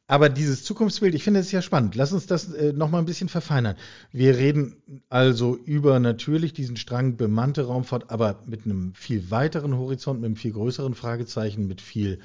aber 0.08 0.30
dieses 0.30 0.64
Zukunftsbild, 0.64 1.14
ich 1.16 1.24
finde 1.24 1.42
es 1.42 1.52
ja 1.52 1.62
spannend. 1.62 1.96
Lass 1.96 2.14
uns 2.14 2.28
das 2.28 2.54
äh, 2.54 2.72
nochmal 2.72 3.02
ein 3.02 3.06
bisschen 3.06 3.28
verfeinern. 3.28 3.76
Wir 4.14 4.38
reden 4.38 4.78
also 5.10 5.58
über 5.58 6.00
natürlich 6.00 6.54
diesen 6.54 6.78
Strang 6.78 7.18
bemannte 7.18 7.64
Raumfahrt, 7.64 8.10
aber 8.10 8.42
mit 8.46 8.66
einem 8.66 8.94
viel 8.96 9.30
weiteren 9.30 9.76
Horizont, 9.76 10.22
mit 10.22 10.28
einem 10.28 10.36
viel 10.38 10.54
größeren 10.54 10.96
Fragezeichen, 10.96 11.68
mit 11.68 11.82
viel, 11.82 12.20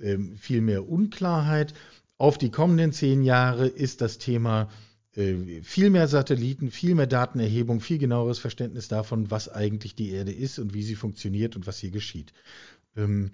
ähm, 0.00 0.36
viel 0.36 0.62
mehr 0.62 0.88
Unklarheit. 0.88 1.74
Auf 2.16 2.38
die 2.38 2.50
kommenden 2.50 2.92
zehn 2.92 3.22
Jahre 3.22 3.66
ist 3.66 4.00
das 4.00 4.16
Thema 4.16 4.70
äh, 5.14 5.62
viel 5.62 5.90
mehr 5.90 6.08
Satelliten, 6.08 6.70
viel 6.70 6.94
mehr 6.94 7.06
Datenerhebung, 7.06 7.80
viel 7.80 7.98
genaueres 7.98 8.38
Verständnis 8.38 8.88
davon, 8.88 9.30
was 9.30 9.50
eigentlich 9.50 9.94
die 9.94 10.10
Erde 10.10 10.32
ist 10.32 10.58
und 10.58 10.72
wie 10.72 10.82
sie 10.82 10.94
funktioniert 10.94 11.54
und 11.54 11.66
was 11.66 11.78
hier 11.78 11.90
geschieht. 11.90 12.32
Ähm, 12.96 13.32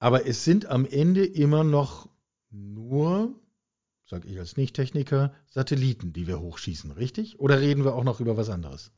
aber 0.00 0.26
es 0.26 0.44
sind 0.44 0.66
am 0.66 0.84
Ende 0.84 1.24
immer 1.24 1.62
noch 1.62 2.08
nur, 2.50 3.34
sage 4.04 4.28
ich 4.28 4.38
als 4.38 4.56
Nicht-Techniker, 4.56 5.32
Satelliten, 5.46 6.12
die 6.12 6.26
wir 6.26 6.40
hochschießen, 6.40 6.92
richtig? 6.92 7.40
Oder 7.40 7.60
reden 7.60 7.84
wir 7.84 7.94
auch 7.94 8.04
noch 8.04 8.20
über 8.20 8.36
was 8.36 8.50
anderes? 8.50 8.92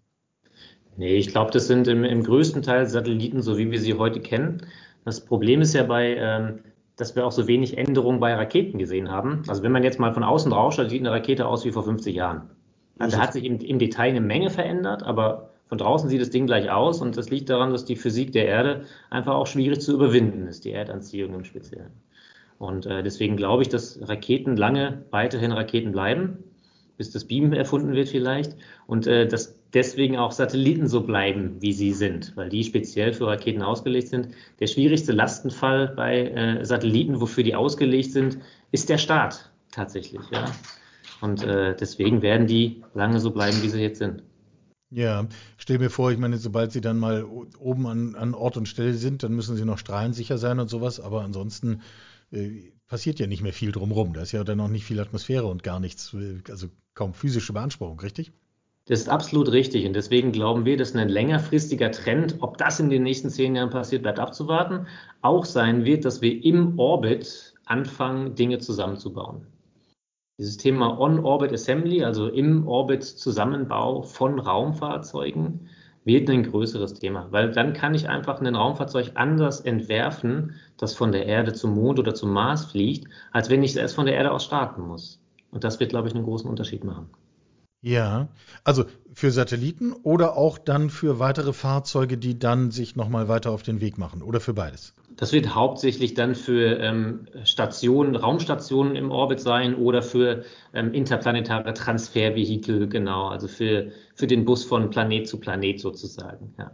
Nee, 0.97 1.17
ich 1.17 1.29
glaube, 1.29 1.53
das 1.53 1.69
sind 1.69 1.87
im, 1.87 2.05
im, 2.05 2.25
größten 2.25 2.63
Teil 2.63 2.87
Satelliten, 2.89 3.41
so 3.41 3.57
wie 3.57 3.71
wir 3.71 3.81
sie 3.81 3.95
heute 3.95 4.21
kennen. 4.21 4.67
Das 5.05 5.25
Problem 5.25 5.61
ist 5.61 5.73
ja 5.73 5.85
bei, 5.85 6.17
ähm, 6.17 6.61
dass 6.97 7.15
wir 7.15 7.25
auch 7.25 7.33
so 7.33 7.47
wenig 7.47 7.79
Änderungen 7.79 8.19
bei 8.19 8.35
Raketen 8.35 8.79
gesehen 8.79 9.09
haben. 9.11 9.43
Also 9.47 9.63
wenn 9.63 9.73
man 9.73 9.85
jetzt 9.85 10.01
mal 10.01 10.13
von 10.13 10.25
außen 10.25 10.51
drauf 10.51 10.75
schaut, 10.75 10.91
sieht 10.91 11.01
eine 11.01 11.13
Rakete 11.13 11.47
aus 11.47 11.65
wie 11.65 11.71
vor 11.71 11.85
50 11.85 12.15
Jahren. 12.15 12.51
Also 12.99 13.17
da 13.17 13.23
hat 13.23 13.33
sich 13.33 13.45
im, 13.45 13.61
im 13.61 13.79
Detail 13.79 14.11
eine 14.11 14.21
Menge 14.21 14.51
verändert, 14.51 15.05
aber 15.05 15.51
Von 15.69 15.79
draußen 15.79 16.09
sieht 16.09 16.21
das 16.21 16.31
Ding 16.31 16.47
gleich 16.47 16.71
aus 16.71 17.03
und 17.03 17.17
das 17.17 17.29
liegt 17.29 17.51
daran, 17.51 17.73
dass 17.73 17.85
die 17.85 17.97
Physik 17.97 18.33
der 18.33 18.47
Erde 18.47 18.85
einfach 19.11 19.35
auch 19.35 19.47
schwierig 19.47 19.81
zu 19.81 19.93
überwinden 19.93 20.47
ist, 20.47 20.65
die 20.65 20.73
Erdanziehung 20.73 21.35
im 21.35 21.45
Speziellen. 21.45 21.93
Und 22.59 22.87
äh, 22.87 23.03
deswegen 23.03 23.37
glaube 23.37 23.63
ich, 23.63 23.69
dass 23.69 23.99
Raketen 24.03 24.57
lange 24.57 25.05
weiterhin 25.11 25.53
Raketen 25.53 25.93
bleiben, 25.93 26.39
bis 26.97 27.11
das 27.11 27.25
Beam 27.25 27.53
erfunden 27.53 27.93
wird 27.93 28.09
vielleicht. 28.09 28.57
Und 28.87 29.07
äh, 29.07 29.29
dass 29.29 29.57
deswegen 29.73 30.17
auch 30.17 30.33
Satelliten 30.33 30.89
so 30.89 31.03
bleiben, 31.03 31.57
wie 31.61 31.73
sie 31.73 31.93
sind, 31.93 32.37
weil 32.37 32.49
die 32.49 32.65
speziell 32.65 33.13
für 33.13 33.27
Raketen 33.27 33.63
ausgelegt 33.63 34.09
sind. 34.09 34.29
Der 34.61 34.67
schwierigste 34.67 35.13
Lastenfall 35.13 35.89
bei 35.89 36.29
äh, 36.29 36.65
Satelliten, 36.65 37.21
wofür 37.21 37.45
die 37.45 37.55
ausgelegt 37.55 38.13
sind, 38.13 38.39
ist 38.73 38.89
der 38.89 38.99
Start 38.99 39.51
tatsächlich. 39.71 40.23
Ja. 40.33 40.47
Und 41.21 41.43
äh, 41.43 41.75
deswegen 41.77 42.23
werden 42.23 42.47
die 42.47 42.83
lange 42.95 43.21
so 43.21 43.31
bleiben, 43.31 43.63
wie 43.63 43.69
sie 43.69 43.83
jetzt 43.83 43.99
sind. 43.99 44.23
Ja, 44.91 45.27
stell 45.59 45.79
mir 45.79 45.91
vor, 45.91 46.11
ich 46.13 46.19
meine, 46.19 46.39
sobald 46.39 46.73
sie 46.73 46.81
dann 46.81 46.99
mal 46.99 47.25
oben 47.59 47.87
an, 47.87 48.15
an 48.15 48.35
Ort 48.35 48.57
und 48.57 48.67
Stelle 48.67 48.95
sind, 48.95 49.23
dann 49.23 49.35
müssen 49.35 49.55
sie 49.55 49.67
noch 49.67 49.77
strahlensicher 49.77 50.39
sein 50.39 50.61
und 50.61 50.69
sowas, 50.71 50.99
aber 50.99 51.23
ansonsten 51.23 51.83
äh, 52.33 52.73
passiert 52.87 53.19
ja 53.19 53.27
nicht 53.27 53.43
mehr 53.43 53.53
viel 53.53 53.73
drumherum. 53.73 54.13
Da 54.13 54.23
ist 54.23 54.33
ja 54.33 54.45
dann 54.45 54.59
noch 54.59 54.69
nicht 54.69 54.85
viel 54.85 55.01
Atmosphäre 55.01 55.47
und 55.47 55.63
gar 55.63 55.81
nichts, 55.81 56.15
äh, 56.15 56.41
also 56.49 56.69
kaum 56.95 57.15
physische 57.15 57.53
Beanspruchung, 57.53 58.01
richtig? 58.01 58.33
Das 58.87 59.01
ist 59.01 59.09
absolut 59.09 59.53
richtig. 59.53 59.87
Und 59.87 59.93
deswegen 59.93 60.33
glauben 60.33 60.65
wir, 60.65 60.79
dass 60.79 60.95
ein 60.95 61.11
längerfristiger 61.11 61.91
Trend, 61.91 62.37
ob 62.41 62.57
das 62.57 62.81
in 62.81 62.89
den 62.89 63.03
nächsten 63.03 63.29
zehn 63.29 63.55
Jahren 63.55 63.69
passiert, 63.69 64.03
bleibt 64.03 64.19
abzuwarten, 64.19 64.87
auch 65.21 65.45
sein 65.45 65.85
wird, 65.85 66.07
dass 66.07 66.23
wir 66.23 66.43
im 66.43 66.79
Orbit 66.79 67.55
anfangen, 67.67 68.35
Dinge 68.35 68.59
zusammenzubauen. 68.59 69.47
Dieses 70.39 70.57
Thema 70.57 70.99
On-Orbit 70.99 71.53
Assembly, 71.53 72.03
also 72.03 72.29
im 72.29 72.67
Orbit 72.67 73.05
Zusammenbau 73.05 74.03
von 74.03 74.39
Raumfahrzeugen, 74.39 75.69
wird 76.09 76.29
ein 76.29 76.43
größeres 76.43 76.95
Thema, 76.95 77.29
weil 77.31 77.53
dann 77.53 77.73
kann 77.73 77.95
ich 77.95 78.09
einfach 78.09 78.41
ein 78.41 78.55
Raumfahrzeug 78.57 79.13
anders 79.15 79.61
entwerfen, 79.61 80.57
das 80.77 80.97
von 80.97 81.13
der 81.13 81.27
Erde 81.27 81.53
zum 81.53 81.77
Mond 81.77 82.01
oder 82.01 82.15
zum 82.15 82.33
Mars 82.33 82.65
fliegt, 82.65 83.07
als 83.31 83.49
wenn 83.49 83.63
ich 83.63 83.77
es 83.77 83.95
von 83.95 84.07
der 84.07 84.17
Erde 84.17 84.33
aus 84.33 84.45
starten 84.45 84.83
muss. 84.83 85.21
Und 85.53 85.63
das 85.63 85.79
wird, 85.79 85.91
glaube 85.91 86.09
ich, 86.09 86.15
einen 86.15 86.25
großen 86.25 86.51
Unterschied 86.51 86.83
machen. 86.83 87.11
Ja, 87.81 88.29
also 88.65 88.87
für 89.13 89.31
Satelliten 89.31 89.93
oder 89.93 90.37
auch 90.37 90.59
dann 90.59 90.91
für 90.91 91.21
weitere 91.21 91.53
Fahrzeuge, 91.53 92.19
die 92.19 92.39
dann 92.39 92.73
sich 92.73 92.97
nochmal 92.97 93.29
weiter 93.29 93.53
auf 93.53 93.63
den 93.63 93.81
Weg 93.81 93.99
machen 93.99 94.23
oder 94.23 94.41
für 94.41 94.55
beides? 94.55 94.95
Das 95.19 95.33
wird 95.33 95.53
hauptsächlich 95.53 96.15
dann 96.15 96.37
für 96.37 96.79
ähm, 96.79 97.27
Stationen, 97.43 98.15
Raumstationen 98.15 98.95
im 98.95 99.11
Orbit 99.11 99.41
sein 99.41 99.75
oder 99.75 100.01
für 100.01 100.45
ähm, 100.73 100.95
interplanetare 100.95 101.75
Transfervehikel, 101.75 102.89
genau, 102.89 103.27
also 103.27 103.49
für, 103.49 103.91
für 104.15 104.29
den 104.29 104.45
Bus 104.45 104.65
von 104.65 104.91
Planet 104.91 105.27
zu 105.27 105.41
Planet 105.41 105.81
sozusagen. 105.81 106.55
Ja, 106.57 106.71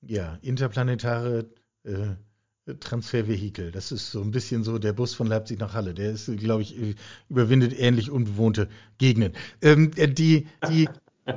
ja 0.00 0.38
interplanetare 0.40 1.50
äh, 1.84 2.74
Transfervehikel. 2.80 3.70
Das 3.70 3.92
ist 3.92 4.12
so 4.12 4.22
ein 4.22 4.30
bisschen 4.30 4.64
so 4.64 4.78
der 4.78 4.94
Bus 4.94 5.12
von 5.14 5.26
Leipzig 5.26 5.58
nach 5.58 5.74
Halle. 5.74 5.92
Der 5.92 6.12
ist, 6.12 6.34
glaube 6.38 6.62
ich, 6.62 6.74
überwindet 7.28 7.78
ähnlich 7.78 8.10
unbewohnte 8.10 8.70
Gegenden. 8.96 9.34
Ähm, 9.60 9.90
äh, 9.96 10.08
die, 10.08 10.46
die, 10.70 10.88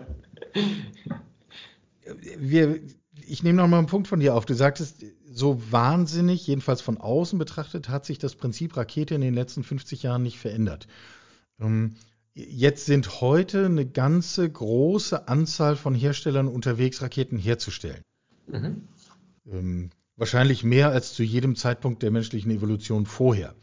wir, 2.37 2.79
ich 3.27 3.43
nehme 3.43 3.57
noch 3.57 3.67
mal 3.67 3.79
einen 3.79 3.87
Punkt 3.87 4.07
von 4.07 4.21
dir 4.21 4.33
auf. 4.33 4.45
Du 4.45 4.53
sagtest, 4.53 5.03
so 5.31 5.61
wahnsinnig, 5.71 6.45
jedenfalls 6.47 6.81
von 6.81 6.97
außen 6.97 7.39
betrachtet, 7.39 7.89
hat 7.89 8.05
sich 8.05 8.19
das 8.19 8.35
Prinzip 8.35 8.75
Rakete 8.75 9.15
in 9.15 9.21
den 9.21 9.33
letzten 9.33 9.63
50 9.63 10.03
Jahren 10.03 10.23
nicht 10.23 10.39
verändert. 10.39 10.87
Ähm, 11.59 11.95
jetzt 12.33 12.85
sind 12.85 13.21
heute 13.21 13.65
eine 13.65 13.85
ganze 13.85 14.49
große 14.49 15.27
Anzahl 15.27 15.75
von 15.75 15.95
Herstellern 15.95 16.47
unterwegs, 16.47 17.01
Raketen 17.01 17.37
herzustellen. 17.37 18.01
Mhm. 18.47 18.87
Ähm, 19.49 19.89
Wahrscheinlich 20.21 20.63
mehr 20.63 20.91
als 20.91 21.13
zu 21.13 21.23
jedem 21.23 21.55
Zeitpunkt 21.55 22.03
der 22.03 22.11
menschlichen 22.11 22.51
Evolution 22.51 23.07
vorher. 23.07 23.55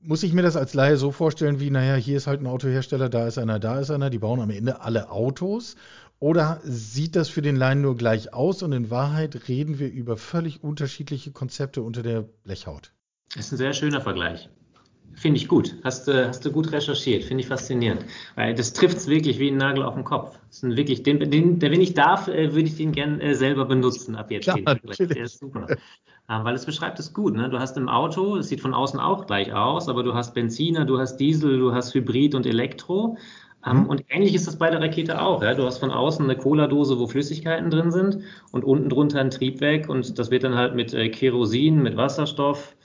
Muss 0.00 0.22
ich 0.22 0.32
mir 0.32 0.42
das 0.42 0.54
als 0.54 0.72
Laie 0.72 0.98
so 0.98 1.10
vorstellen, 1.10 1.58
wie, 1.58 1.68
naja, 1.68 1.96
hier 1.96 2.16
ist 2.16 2.28
halt 2.28 2.40
ein 2.40 2.46
Autohersteller, 2.46 3.08
da 3.08 3.26
ist 3.26 3.38
einer, 3.38 3.58
da 3.58 3.80
ist 3.80 3.90
einer, 3.90 4.08
die 4.08 4.20
bauen 4.20 4.40
am 4.40 4.50
Ende 4.50 4.82
alle 4.82 5.10
Autos? 5.10 5.74
Oder 6.18 6.60
sieht 6.64 7.14
das 7.14 7.28
für 7.28 7.42
den 7.42 7.56
Laien 7.56 7.82
nur 7.82 7.96
gleich 7.96 8.32
aus 8.32 8.62
und 8.62 8.72
in 8.72 8.90
Wahrheit 8.90 9.48
reden 9.48 9.78
wir 9.78 9.90
über 9.90 10.16
völlig 10.16 10.62
unterschiedliche 10.62 11.30
Konzepte 11.30 11.82
unter 11.82 12.02
der 12.02 12.22
Blechhaut? 12.22 12.92
Das 13.34 13.46
ist 13.46 13.52
ein 13.52 13.58
sehr 13.58 13.74
schöner 13.74 14.00
Vergleich. 14.00 14.48
Finde 15.14 15.38
ich 15.38 15.48
gut. 15.48 15.74
Hast, 15.82 16.08
äh, 16.08 16.28
hast 16.28 16.44
du 16.44 16.52
gut 16.52 16.72
recherchiert. 16.72 17.24
Finde 17.24 17.42
ich 17.42 17.48
faszinierend. 17.48 18.04
Weil 18.34 18.54
das 18.54 18.74
trifft 18.74 18.98
es 18.98 19.08
wirklich 19.08 19.38
wie 19.38 19.50
ein 19.50 19.56
Nagel 19.56 19.82
auf 19.82 19.94
den 19.94 20.04
Kopf. 20.04 20.38
Das 20.48 20.62
ist 20.62 20.76
wirklich, 20.76 21.02
den, 21.02 21.30
den, 21.30 21.60
wenn 21.60 21.80
ich 21.80 21.94
darf, 21.94 22.28
äh, 22.28 22.52
würde 22.52 22.68
ich 22.68 22.76
den 22.76 22.92
gern 22.92 23.20
äh, 23.20 23.34
selber 23.34 23.64
benutzen 23.64 24.14
ab 24.14 24.30
jetzt. 24.30 24.46
Ja, 24.46 24.54
der 24.56 25.24
ist 25.24 25.38
super. 25.38 25.66
Ähm, 26.28 26.44
weil 26.44 26.54
es 26.54 26.66
beschreibt 26.66 26.98
es 26.98 27.14
gut. 27.14 27.34
Ne? 27.34 27.48
Du 27.48 27.58
hast 27.58 27.76
im 27.76 27.88
Auto, 27.88 28.36
es 28.36 28.48
sieht 28.48 28.60
von 28.60 28.74
außen 28.74 29.00
auch 29.00 29.26
gleich 29.26 29.52
aus, 29.52 29.88
aber 29.88 30.02
du 30.02 30.12
hast 30.14 30.34
Benziner, 30.34 30.84
du 30.84 30.98
hast 30.98 31.16
Diesel, 31.18 31.58
du 31.58 31.72
hast 31.72 31.94
Hybrid 31.94 32.34
und 32.34 32.46
Elektro. 32.46 33.16
Mhm. 33.66 33.86
Und 33.86 34.04
ähnlich 34.08 34.34
ist 34.34 34.46
das 34.46 34.56
bei 34.56 34.70
der 34.70 34.80
Rakete 34.80 35.20
auch. 35.20 35.42
Ja? 35.42 35.54
Du 35.54 35.64
hast 35.64 35.78
von 35.78 35.90
außen 35.90 36.24
eine 36.24 36.36
Cola-Dose, 36.36 36.98
wo 36.98 37.06
Flüssigkeiten 37.06 37.70
drin 37.70 37.90
sind 37.90 38.18
und 38.52 38.64
unten 38.64 38.88
drunter 38.88 39.20
ein 39.20 39.30
Triebwerk 39.30 39.88
und 39.88 40.18
das 40.18 40.30
wird 40.30 40.44
dann 40.44 40.54
halt 40.54 40.74
mit 40.74 40.94
äh, 40.94 41.08
Kerosin, 41.08 41.82
mit 41.82 41.96
Wasserstoff, 41.96 42.76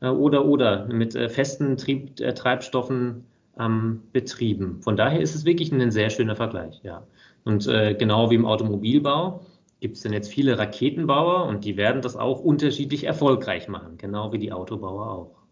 äh, 0.00 0.08
oder 0.08 0.44
oder 0.44 0.86
mit 0.86 1.14
äh, 1.14 1.28
festen 1.28 1.76
Trieb, 1.76 2.16
Treibstoffen 2.16 3.24
ähm, 3.58 4.02
betrieben. 4.12 4.80
Von 4.82 4.96
daher 4.96 5.20
ist 5.20 5.34
es 5.34 5.44
wirklich 5.44 5.72
ein 5.72 5.90
sehr 5.90 6.10
schöner 6.10 6.36
Vergleich, 6.36 6.80
ja. 6.82 7.06
Und 7.44 7.66
äh, 7.66 7.94
genau 7.94 8.30
wie 8.30 8.36
im 8.36 8.46
Automobilbau 8.46 9.44
gibt 9.80 9.96
es 9.96 10.02
dann 10.02 10.14
jetzt 10.14 10.32
viele 10.32 10.58
Raketenbauer 10.58 11.44
und 11.46 11.64
die 11.64 11.76
werden 11.76 12.00
das 12.00 12.16
auch 12.16 12.40
unterschiedlich 12.40 13.04
erfolgreich 13.04 13.68
machen, 13.68 13.98
genau 13.98 14.32
wie 14.32 14.38
die 14.38 14.52
Autobauer 14.52 15.10
auch. 15.10 15.43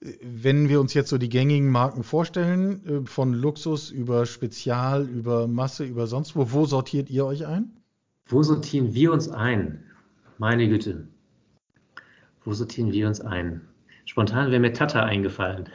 Wenn 0.00 0.68
wir 0.68 0.80
uns 0.80 0.94
jetzt 0.94 1.08
so 1.08 1.18
die 1.18 1.28
gängigen 1.28 1.70
Marken 1.70 2.02
vorstellen, 2.02 3.06
von 3.06 3.32
Luxus 3.32 3.90
über 3.90 4.26
Spezial, 4.26 5.08
über 5.08 5.46
Masse, 5.46 5.84
über 5.84 6.06
sonst 6.06 6.36
wo, 6.36 6.52
wo 6.52 6.66
sortiert 6.66 7.08
ihr 7.10 7.24
euch 7.24 7.46
ein? 7.46 7.70
Wo 8.26 8.42
sortieren 8.42 8.94
wir 8.94 9.12
uns 9.12 9.28
ein? 9.28 9.84
Meine 10.38 10.68
Güte. 10.68 11.08
Wo 12.44 12.52
sortieren 12.52 12.92
wir 12.92 13.06
uns 13.06 13.20
ein? 13.20 13.62
Spontan 14.04 14.50
wäre 14.50 14.60
mir 14.60 14.72
Tata 14.72 15.02
eingefallen. 15.02 15.68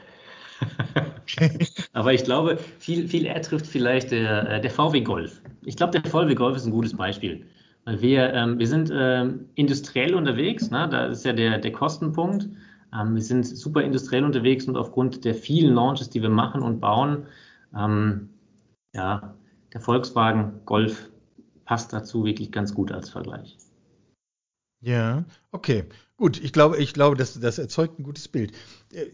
Aber 1.93 2.13
ich 2.13 2.23
glaube, 2.23 2.57
viel, 2.57 3.07
viel 3.07 3.25
eher 3.25 3.41
trifft 3.41 3.65
vielleicht 3.65 4.11
der, 4.11 4.49
äh, 4.49 4.61
der 4.61 4.69
VW 4.69 5.01
Golf. 5.01 5.41
Ich 5.63 5.75
glaube, 5.75 5.99
der 5.99 6.09
VW 6.09 6.35
Golf 6.35 6.55
ist 6.57 6.65
ein 6.65 6.71
gutes 6.71 6.95
Beispiel. 6.95 7.45
Weil 7.85 8.01
wir, 8.01 8.33
ähm, 8.33 8.59
wir 8.59 8.67
sind 8.67 8.91
ähm, 8.93 9.49
industriell 9.55 10.13
unterwegs, 10.13 10.69
ne? 10.69 10.87
da 10.89 11.07
ist 11.07 11.25
ja 11.25 11.33
der, 11.33 11.57
der 11.57 11.71
Kostenpunkt. 11.71 12.47
Ähm, 12.93 13.15
wir 13.15 13.21
sind 13.21 13.45
super 13.45 13.81
industriell 13.83 14.23
unterwegs 14.23 14.65
und 14.67 14.77
aufgrund 14.77 15.25
der 15.25 15.35
vielen 15.35 15.73
Launches, 15.73 16.09
die 16.09 16.21
wir 16.21 16.29
machen 16.29 16.61
und 16.61 16.79
bauen, 16.79 17.25
ähm, 17.75 18.29
ja, 18.93 19.35
der 19.73 19.81
Volkswagen 19.81 20.61
Golf 20.65 21.09
passt 21.65 21.93
dazu 21.93 22.25
wirklich 22.25 22.51
ganz 22.51 22.73
gut 22.73 22.91
als 22.91 23.09
Vergleich. 23.09 23.57
Ja, 24.81 25.25
okay. 25.51 25.85
Gut, 26.17 26.43
ich 26.43 26.53
glaube, 26.53 26.77
ich 26.77 26.93
glaube, 26.93 27.15
das, 27.15 27.39
das 27.39 27.57
erzeugt 27.57 27.99
ein 27.99 28.03
gutes 28.03 28.27
Bild. 28.27 28.51
Äh, 28.91 29.05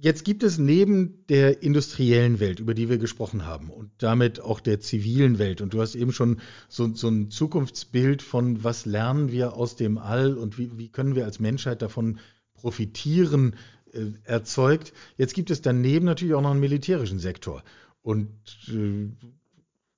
jetzt 0.00 0.24
gibt 0.24 0.42
es 0.42 0.58
neben 0.58 1.24
der 1.28 1.62
industriellen 1.62 2.40
Welt, 2.40 2.60
über 2.60 2.74
die 2.74 2.88
wir 2.88 2.98
gesprochen 2.98 3.44
haben, 3.44 3.70
und 3.70 3.90
damit 3.98 4.40
auch 4.40 4.60
der 4.60 4.80
zivilen 4.80 5.38
Welt, 5.38 5.60
und 5.60 5.74
du 5.74 5.80
hast 5.80 5.94
eben 5.94 6.12
schon 6.12 6.40
so, 6.68 6.94
so 6.94 7.08
ein 7.08 7.30
Zukunftsbild 7.30 8.22
von, 8.22 8.62
was 8.62 8.86
lernen 8.86 9.30
wir 9.32 9.54
aus 9.54 9.76
dem 9.76 9.98
All 9.98 10.36
und 10.36 10.58
wie, 10.58 10.78
wie 10.78 10.88
können 10.88 11.14
wir 11.14 11.24
als 11.24 11.40
Menschheit 11.40 11.82
davon 11.82 12.18
profitieren, 12.56 13.56
äh, 13.92 14.06
erzeugt. 14.24 14.92
Jetzt 15.16 15.34
gibt 15.34 15.50
es 15.50 15.62
daneben 15.62 16.06
natürlich 16.06 16.34
auch 16.34 16.42
noch 16.42 16.50
einen 16.50 16.60
militärischen 16.60 17.18
Sektor. 17.18 17.62
Und 18.02 18.28
äh, 18.68 19.08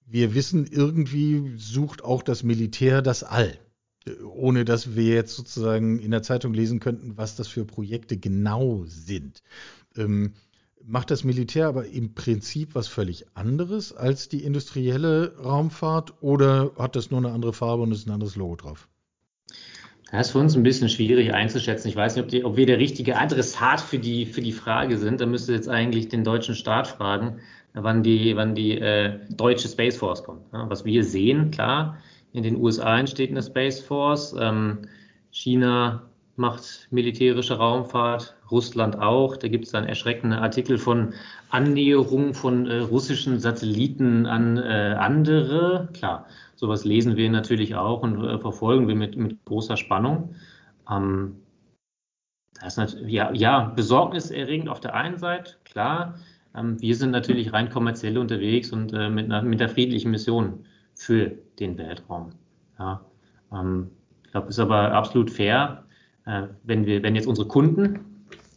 wir 0.07 0.35
wissen, 0.35 0.67
irgendwie 0.67 1.55
sucht 1.57 2.03
auch 2.03 2.23
das 2.23 2.43
Militär 2.43 3.03
das 3.03 3.23
All 3.23 3.59
ohne 4.25 4.65
dass 4.65 4.95
wir 4.97 5.15
jetzt 5.15 5.35
sozusagen 5.35 5.99
in 5.99 6.11
der 6.11 6.23
Zeitung 6.23 6.55
lesen 6.55 6.81
könnten, 6.81 7.17
was 7.17 7.37
das 7.37 7.49
für 7.49 7.65
Projekte 7.65 8.17
genau 8.17 8.85
sind. 8.87 9.43
Ähm, 9.97 10.35
macht 10.85 11.11
das 11.11 11.25
Militär 11.25 11.69
aber 11.69 11.87
im 11.87 12.15
Prinzip 12.15 12.75
was 12.75 12.89
völlig 12.89 13.27
anderes 13.35 13.93
als 13.93 14.29
die 14.29 14.45
industrielle 14.45 15.37
Raumfahrt 15.37 16.23
oder 16.23 16.73
hat 16.79 16.97
das 16.97 17.11
nur 17.11 17.19
eine 17.19 17.33
andere 17.33 17.53
Farbe 17.53 17.83
und 17.83 17.93
ist 17.93 18.07
ein 18.07 18.13
anderes 18.13 18.37
Logo 18.37 18.57
drauf? 18.57 18.88
Das 20.11 20.29
ist 20.29 20.33
für 20.33 20.39
uns 20.39 20.57
ein 20.57 20.63
bisschen 20.63 20.89
schwierig 20.89 21.35
einzuschätzen. 21.35 21.89
Ich 21.89 21.97
weiß 21.97 22.17
nicht, 22.17 22.25
ob, 22.25 22.31
die, 22.31 22.45
ob 22.45 22.57
wir 22.57 22.65
der 22.65 22.79
richtige 22.79 23.19
Adressat 23.19 23.81
für 23.81 23.99
die, 23.99 24.25
für 24.25 24.41
die 24.41 24.53
Frage 24.53 24.97
sind. 24.97 25.21
Da 25.21 25.27
müsste 25.27 25.53
jetzt 25.53 25.69
eigentlich 25.69 26.09
den 26.09 26.25
deutschen 26.25 26.55
Staat 26.55 26.87
fragen, 26.89 27.41
wann 27.75 28.03
die, 28.03 28.35
wann 28.35 28.55
die 28.55 28.79
äh, 28.79 29.19
deutsche 29.29 29.69
Space 29.69 29.99
Force 29.99 30.25
kommt. 30.25 30.43
Ja, 30.53 30.69
was 30.71 30.87
wir 30.87 31.05
sehen, 31.05 31.51
klar, 31.51 31.99
in 32.33 32.43
den 32.43 32.57
USA 32.57 32.99
entsteht 32.99 33.31
eine 33.31 33.43
Space 33.43 33.81
Force. 33.81 34.35
Ähm, 34.39 34.79
China 35.31 36.08
macht 36.39 36.89
militärische 36.91 37.57
Raumfahrt, 37.57 38.37
Russland 38.51 38.99
auch. 38.99 39.37
Da 39.37 39.49
gibt 39.49 39.67
es 39.67 39.73
dann 39.73 39.85
erschreckende 39.85 40.39
Artikel 40.39 40.79
von 40.79 41.13
Annäherung 41.51 42.35
von 42.35 42.67
äh, 42.67 42.79
russischen 42.79 43.41
Satelliten 43.41 44.27
an 44.27 44.57
äh, 44.57 44.97
andere. 44.99 45.89
Klar, 45.93 46.27
sowas 46.55 46.85
lesen 46.85 47.17
wir 47.17 47.31
natürlich 47.31 47.75
auch 47.75 48.03
und 48.03 48.25
äh, 48.25 48.39
verfolgen 48.39 48.89
wir 48.89 48.95
mit, 48.95 49.17
mit 49.17 49.45
großer 49.45 49.77
Spannung. 49.77 50.35
Ähm, 50.91 51.37
das 52.61 52.79
ist 52.79 52.99
ja, 53.07 53.33
ja, 53.33 53.73
besorgniserregend 53.77 54.69
auf 54.69 54.81
der 54.81 54.95
einen 54.95 55.19
Seite, 55.19 55.57
klar. 55.65 56.19
Ähm, 56.55 56.81
wir 56.81 56.95
sind 56.95 57.11
natürlich 57.11 57.53
rein 57.53 57.71
kommerziell 57.71 58.19
unterwegs 58.19 58.73
und 58.73 58.93
äh, 58.93 59.09
mit, 59.11 59.27
einer, 59.27 59.43
mit 59.43 59.61
der 59.61 59.69
friedlichen 59.69 60.11
Mission 60.11 60.65
für 60.95 61.33
den 61.59 61.79
Weltraum. 61.79 62.31
Ja, 62.79 63.05
ähm, 63.53 63.91
ich 64.25 64.33
glaube, 64.33 64.49
ist 64.49 64.59
aber 64.59 64.93
absolut 64.93 65.31
fair, 65.31 65.85
wenn 66.65 66.85
wir, 66.87 67.03
wenn 67.03 67.15
jetzt 67.15 67.27
unsere 67.27 67.49
Kunden 67.49 68.01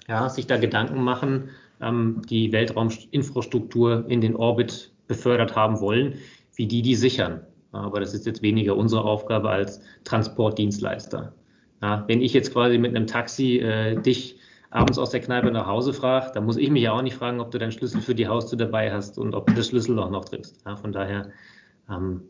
ja, 0.08 0.28
sich 0.30 0.48
da 0.48 0.58
Gedanken 0.58 1.04
machen, 1.04 1.50
ähm, 1.80 2.22
die 2.30 2.52
Weltrauminfrastruktur 2.52 4.06
in 4.08 4.22
den 4.22 4.36
Orbit 4.36 4.92
befördert 5.08 5.56
haben 5.56 5.80
wollen, 5.80 6.16
wie 6.56 6.68
die 6.68 6.82
die 6.82 6.96
sichern. 6.96 7.42
Aber 7.72 8.00
das 8.00 8.14
ist 8.14 8.26
jetzt 8.26 8.42
weniger 8.42 8.76
unsere 8.76 9.04
Aufgabe 9.04 9.50
als 9.50 9.82
Transportdienstleister. 10.04 11.34
Ja, 11.82 12.04
wenn 12.08 12.22
ich 12.22 12.34
jetzt 12.34 12.54
quasi 12.54 12.78
mit 12.78 12.96
einem 12.96 13.08
Taxi 13.08 13.58
äh, 13.60 14.00
dich 14.02 14.38
abends 14.70 15.00
aus 15.00 15.10
der 15.10 15.22
Kneipe 15.22 15.52
nach 15.52 15.66
Hause 15.66 15.94
frage, 15.94 16.32
dann 16.34 16.46
muss 16.46 16.58
ich 16.58 16.70
mich 16.70 16.84
ja 16.84 16.92
auch 16.92 17.02
nicht 17.02 17.16
fragen, 17.16 17.40
ob 17.40 17.52
du 17.52 17.58
deinen 17.58 17.72
Schlüssel 17.72 18.02
für 18.02 18.16
die 18.16 18.28
Haustür 18.28 18.58
dabei 18.58 18.92
hast 18.92 19.18
und 19.18 19.34
ob 19.34 19.48
du 19.48 19.54
das 19.54 19.68
Schlüsselloch 19.68 20.10
noch 20.10 20.26
triffst. 20.26 20.62
Ja, 20.66 20.76
von 20.76 20.92
daher, 20.92 21.32
ähm, 21.90 22.22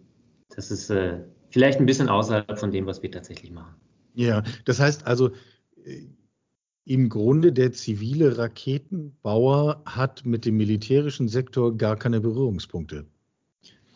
das 0.56 0.71
ist 0.71 0.89
äh, 0.89 1.19
vielleicht 1.49 1.80
ein 1.80 1.86
bisschen 1.86 2.10
außerhalb 2.10 2.58
von 2.58 2.71
dem, 2.71 2.86
was 2.86 3.01
wir 3.04 3.12
tatsächlich 3.12 3.51
machen. 3.51 3.75
Ja, 4.13 4.43
das 4.65 4.80
heißt 4.80 5.08
also, 5.08 5.32
äh, 5.84 6.08
im 6.84 7.10
Grunde 7.10 7.54
der 7.54 7.71
zivile 7.71 8.38
Raketenbauer 8.38 9.84
hat 9.86 10.26
mit 10.26 10.45
dem 10.45 10.58
militärischen 10.58 11.28
Sektor 11.28 11.78
gar 11.78 11.95
keine 11.95 12.19
Berührungspunkte. 12.19 13.06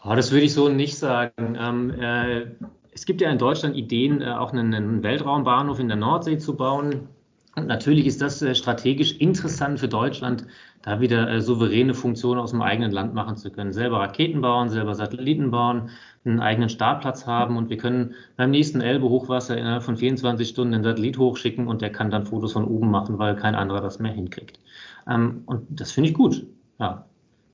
Oh, 0.04 0.16
das 0.16 0.32
würde 0.32 0.46
ich 0.46 0.54
so 0.54 0.70
nicht 0.70 0.98
sagen. 0.98 1.58
Ähm, 1.60 1.90
äh, 2.00 2.46
es 2.92 3.06
gibt 3.06 3.22
ja 3.22 3.30
in 3.32 3.40
Deutschland 3.40 3.76
Ideen, 3.76 4.22
äh, 4.22 4.32
auch 4.32 4.54
einen, 4.54 4.74
einen, 4.74 5.04
Weltraumbahnhof 5.04 5.80
in 5.80 5.88
der 5.88 5.98
Nordsee 5.98 6.38
zu 6.38 6.56
bauen. 6.56 7.10
Und 7.56 7.68
natürlich 7.68 8.06
ist 8.06 8.22
das 8.22 8.42
äh, 8.42 8.54
strategisch 8.54 9.14
interessant 9.14 9.80
für 9.80 9.88
Deutschland, 9.88 10.46
da 10.82 11.00
wieder 11.00 11.30
äh, 11.30 11.42
souveräne 11.42 11.94
Funktionen 11.94 12.42
aus 12.42 12.52
dem 12.52 12.62
eigenen 12.62 12.92
Land 12.92 13.14
machen 13.14 13.38
zu 13.38 13.50
können. 13.50 13.72
Selber 13.72 14.00
Raketen 14.00 14.42
bauen, 14.42 14.70
selber 14.70 14.94
Satelliten 14.94 15.52
bauen, 15.52 15.90
einen 16.26 16.42
eigenen 16.42 16.70
Startplatz 16.70 17.26
haben 17.26 17.56
und 17.56 17.70
wir 17.70 17.78
können 17.78 18.14
beim 18.36 18.52
nächsten 18.52 18.82
Elbe-Hochwasser 18.82 19.58
innerhalb 19.58 19.84
von 19.84 19.96
24 19.96 20.50
Stunden 20.50 20.74
den 20.74 20.84
Satellit 20.84 21.18
hochschicken 21.18 21.68
und 21.68 21.82
der 21.82 21.92
kann 21.92 22.12
dann 22.12 22.26
Fotos 22.26 22.54
von 22.54 22.66
oben 22.66 22.92
machen, 22.92 23.20
weil 23.20 23.36
kein 23.36 23.56
anderer 23.56 23.82
das 23.82 24.00
mehr 24.00 24.12
hinkriegt. 24.12 24.60
Ähm, 25.08 25.44
und 25.46 25.66
das 25.70 25.94
finde 25.94 26.10
ich 26.10 26.16
gut. 26.16 26.46
Ja. 26.80 27.06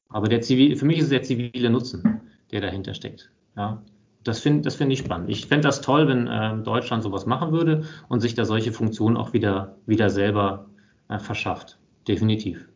Aber 0.09 0.27
der 0.27 0.41
Zivil, 0.41 0.75
für 0.75 0.85
mich 0.85 0.97
ist 0.97 1.05
es 1.05 1.09
der 1.11 1.23
zivile 1.23 1.69
Nutzen, 1.69 2.21
der 2.51 2.61
dahinter 2.61 2.95
steckt. 2.95 3.29
Ja 3.55 3.81
das 4.23 4.39
finde 4.39 4.62
das 4.62 4.75
find 4.75 4.91
ich 4.91 4.99
spannend. 4.99 5.29
Ich 5.29 5.47
fände 5.47 5.67
das 5.67 5.81
toll, 5.81 6.07
wenn 6.07 6.27
äh, 6.27 6.57
Deutschland 6.63 7.03
sowas 7.03 7.25
machen 7.25 7.51
würde 7.51 7.86
und 8.07 8.19
sich 8.19 8.36
da 8.36 8.45
solche 8.45 8.71
Funktionen 8.71 9.17
auch 9.17 9.34
wieder, 9.34 9.77
wieder 9.86 10.10
selber 10.10 10.69
äh, 11.10 11.19
verschafft. 11.19 11.79
Definitiv. 12.07 12.67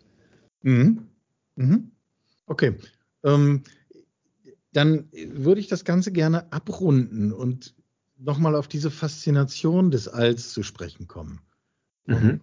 Mhm. 0.63 1.07
Mhm. 1.55 1.91
Okay. 2.47 2.75
Ähm, 3.23 3.63
dann 4.73 5.07
würde 5.13 5.61
ich 5.61 5.67
das 5.67 5.85
Ganze 5.85 6.11
gerne 6.11 6.51
abrunden 6.51 7.31
und 7.31 7.75
nochmal 8.17 8.55
auf 8.55 8.67
diese 8.67 8.91
Faszination 8.91 9.91
des 9.91 10.07
Alls 10.07 10.51
zu 10.51 10.63
sprechen 10.63 11.07
kommen. 11.07 11.41
Mhm. 12.07 12.41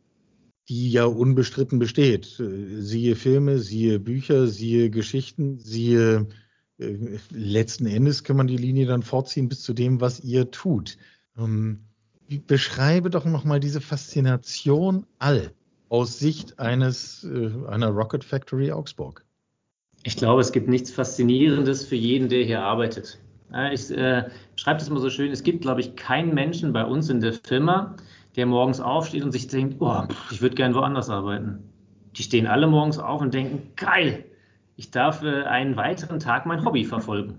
Die 0.68 0.90
ja 0.90 1.04
unbestritten 1.04 1.78
besteht. 1.78 2.40
Siehe 2.78 3.16
Filme, 3.16 3.58
siehe 3.58 3.98
Bücher, 3.98 4.46
siehe 4.46 4.90
Geschichten, 4.90 5.58
siehe 5.58 6.28
äh, 6.82 7.18
letzten 7.30 7.86
Endes 7.86 8.24
kann 8.24 8.36
man 8.36 8.46
die 8.46 8.56
Linie 8.56 8.86
dann 8.86 9.02
vorziehen 9.02 9.48
bis 9.48 9.62
zu 9.62 9.72
dem, 9.72 10.00
was 10.00 10.20
ihr 10.20 10.50
tut. 10.50 10.96
Ähm, 11.38 11.80
beschreibe 12.46 13.10
doch 13.10 13.24
nochmal 13.24 13.60
diese 13.60 13.80
Faszination 13.80 15.06
all 15.18 15.52
aus 15.88 16.18
Sicht 16.18 16.58
eines 16.58 17.24
äh, 17.24 17.50
einer 17.68 17.88
Rocket 17.88 18.24
Factory 18.24 18.72
Augsburg. 18.72 19.24
Ich 20.04 20.16
glaube, 20.16 20.40
es 20.40 20.52
gibt 20.52 20.68
nichts 20.68 20.90
Faszinierendes 20.90 21.84
für 21.84 21.96
jeden, 21.96 22.28
der 22.28 22.44
hier 22.44 22.62
arbeitet. 22.62 23.18
Ich 23.72 23.90
äh, 23.90 24.30
schreibe 24.56 24.78
das 24.78 24.88
mal 24.88 25.00
so 25.00 25.10
schön, 25.10 25.30
es 25.30 25.42
gibt, 25.42 25.60
glaube 25.60 25.82
ich, 25.82 25.94
keinen 25.94 26.34
Menschen 26.34 26.72
bei 26.72 26.84
uns 26.84 27.10
in 27.10 27.20
der 27.20 27.34
Firma, 27.34 27.96
der 28.34 28.46
morgens 28.46 28.80
aufsteht 28.80 29.22
und 29.22 29.32
sich 29.32 29.46
denkt, 29.46 29.76
oh, 29.80 30.04
ich 30.30 30.40
würde 30.40 30.56
gern 30.56 30.74
woanders 30.74 31.10
arbeiten. 31.10 31.58
Die 32.16 32.22
stehen 32.22 32.46
alle 32.46 32.66
morgens 32.66 32.98
auf 32.98 33.20
und 33.20 33.34
denken, 33.34 33.72
geil, 33.76 34.24
ich 34.82 34.90
darf 34.90 35.22
äh, 35.22 35.44
einen 35.44 35.76
weiteren 35.76 36.18
Tag 36.18 36.44
mein 36.44 36.64
Hobby 36.64 36.84
verfolgen. 36.84 37.38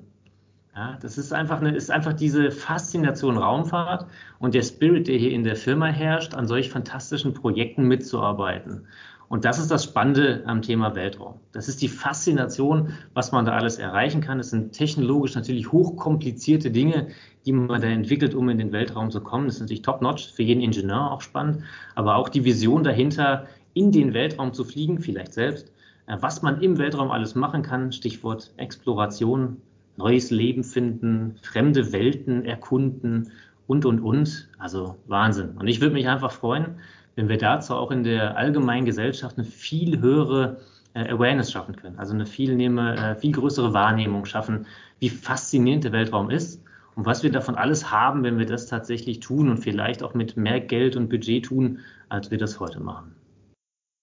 Ja, 0.74 0.98
das 1.02 1.18
ist 1.18 1.34
einfach, 1.34 1.60
eine, 1.60 1.76
ist 1.76 1.92
einfach 1.92 2.14
diese 2.14 2.52
Faszination 2.52 3.38
Raumfahrt 3.38 4.08
und 4.40 4.56
der 4.56 4.64
Spirit, 4.64 5.10
der 5.10 5.18
hier 5.18 5.32
in 5.32 5.44
der 5.44 5.58
Firma 5.58 5.88
herrscht, 5.88 6.34
an 6.34 6.48
solch 6.48 6.70
fantastischen 6.70 7.34
Projekten 7.34 7.84
mitzuarbeiten. 7.84 8.88
Und 9.28 9.44
das 9.44 9.60
ist 9.60 9.70
das 9.70 9.84
Spannende 9.84 10.44
am 10.46 10.62
Thema 10.62 10.96
Weltraum. 10.96 11.36
Das 11.52 11.68
ist 11.68 11.82
die 11.82 11.90
Faszination, 11.90 12.94
was 13.14 13.34
man 13.34 13.46
da 13.46 13.52
alles 13.52 13.78
erreichen 13.78 14.22
kann. 14.22 14.40
Es 14.40 14.52
sind 14.52 14.72
technologisch 14.72 15.36
natürlich 15.36 15.72
hochkomplizierte 15.72 16.72
Dinge, 16.72 17.10
die 17.46 17.52
man 17.52 17.82
da 17.82 17.88
entwickelt, 17.88 18.36
um 18.36 18.48
in 18.48 18.58
den 18.58 18.72
Weltraum 18.72 19.12
zu 19.12 19.20
kommen. 19.20 19.48
Das 19.48 19.56
ist 19.56 19.62
natürlich 19.62 19.82
top-notch, 19.82 20.32
für 20.32 20.44
jeden 20.44 20.62
Ingenieur 20.62 21.12
auch 21.12 21.22
spannend, 21.22 21.64
aber 21.96 22.16
auch 22.16 22.30
die 22.30 22.46
Vision 22.46 22.86
dahinter, 22.86 23.48
in 23.74 23.92
den 23.92 24.14
Weltraum 24.14 24.54
zu 24.54 24.64
fliegen, 24.64 25.00
vielleicht 25.00 25.34
selbst, 25.34 25.73
was 26.08 26.42
man 26.42 26.62
im 26.62 26.78
Weltraum 26.78 27.12
alles 27.12 27.36
machen 27.36 27.62
kann, 27.62 27.92
Stichwort 27.92 28.54
Exploration, 28.58 29.58
neues 29.98 30.32
Leben 30.32 30.64
finden, 30.64 31.38
fremde 31.42 31.92
Welten 31.92 32.46
erkunden 32.46 33.32
und, 33.68 33.86
und, 33.86 34.00
und. 34.00 34.50
Also 34.58 34.98
Wahnsinn. 35.08 35.52
Und 35.58 35.68
ich 35.68 35.82
würde 35.82 35.94
mich 35.94 36.08
einfach 36.08 36.32
freuen, 36.32 36.80
wenn 37.16 37.30
wir 37.30 37.38
dazu 37.38 37.76
auch 37.76 37.92
in 37.92 38.04
der 38.04 38.38
allgemeinen 38.38 38.86
Gesellschaft 38.86 39.38
eine 39.38 39.46
viel 39.46 40.02
höhere 40.02 40.58
äh, 40.94 41.12
Awareness 41.12 41.52
schaffen 41.52 41.76
können, 41.76 41.98
also 41.98 42.14
eine 42.14 42.26
viel, 42.26 42.56
nehme, 42.56 42.96
äh, 42.96 43.16
viel 43.16 43.32
größere 43.32 43.74
Wahrnehmung 43.74 44.26
schaffen, 44.26 44.66
wie 45.00 45.10
faszinierend 45.10 45.84
der 45.84 45.92
Weltraum 45.92 46.30
ist 46.30 46.62
und 46.96 47.06
was 47.06 47.24
wir 47.24 47.32
davon 47.32 47.56
alles 47.56 47.92
haben, 47.92 48.24
wenn 48.24 48.38
wir 48.38 48.46
das 48.46 48.68
tatsächlich 48.68 49.20
tun 49.20 49.50
und 49.50 49.58
vielleicht 49.58 50.04
auch 50.04 50.14
mit 50.14 50.38
mehr 50.38 50.60
Geld 50.60 50.96
und 50.96 51.10
Budget 51.10 51.46
tun, 51.46 51.80
als 52.10 52.32
wir 52.32 52.38
das 52.38 52.60
heute 52.60 52.80
machen. 52.80 53.16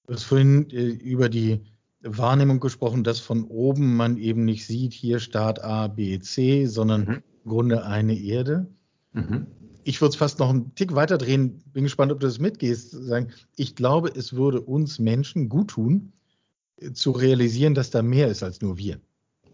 Du 0.07 0.15
hast 0.15 0.25
vorhin 0.25 0.69
äh, 0.71 0.87
über 0.87 1.29
die 1.29 1.61
Wahrnehmung 2.03 2.61
gesprochen, 2.61 3.05
dass 3.05 3.21
von 3.21 3.45
oben 3.45 3.97
man 3.97 4.17
eben 4.17 4.45
nicht 4.45 4.67
sieht, 4.67 4.93
hier 4.93 5.19
Start 5.19 5.63
A, 5.63 5.89
B, 5.89 6.19
C, 6.19 6.67
sondern 6.67 7.05
mhm. 7.05 7.23
im 7.45 7.51
Grunde 7.51 7.85
eine 7.85 8.19
Erde. 8.19 8.67
Mhm. 9.13 9.47
Ich 9.85 10.01
würde 10.01 10.11
es 10.11 10.17
fast 10.17 10.39
noch 10.39 10.51
einen 10.51 10.75
Tick 10.75 10.95
weiter 10.95 11.19
drehen. 11.19 11.63
Bin 11.73 11.85
gespannt, 11.85 12.13
ob 12.13 12.21
du 12.21 12.27
das 12.27 12.39
mitgehst. 12.39 12.91
Sagen, 12.91 13.33
ich 13.57 13.75
glaube, 13.75 14.11
es 14.15 14.35
würde 14.35 14.61
uns 14.61 14.99
Menschen 14.99 15.49
gut 15.49 15.69
tun, 15.69 16.13
zu 16.93 17.11
realisieren, 17.11 17.75
dass 17.75 17.91
da 17.91 18.03
mehr 18.03 18.29
ist 18.29 18.43
als 18.43 18.61
nur 18.61 18.79
wir. 18.79 19.01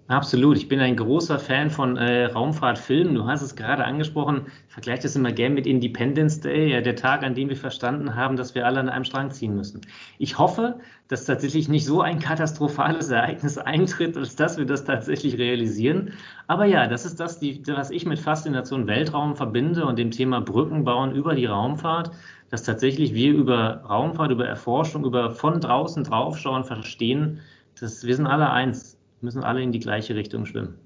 Absolut. 0.08 0.56
Ich 0.56 0.68
bin 0.68 0.78
ein 0.78 0.94
großer 0.94 1.40
Fan 1.40 1.68
von 1.68 1.96
äh, 1.96 2.26
Raumfahrtfilmen. 2.26 3.16
Du 3.16 3.26
hast 3.26 3.42
es 3.42 3.56
gerade 3.56 3.84
angesprochen. 3.84 4.46
Ich 4.68 4.72
vergleiche 4.72 5.02
das 5.02 5.16
immer 5.16 5.32
gern 5.32 5.54
mit 5.54 5.66
Independence 5.66 6.38
Day, 6.38 6.70
ja, 6.70 6.80
der 6.80 6.94
Tag, 6.94 7.24
an 7.24 7.34
dem 7.34 7.48
wir 7.48 7.56
verstanden 7.56 8.14
haben, 8.14 8.36
dass 8.36 8.54
wir 8.54 8.64
alle 8.66 8.78
an 8.78 8.88
einem 8.88 9.04
Strang 9.04 9.32
ziehen 9.32 9.56
müssen. 9.56 9.80
Ich 10.18 10.38
hoffe, 10.38 10.78
dass 11.08 11.24
tatsächlich 11.24 11.68
nicht 11.68 11.84
so 11.84 12.02
ein 12.02 12.20
katastrophales 12.20 13.10
Ereignis 13.10 13.58
eintritt, 13.58 14.16
als 14.16 14.36
dass 14.36 14.58
wir 14.58 14.64
das 14.64 14.84
tatsächlich 14.84 15.38
realisieren. 15.38 16.12
Aber 16.46 16.66
ja, 16.66 16.86
das 16.86 17.04
ist 17.04 17.18
das, 17.18 17.40
die, 17.40 17.66
was 17.66 17.90
ich 17.90 18.06
mit 18.06 18.20
Faszination 18.20 18.86
Weltraum 18.86 19.34
verbinde 19.34 19.86
und 19.86 19.98
dem 19.98 20.12
Thema 20.12 20.40
Brücken 20.40 20.84
bauen 20.84 21.16
über 21.16 21.34
die 21.34 21.46
Raumfahrt, 21.46 22.12
dass 22.50 22.62
tatsächlich 22.62 23.12
wir 23.14 23.32
über 23.34 23.82
Raumfahrt, 23.88 24.30
über 24.30 24.46
Erforschung, 24.46 25.04
über 25.04 25.32
von 25.32 25.60
draußen 25.60 26.04
draufschauen, 26.04 26.62
verstehen, 26.62 27.40
dass 27.80 28.06
wir 28.06 28.14
sind 28.14 28.26
alle 28.26 28.50
eins 28.50 28.95
müssen 29.20 29.42
alle 29.42 29.62
in 29.62 29.72
die 29.72 29.80
gleiche 29.80 30.14
Richtung 30.14 30.46
schwimmen. 30.46 30.78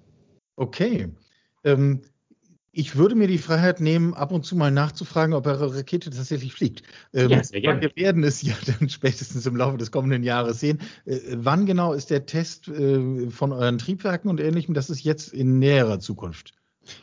Okay. 0.56 1.08
Ähm, 1.64 2.02
ich 2.72 2.94
würde 2.94 3.16
mir 3.16 3.26
die 3.26 3.38
Freiheit 3.38 3.80
nehmen, 3.80 4.14
ab 4.14 4.30
und 4.30 4.44
zu 4.44 4.54
mal 4.56 4.70
nachzufragen, 4.70 5.34
ob 5.34 5.46
eure 5.46 5.74
Rakete 5.74 6.10
tatsächlich 6.10 6.52
fliegt. 6.52 6.82
Ähm, 7.12 7.30
ja, 7.30 7.42
sehr 7.42 7.60
gerne. 7.60 7.80
Wir 7.80 7.96
werden 7.96 8.22
es 8.22 8.42
ja 8.42 8.54
dann 8.78 8.88
spätestens 8.88 9.44
im 9.46 9.56
Laufe 9.56 9.76
des 9.76 9.90
kommenden 9.90 10.22
Jahres 10.22 10.60
sehen. 10.60 10.78
Äh, 11.04 11.18
wann 11.34 11.66
genau 11.66 11.92
ist 11.92 12.10
der 12.10 12.26
Test 12.26 12.68
äh, 12.68 13.28
von 13.30 13.52
euren 13.52 13.78
Triebwerken 13.78 14.30
und 14.30 14.40
Ähnlichem? 14.40 14.74
Das 14.74 14.88
ist 14.88 15.02
jetzt 15.02 15.32
in 15.32 15.58
näherer 15.58 15.98
Zukunft. 15.98 16.54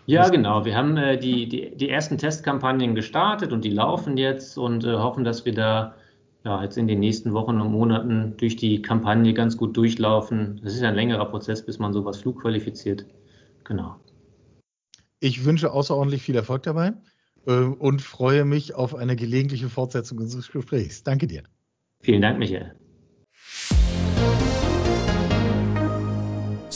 Ja, 0.05 0.29
genau. 0.29 0.65
Wir 0.65 0.75
haben 0.75 0.97
äh, 0.97 1.17
die, 1.17 1.47
die, 1.47 1.75
die, 1.75 1.89
ersten 1.89 2.17
Testkampagnen 2.17 2.95
gestartet 2.95 3.51
und 3.51 3.63
die 3.63 3.69
laufen 3.69 4.17
jetzt 4.17 4.57
und 4.57 4.83
äh, 4.85 4.93
hoffen, 4.93 5.23
dass 5.23 5.45
wir 5.45 5.53
da 5.53 5.95
ja, 6.47 6.63
jetzt 6.63 6.77
in 6.77 6.87
den 6.87 7.01
nächsten 7.01 7.33
Wochen 7.33 7.59
und 7.59 7.73
Monaten 7.73 8.35
durch 8.37 8.55
die 8.55 8.81
Kampagne 8.81 9.33
ganz 9.33 9.57
gut 9.57 9.75
durchlaufen. 9.75 10.61
Das 10.63 10.75
ist 10.75 10.81
ein 10.81 10.95
längerer 10.95 11.25
Prozess, 11.25 11.65
bis 11.65 11.77
man 11.77 11.91
sowas 11.91 12.19
flugqualifiziert. 12.19 13.05
Genau. 13.65 13.99
Ich 15.19 15.43
wünsche 15.43 15.73
außerordentlich 15.73 16.21
viel 16.21 16.35
Erfolg 16.35 16.63
dabei. 16.63 16.93
äh, 17.45 17.51
und 17.51 18.01
freue 18.01 18.45
mich 18.45 18.75
auf 18.75 18.95
eine 18.95 19.17
gelegentliche 19.17 19.67
Fortsetzung 19.67 20.19
unseres 20.19 20.49
Gesprächs. 20.49 21.03
Danke 21.03 21.27
dir. 21.27 21.43
Vielen 22.01 22.21
Dank, 22.21 22.39
Michael. 22.39 22.75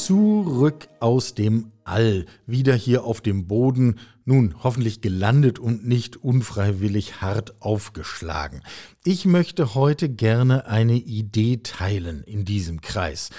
Zurück 0.02 0.90
aus 1.00 1.36
dem 1.36 1.72
All, 1.84 2.26
wieder 2.48 2.74
hier 2.74 3.04
auf 3.04 3.22
dem 3.22 3.46
Boden, 3.46 4.00
nun 4.26 4.56
hoffentlich 4.64 5.02
gelandet 5.02 5.60
und 5.60 5.88
nicht 5.88 6.18
unfreiwillig 6.18 7.22
hart 7.22 7.62
aufgeschlagen. 7.62 8.64
Ich 9.04 9.26
möchte 9.26 9.76
heute 9.76 10.10
gerne 10.10 10.66
eine 10.66 10.96
Idee 10.96 11.58
teilen 11.58 12.24
in 12.24 12.46
diesem 12.46 12.82
Kreis. 12.82 13.30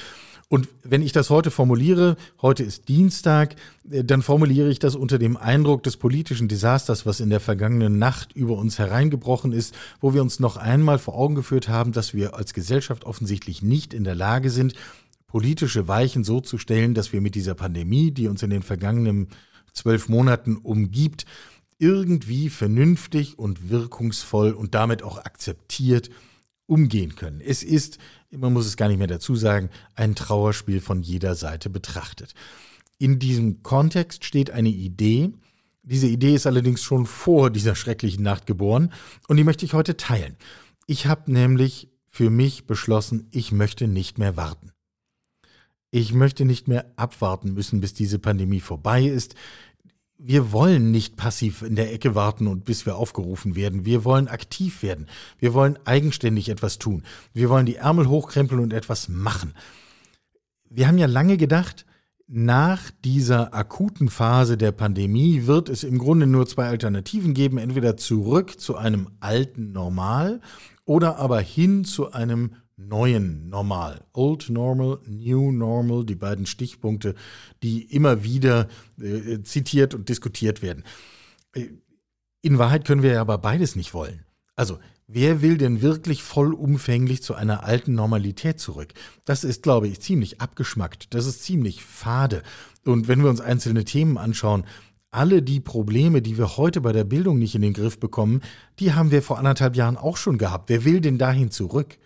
Und 0.53 0.69
wenn 0.85 1.01
ich 1.01 1.13
das 1.13 1.31
heute 1.31 1.51
formuliere, 1.51 2.17
heute 2.43 2.63
ist 2.63 2.89
Dienstag, 2.89 3.57
äh, 3.91 4.05
dann 4.05 4.21
formuliere 4.21 4.69
ich 4.69 4.79
das 4.79 4.95
unter 4.95 5.19
dem 5.19 5.39
Eindruck 5.39 5.83
des 5.83 5.97
politischen 5.97 6.47
Desasters, 6.47 7.07
was 7.07 7.21
in 7.21 7.31
der 7.31 7.41
vergangenen 7.41 7.99
Nacht 7.99 8.35
über 8.35 8.59
uns 8.59 8.79
hereingebrochen 8.79 9.53
ist, 9.53 9.75
wo 10.03 10.13
wir 10.13 10.21
uns 10.21 10.41
noch 10.41 10.59
einmal 10.59 10.99
vor 10.99 11.15
Augen 11.15 11.35
geführt 11.35 11.71
haben, 11.71 11.93
dass 11.93 12.13
wir 12.13 12.37
als 12.37 12.53
Gesellschaft 12.53 13.05
offensichtlich 13.05 13.63
nicht 13.63 13.95
in 13.95 14.05
der 14.05 14.15
Lage 14.15 14.51
sind, 14.51 14.75
politische 15.33 15.89
Weichen 15.89 16.25
so 16.25 16.43
zu 16.43 16.59
stellen, 16.59 16.93
dass 16.93 17.15
wir 17.15 17.23
mit 17.23 17.35
dieser 17.35 17.55
Pandemie, 17.55 18.11
die 18.11 18.29
uns 18.29 18.43
in 18.43 18.51
den 18.51 18.61
vergangenen 18.61 19.29
zwölf 19.73 20.11
Monaten 20.11 20.59
umgibt, 20.59 21.25
irgendwie 21.79 22.51
vernünftig 22.51 23.39
und 23.39 23.71
wirkungsvoll 23.71 24.53
und 24.53 24.75
damit 24.75 25.03
auch 25.03 25.17
akzeptiert 25.17 26.11
umgehen 26.67 27.17
können. 27.17 27.41
Es 27.41 27.63
ist, 27.63 27.97
man 28.31 28.53
muss 28.53 28.67
es 28.67 28.77
gar 28.77 28.89
nicht 28.89 28.99
mehr 28.99 29.07
dazu 29.07 29.35
sagen, 29.35 29.71
ein 29.95 30.15
Trauerspiel 30.15 30.83
von 30.83 31.03
jeder 31.03 31.35
Seite 31.35 31.71
betrachtet. 31.71 32.35
In 32.99 33.19
diesem 33.19 33.63
Kontext 33.63 34.27
steht 34.27 34.51
eine 34.51 34.69
Idee. 34.69 35.33
Diese 35.83 36.09
Idee 36.09 36.35
ist 36.35 36.47
allerdings 36.47 36.83
schon 36.83 37.07
vor 37.07 37.49
dieser 37.49 37.75
schrecklichen 37.75 38.23
Nacht 38.23 38.45
geboren 38.45 38.93
und 39.29 39.39
die 39.39 39.45
möchte 39.45 39.65
ich 39.65 39.73
heute 39.73 39.97
teilen. 39.97 40.37
Ich 40.87 41.07
habe 41.07 41.33
nämlich 41.33 41.89
für 42.07 42.29
mich 42.29 42.67
beschlossen, 42.67 43.29
ich 43.31 43.51
möchte 43.51 43.89
nicht 43.89 44.19
mehr 44.19 44.37
warten. 44.37 44.73
Ich 45.93 46.13
möchte 46.13 46.45
nicht 46.45 46.67
mehr 46.67 46.87
abwarten 46.97 47.55
müssen, 47.55 47.81
bis 47.81 47.95
diese 47.95 48.19
Pandemie 48.19 48.61
vorbei 48.61 49.05
ist 49.05 49.37
wir 50.25 50.53
wollen 50.53 50.93
nicht 50.93 51.17
passiv 51.17 51.63
in 51.63 51.75
der 51.75 51.93
Ecke 51.93 52.15
warten 52.15 52.47
und 52.47 52.65
bis 52.65 52.87
wir 52.87 52.97
aufgerufen 52.97 53.57
werden. 53.57 53.85
Wir 53.85 54.05
wollen 54.05 54.29
aktiv 54.29 54.83
werden. 54.83 55.07
Wir 55.39 55.53
wollen 55.53 55.79
eigenständig 55.85 56.49
etwas 56.49 56.79
tun. 56.79 57.03
Wir 57.35 57.51
wollen 57.51 57.67
die 57.67 57.77
Ärmel 57.77 58.09
hochkrempeln 58.09 58.61
und 58.61 58.73
etwas 58.73 59.09
machen. 59.09 59.53
Wir 60.71 60.87
haben 60.87 60.99
ja 60.99 61.07
lange 61.07 61.37
gedacht, 61.37 61.87
nach 62.29 62.93
dieser 63.05 63.53
akuten 63.53 64.09
Phase 64.09 64.57
der 64.57 64.71
Pandemie 64.71 65.47
wird 65.47 65.69
es 65.69 65.83
im 65.83 65.99
Grunde 65.99 66.29
nur 66.29 66.47
zwei 66.47 66.69
Alternativen 66.69 67.35
geben, 67.35 67.59
entweder 67.59 67.97
zurück 67.97 68.61
zu 68.61 68.77
einem 68.77 69.09
alten 69.19 69.73
Normal 69.73 70.41
oder 70.85 71.17
aber 71.19 71.41
hin 71.41 71.85
zu 71.85 72.13
einem 72.13 72.53
neuen 72.89 73.49
Normal. 73.49 74.05
Old 74.13 74.51
Normal, 74.51 74.99
New 75.07 75.53
Normal, 75.53 76.05
die 76.05 76.15
beiden 76.15 76.47
Stichpunkte, 76.47 77.15
die 77.63 77.83
immer 77.83 78.23
wieder 78.25 78.69
äh, 79.01 79.43
zitiert 79.43 79.95
und 79.95 80.09
diskutiert 80.09 80.63
werden. 80.63 80.85
Äh, 81.55 81.69
in 82.43 82.59
Wahrheit 82.59 82.85
können 82.85 83.03
wir 83.03 83.13
ja 83.13 83.21
aber 83.21 83.39
beides 83.39 83.77
nicht 83.77 83.95
wollen. 83.95 84.25
Also, 84.57 84.79
wer 85.07 85.43
will 85.43 85.57
denn 85.57 85.81
wirklich 85.81 86.23
vollumfänglich 86.23 87.23
zu 87.23 87.35
einer 87.35 87.65
alten 87.65 87.95
Normalität 87.95 88.61
zurück? 88.61 88.93
Das 89.25 89.45
ist, 89.45 89.63
glaube 89.63 89.89
ich, 89.89 90.01
ziemlich 90.01 90.41
abgeschmackt. 90.41 91.15
Das 91.15 91.27
ist 91.27 91.45
ziemlich 91.45 91.85
fade. 91.85 92.43
Und 92.85 93.09
wenn 93.09 93.23
wir 93.23 93.31
uns 93.31 93.41
einzelne 93.41 93.85
Themen 93.85 94.19
anschauen, 94.19 94.65
alle 95.13 95.43
die 95.43 95.61
Probleme, 95.61 96.23
die 96.23 96.39
wir 96.39 96.57
heute 96.57 96.81
bei 96.81 96.93
der 96.93 97.05
Bildung 97.05 97.39
nicht 97.39 97.55
in 97.55 97.63
den 97.63 97.75
Griff 97.75 98.01
bekommen, 98.01 98.41
die 98.79 98.95
haben 98.95 99.11
wir 99.11 99.23
vor 99.23 99.39
anderthalb 99.39 99.77
Jahren 99.77 99.97
auch 99.97 100.17
schon 100.17 100.39
gehabt. 100.39 100.69
Wer 100.69 100.85
will 100.85 101.01
denn 101.01 101.19
dahin 101.19 101.51
zurück? 101.51 101.99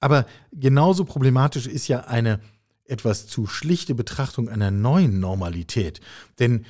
Aber 0.00 0.26
genauso 0.52 1.04
problematisch 1.04 1.66
ist 1.66 1.88
ja 1.88 2.00
eine 2.00 2.40
etwas 2.84 3.26
zu 3.26 3.46
schlichte 3.46 3.94
Betrachtung 3.94 4.48
einer 4.48 4.70
neuen 4.70 5.20
Normalität. 5.20 6.00
Denn 6.38 6.66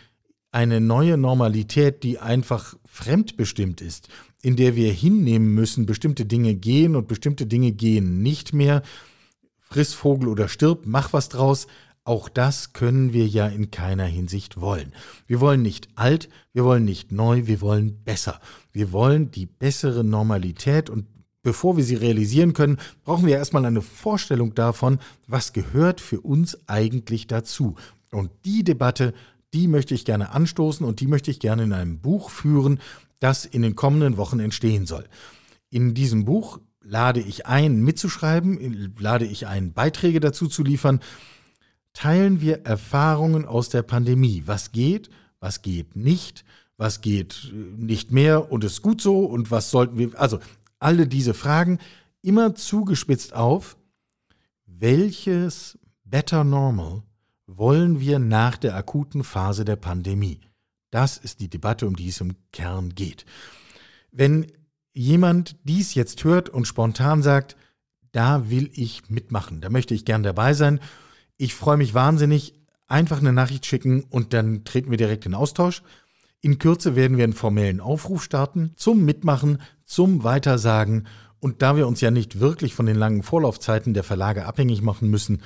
eine 0.53 0.81
neue 0.81 1.17
Normalität, 1.17 2.03
die 2.03 2.19
einfach 2.19 2.77
fremdbestimmt 2.85 3.81
ist, 3.81 4.09
in 4.43 4.57
der 4.57 4.75
wir 4.75 4.93
hinnehmen 4.93 5.55
müssen, 5.55 5.87
bestimmte 5.87 6.27
Dinge 6.27 6.55
gehen 6.55 6.97
und 6.97 7.09
bestimmte 7.09 7.47
Dinge 7.47 7.73
gehen 7.73 8.23
nicht 8.23 8.53
mehr, 8.53 8.83
friss 9.59 9.95
Vogel 9.95 10.29
oder 10.29 10.49
stirb, 10.49 10.83
mach 10.85 11.13
was 11.13 11.29
draus, 11.29 11.67
auch 12.05 12.29
das 12.29 12.73
können 12.73 13.13
wir 13.13 13.27
ja 13.27 13.47
in 13.47 13.71
keiner 13.71 14.07
Hinsicht 14.07 14.61
wollen. 14.61 14.93
Wir 15.27 15.41
wollen 15.41 15.63
nicht 15.63 15.89
alt, 15.95 16.29
wir 16.53 16.65
wollen 16.65 16.85
nicht 16.85 17.13
neu, 17.13 17.47
wir 17.47 17.61
wollen 17.61 18.03
besser. 18.03 18.41
Wir 18.73 18.91
wollen 18.91 19.31
die 19.31 19.47
bessere 19.47 20.03
Normalität 20.03 20.91
und 20.91 21.07
Bevor 21.43 21.77
wir 21.77 21.85
sie 21.85 21.95
realisieren 21.95 22.53
können, 22.53 22.79
brauchen 23.05 23.27
wir 23.27 23.37
erstmal 23.37 23.65
eine 23.65 23.81
Vorstellung 23.81 24.55
davon, 24.55 24.99
was 25.27 25.53
gehört 25.53 26.01
für 26.01 26.21
uns 26.21 26.59
eigentlich 26.69 27.27
dazu. 27.27 27.77
Und 28.11 28.31
die 28.45 28.63
Debatte, 28.63 29.15
die 29.55 29.67
möchte 29.67 29.95
ich 29.95 30.05
gerne 30.05 30.33
anstoßen 30.33 30.85
und 30.85 31.01
die 31.01 31.07
möchte 31.07 31.31
ich 31.31 31.41
gerne 31.41 31.63
in 31.63 31.73
einem 31.73 31.99
Buch 32.01 32.31
führen, 32.31 32.79
das 33.21 33.45
in 33.45 33.63
den 33.63 33.75
kommenden 33.75 34.17
Wochen 34.17 34.41
entstehen 34.41 34.87
soll. 34.87 35.05
In 35.71 35.95
diesem 35.95 36.25
Buch 36.25 36.61
lade 36.83 37.21
ich 37.21 37.47
ein, 37.47 37.83
mitzuschreiben, 37.83 38.95
lade 38.99 39.25
ich 39.25 39.47
ein, 39.47 39.73
Beiträge 39.73 40.21
dazu 40.21 40.47
zu 40.47 40.63
liefern. 40.63 41.01
Teilen 41.93 42.41
wir 42.41 42.65
Erfahrungen 42.65 43.45
aus 43.47 43.69
der 43.69 43.83
Pandemie. 43.83 44.43
Was 44.47 44.73
geht, 44.73 45.11
was 45.41 45.63
geht 45.63 45.97
nicht, 45.97 46.45
was 46.77 47.01
geht 47.01 47.53
nicht 47.77 48.11
mehr 48.11 48.51
und 48.51 48.65
ist 48.65 48.83
gut 48.83 49.01
so 49.01 49.21
und 49.25 49.51
was 49.51 49.71
sollten 49.71 49.99
wir, 49.99 50.19
also 50.19 50.39
alle 50.81 51.07
diese 51.07 51.35
Fragen 51.35 51.79
immer 52.23 52.55
zugespitzt 52.55 53.35
auf, 53.35 53.77
welches 54.67 55.79
Better 56.05 56.43
Normal 56.45 57.03
wollen 57.47 58.01
wir 58.01 58.19
nach 58.19 58.57
der 58.57 58.75
akuten 58.75 59.25
Phase 59.25 59.65
der 59.65 59.77
Pandemie? 59.77 60.41
Das 60.91 61.19
ist 61.19 61.41
die 61.41 61.49
Debatte, 61.49 61.87
um 61.87 61.95
die 61.95 62.09
es 62.09 62.21
im 62.21 62.35
Kern 62.53 62.95
geht. 62.95 63.25
Wenn 64.11 64.47
jemand 64.93 65.57
dies 65.65 65.95
jetzt 65.95 66.25
hört 66.25 66.49
und 66.49 66.67
spontan 66.67 67.23
sagt, 67.23 67.57
da 68.13 68.51
will 68.51 68.71
ich 68.75 69.09
mitmachen, 69.09 69.61
da 69.61 69.71
möchte 69.71 69.95
ich 69.95 70.05
gern 70.05 70.25
dabei 70.25 70.53
sein, 70.55 70.81
ich 71.37 71.55
freue 71.55 71.77
mich 71.77 71.95
wahnsinnig, 71.95 72.55
einfach 72.89 73.19
eine 73.21 73.33
Nachricht 73.33 73.67
schicken 73.67 74.03
und 74.03 74.33
dann 74.33 74.65
treten 74.65 74.91
wir 74.91 74.99
direkt 74.99 75.27
in 75.27 75.35
Austausch. 75.35 75.83
In 76.43 76.59
Kürze 76.59 76.97
werden 76.97 77.19
wir 77.19 77.25
einen 77.25 77.35
formellen 77.35 77.81
Aufruf 77.81 78.23
starten 78.23 78.73
zum 78.77 79.05
Mitmachen, 79.05 79.59
zum 79.85 80.25
Weitersagen. 80.25 81.07
Und 81.39 81.61
da 81.61 81.77
wir 81.77 81.87
uns 81.87 82.01
ja 82.01 82.11
nicht 82.11 82.41
wirklich 82.41 82.75
von 82.75 82.87
den 82.87 82.97
langen 82.97 83.23
Vorlaufzeiten 83.23 83.93
der 83.93 84.05
Verlage 84.05 84.47
abhängig 84.47 84.81
machen 84.81 85.11
müssen, 85.11 85.43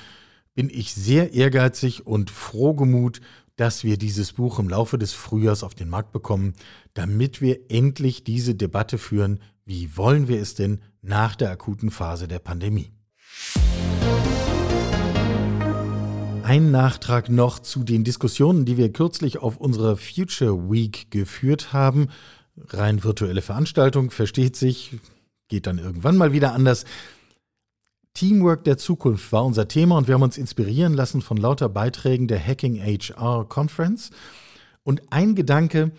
bin 0.55 0.71
ich 0.71 0.95
sehr 0.95 1.33
ehrgeizig 1.33 2.07
und 2.07 2.31
frohgemut, 2.31 3.21
dass 3.57 3.83
wir 3.83 3.99
dieses 3.99 4.33
Buch 4.33 4.59
im 4.61 4.69
Laufe 4.69 4.99
des 4.99 5.13
Frühjahrs 5.13 5.65
auf 5.65 5.75
den 5.75 5.89
Markt 5.89 6.13
bekommen, 6.13 6.55
damit 6.95 7.41
wir 7.41 7.71
endlich 7.71 8.23
diese 8.23 8.55
Debatte 8.55 8.99
führen, 8.99 9.41
wie 9.65 9.97
wollen 9.97 10.29
wir 10.29 10.41
es 10.41 10.55
denn 10.55 10.81
nach 11.03 11.35
der 11.35 11.51
akuten 11.51 11.91
Phase 11.91 12.29
der 12.29 12.39
Pandemie. 12.39 12.93
Ein 16.45 16.71
Nachtrag 16.71 17.31
noch 17.31 17.59
zu 17.59 17.85
den 17.85 18.05
Diskussionen, 18.05 18.67
die 18.67 18.77
wir 18.77 18.93
kürzlich 18.93 19.39
auf 19.39 19.57
unserer 19.57 19.97
Future 19.97 20.71
Week 20.71 21.11
geführt 21.11 21.73
haben. 21.73 22.09
Rein 22.69 23.03
virtuelle 23.03 23.41
Veranstaltung, 23.41 24.11
versteht 24.11 24.55
sich, 24.55 24.99
geht 25.49 25.67
dann 25.67 25.79
irgendwann 25.79 26.19
mal 26.19 26.35
wieder 26.35 26.53
anders. 26.53 26.85
Teamwork 28.13 28.63
der 28.65 28.77
Zukunft 28.77 29.33
war 29.33 29.43
unser 29.43 29.69
Thema 29.69 29.97
und 29.97 30.07
wir 30.07 30.17
haben 30.17 30.23
uns 30.23 30.37
inspirieren 30.37 30.93
lassen 30.93 31.23
von 31.23 31.39
lauter 31.39 31.71
Beiträgen 31.71 32.29
der 32.29 32.47
Hacking 32.47 32.79
HR 32.79 33.49
Conference. 33.49 34.11
Und 34.83 35.01
ein 35.11 35.35
Gedanke, 35.35 35.93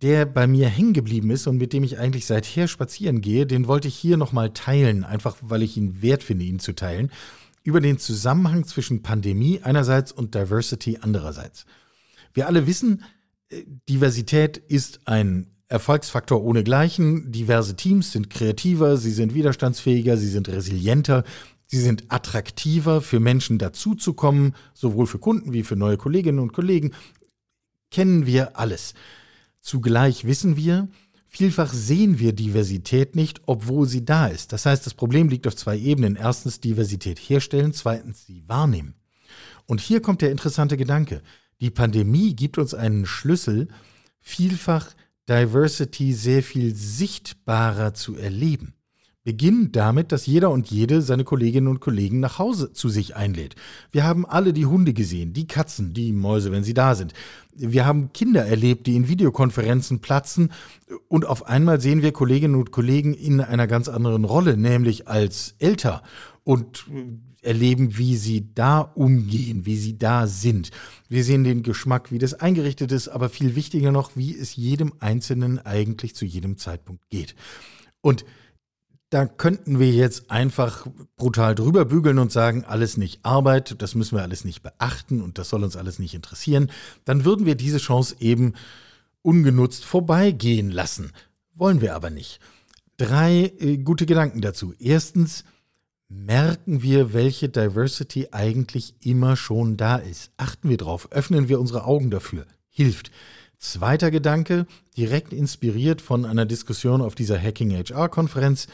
der 0.00 0.26
bei 0.26 0.46
mir 0.46 0.68
hängen 0.68 0.92
geblieben 0.92 1.32
ist 1.32 1.48
und 1.48 1.56
mit 1.56 1.72
dem 1.72 1.82
ich 1.82 1.98
eigentlich 1.98 2.24
seither 2.24 2.68
spazieren 2.68 3.20
gehe, 3.20 3.46
den 3.46 3.66
wollte 3.66 3.88
ich 3.88 3.96
hier 3.96 4.16
nochmal 4.16 4.50
teilen, 4.50 5.02
einfach 5.02 5.38
weil 5.40 5.64
ich 5.64 5.76
ihn 5.76 6.02
wert 6.02 6.22
finde, 6.22 6.44
ihn 6.44 6.60
zu 6.60 6.72
teilen 6.72 7.10
über 7.68 7.82
den 7.82 7.98
Zusammenhang 7.98 8.64
zwischen 8.64 9.02
Pandemie 9.02 9.60
einerseits 9.62 10.10
und 10.10 10.34
Diversity 10.34 11.00
andererseits. 11.02 11.66
Wir 12.32 12.46
alle 12.46 12.66
wissen, 12.66 13.04
äh, 13.50 13.62
Diversität 13.90 14.56
ist 14.56 15.00
ein 15.04 15.50
Erfolgsfaktor 15.66 16.42
ohnegleichen. 16.42 17.30
Diverse 17.30 17.76
Teams 17.76 18.10
sind 18.10 18.30
kreativer, 18.30 18.96
sie 18.96 19.10
sind 19.10 19.34
widerstandsfähiger, 19.34 20.16
sie 20.16 20.30
sind 20.30 20.48
resilienter, 20.48 21.24
sie 21.66 21.78
sind 21.78 22.04
attraktiver 22.08 23.02
für 23.02 23.20
Menschen 23.20 23.58
dazuzukommen, 23.58 24.54
sowohl 24.72 25.06
für 25.06 25.18
Kunden 25.18 25.52
wie 25.52 25.62
für 25.62 25.76
neue 25.76 25.98
Kolleginnen 25.98 26.38
und 26.38 26.54
Kollegen. 26.54 26.92
Kennen 27.90 28.24
wir 28.24 28.58
alles. 28.58 28.94
Zugleich 29.60 30.24
wissen 30.24 30.56
wir, 30.56 30.88
Vielfach 31.30 31.72
sehen 31.74 32.18
wir 32.18 32.32
Diversität 32.32 33.14
nicht, 33.14 33.42
obwohl 33.46 33.86
sie 33.86 34.04
da 34.04 34.28
ist. 34.28 34.52
Das 34.52 34.64
heißt, 34.64 34.86
das 34.86 34.94
Problem 34.94 35.28
liegt 35.28 35.46
auf 35.46 35.54
zwei 35.54 35.78
Ebenen. 35.78 36.16
Erstens 36.16 36.60
Diversität 36.60 37.18
herstellen, 37.18 37.74
zweitens 37.74 38.24
sie 38.26 38.42
wahrnehmen. 38.46 38.94
Und 39.66 39.80
hier 39.82 40.00
kommt 40.00 40.22
der 40.22 40.30
interessante 40.30 40.78
Gedanke. 40.78 41.22
Die 41.60 41.70
Pandemie 41.70 42.34
gibt 42.34 42.56
uns 42.56 42.72
einen 42.72 43.04
Schlüssel, 43.04 43.68
vielfach 44.20 44.94
Diversity 45.28 46.14
sehr 46.14 46.42
viel 46.42 46.74
sichtbarer 46.74 47.92
zu 47.92 48.16
erleben. 48.16 48.74
Beginnen 49.28 49.72
damit, 49.72 50.10
dass 50.10 50.24
jeder 50.24 50.50
und 50.50 50.70
jede 50.70 51.02
seine 51.02 51.22
Kolleginnen 51.22 51.68
und 51.68 51.80
Kollegen 51.80 52.18
nach 52.18 52.38
Hause 52.38 52.72
zu 52.72 52.88
sich 52.88 53.14
einlädt. 53.14 53.56
Wir 53.92 54.04
haben 54.04 54.24
alle 54.24 54.54
die 54.54 54.64
Hunde 54.64 54.94
gesehen, 54.94 55.34
die 55.34 55.46
Katzen, 55.46 55.92
die 55.92 56.14
Mäuse, 56.14 56.50
wenn 56.50 56.64
sie 56.64 56.72
da 56.72 56.94
sind. 56.94 57.12
Wir 57.54 57.84
haben 57.84 58.10
Kinder 58.14 58.46
erlebt, 58.46 58.86
die 58.86 58.96
in 58.96 59.06
Videokonferenzen 59.06 59.98
platzen 59.98 60.50
und 61.08 61.26
auf 61.26 61.44
einmal 61.44 61.78
sehen 61.78 62.00
wir 62.00 62.12
Kolleginnen 62.12 62.54
und 62.54 62.70
Kollegen 62.72 63.12
in 63.12 63.42
einer 63.42 63.66
ganz 63.66 63.88
anderen 63.88 64.24
Rolle, 64.24 64.56
nämlich 64.56 65.08
als 65.08 65.56
älter 65.58 66.02
und 66.42 66.86
erleben, 67.42 67.98
wie 67.98 68.16
sie 68.16 68.54
da 68.54 68.80
umgehen, 68.80 69.66
wie 69.66 69.76
sie 69.76 69.98
da 69.98 70.26
sind. 70.26 70.70
Wir 71.10 71.22
sehen 71.22 71.44
den 71.44 71.62
Geschmack, 71.62 72.10
wie 72.10 72.18
das 72.18 72.32
eingerichtet 72.32 72.92
ist, 72.92 73.08
aber 73.08 73.28
viel 73.28 73.54
wichtiger 73.56 73.92
noch, 73.92 74.12
wie 74.14 74.34
es 74.34 74.56
jedem 74.56 74.94
Einzelnen 75.00 75.58
eigentlich 75.58 76.14
zu 76.14 76.24
jedem 76.24 76.56
Zeitpunkt 76.56 77.10
geht. 77.10 77.34
Und 78.00 78.24
da 79.10 79.24
könnten 79.26 79.78
wir 79.78 79.90
jetzt 79.90 80.30
einfach 80.30 80.86
brutal 81.16 81.54
drüber 81.54 81.84
bügeln 81.86 82.18
und 82.18 82.30
sagen, 82.30 82.64
alles 82.64 82.96
nicht 82.96 83.24
Arbeit, 83.24 83.80
das 83.80 83.94
müssen 83.94 84.16
wir 84.16 84.22
alles 84.22 84.44
nicht 84.44 84.62
beachten 84.62 85.22
und 85.22 85.38
das 85.38 85.48
soll 85.48 85.64
uns 85.64 85.76
alles 85.76 85.98
nicht 85.98 86.14
interessieren. 86.14 86.70
Dann 87.04 87.24
würden 87.24 87.46
wir 87.46 87.54
diese 87.54 87.78
Chance 87.78 88.16
eben 88.20 88.54
ungenutzt 89.22 89.84
vorbeigehen 89.84 90.70
lassen. 90.70 91.12
Wollen 91.54 91.80
wir 91.80 91.94
aber 91.94 92.10
nicht. 92.10 92.40
Drei 92.98 93.52
äh, 93.58 93.78
gute 93.78 94.06
Gedanken 94.06 94.42
dazu. 94.42 94.74
Erstens, 94.78 95.44
merken 96.08 96.82
wir, 96.82 97.12
welche 97.12 97.48
Diversity 97.48 98.28
eigentlich 98.32 98.94
immer 99.00 99.36
schon 99.36 99.76
da 99.76 99.96
ist. 99.96 100.30
Achten 100.36 100.68
wir 100.68 100.76
drauf, 100.76 101.08
öffnen 101.12 101.48
wir 101.48 101.60
unsere 101.60 101.84
Augen 101.84 102.10
dafür. 102.10 102.46
Hilft. 102.68 103.10
Zweiter 103.58 104.10
Gedanke, 104.10 104.66
direkt 104.96 105.32
inspiriert 105.32 106.00
von 106.00 106.24
einer 106.24 106.46
Diskussion 106.46 107.02
auf 107.02 107.14
dieser 107.14 107.40
Hacking 107.40 107.72
HR-Konferenz 107.72 108.68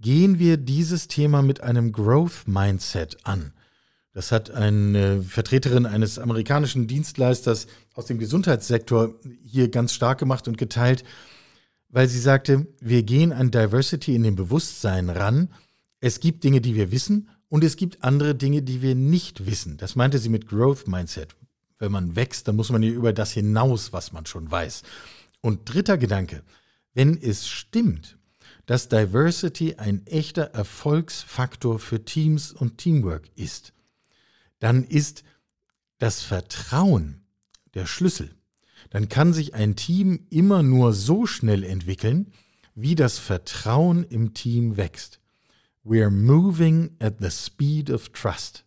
gehen 0.00 0.38
wir 0.38 0.56
dieses 0.56 1.08
Thema 1.08 1.42
mit 1.42 1.62
einem 1.62 1.92
Growth 1.92 2.46
Mindset 2.46 3.18
an. 3.24 3.52
Das 4.12 4.32
hat 4.32 4.50
eine 4.50 5.22
Vertreterin 5.22 5.86
eines 5.86 6.18
amerikanischen 6.18 6.86
Dienstleisters 6.86 7.66
aus 7.94 8.06
dem 8.06 8.18
Gesundheitssektor 8.18 9.14
hier 9.44 9.68
ganz 9.68 9.92
stark 9.92 10.18
gemacht 10.18 10.48
und 10.48 10.58
geteilt, 10.58 11.04
weil 11.88 12.08
sie 12.08 12.18
sagte, 12.18 12.66
wir 12.80 13.02
gehen 13.02 13.32
an 13.32 13.50
Diversity 13.50 14.14
in 14.14 14.22
dem 14.22 14.34
Bewusstsein 14.34 15.08
ran. 15.08 15.48
Es 16.00 16.20
gibt 16.20 16.44
Dinge, 16.44 16.60
die 16.60 16.74
wir 16.74 16.90
wissen 16.90 17.28
und 17.48 17.64
es 17.64 17.76
gibt 17.76 18.02
andere 18.02 18.34
Dinge, 18.34 18.62
die 18.62 18.82
wir 18.82 18.94
nicht 18.94 19.46
wissen. 19.46 19.76
Das 19.76 19.96
meinte 19.96 20.18
sie 20.18 20.28
mit 20.28 20.48
Growth 20.48 20.86
Mindset. 20.86 21.34
Wenn 21.78 21.92
man 21.92 22.16
wächst, 22.16 22.48
dann 22.48 22.56
muss 22.56 22.70
man 22.70 22.82
ja 22.82 22.90
über 22.90 23.12
das 23.12 23.32
hinaus, 23.32 23.92
was 23.92 24.12
man 24.12 24.26
schon 24.26 24.50
weiß. 24.50 24.82
Und 25.40 25.72
dritter 25.72 25.96
Gedanke, 25.96 26.42
wenn 26.92 27.16
es 27.16 27.46
stimmt, 27.46 28.17
dass 28.68 28.90
Diversity 28.90 29.76
ein 29.76 30.06
echter 30.06 30.42
Erfolgsfaktor 30.42 31.78
für 31.78 32.04
Teams 32.04 32.52
und 32.52 32.76
Teamwork 32.76 33.30
ist, 33.34 33.72
dann 34.58 34.84
ist 34.84 35.24
das 35.96 36.20
Vertrauen 36.20 37.22
der 37.72 37.86
Schlüssel. 37.86 38.34
Dann 38.90 39.08
kann 39.08 39.32
sich 39.32 39.54
ein 39.54 39.74
Team 39.74 40.26
immer 40.28 40.62
nur 40.62 40.92
so 40.92 41.24
schnell 41.24 41.64
entwickeln, 41.64 42.30
wie 42.74 42.94
das 42.94 43.18
Vertrauen 43.18 44.04
im 44.04 44.34
Team 44.34 44.76
wächst. 44.76 45.18
We're 45.82 46.10
moving 46.10 46.90
at 46.98 47.14
the 47.20 47.30
speed 47.30 47.88
of 47.90 48.10
trust. 48.10 48.66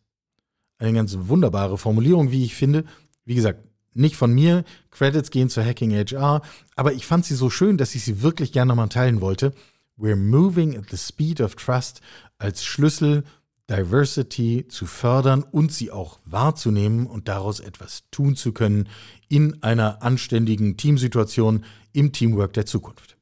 Eine 0.80 0.94
ganz 0.94 1.16
wunderbare 1.16 1.78
Formulierung, 1.78 2.32
wie 2.32 2.44
ich 2.44 2.56
finde. 2.56 2.86
Wie 3.24 3.36
gesagt, 3.36 3.64
nicht 3.94 4.16
von 4.16 4.34
mir. 4.34 4.64
Credits 4.90 5.30
gehen 5.30 5.50
zu 5.50 5.64
Hacking 5.64 5.92
HR. 5.92 6.42
Aber 6.76 6.94
ich 6.94 7.06
fand 7.06 7.24
sie 7.24 7.36
so 7.36 7.52
schön, 7.52 7.78
dass 7.78 7.94
ich 7.94 8.04
sie 8.04 8.24
wirklich 8.24 8.52
gerne 8.52 8.70
nochmal 8.70 8.90
teilen 8.90 9.22
wollte. 9.22 9.54
We're 9.98 10.16
moving 10.16 10.76
at 10.78 10.90
the 10.90 10.98
speed 10.98 11.42
of 11.42 11.56
trust 11.56 12.02
als 12.38 12.64
Schlüssel, 12.64 13.24
Diversity 13.70 14.68
zu 14.68 14.86
fördern 14.86 15.44
und 15.44 15.72
sie 15.72 15.92
auch 15.92 16.20
wahrzunehmen 16.26 17.08
und 17.08 17.28
daraus 17.28 17.60
etwas 17.60 18.04
tun 18.12 18.36
zu 18.36 18.52
können 18.52 18.90
in 19.30 19.64
einer 19.64 20.04
anständigen 20.04 20.76
Teamsituation 20.76 21.64
im 21.94 22.12
Teamwork 22.12 22.54
der 22.54 22.66
Zukunft. 22.66 23.18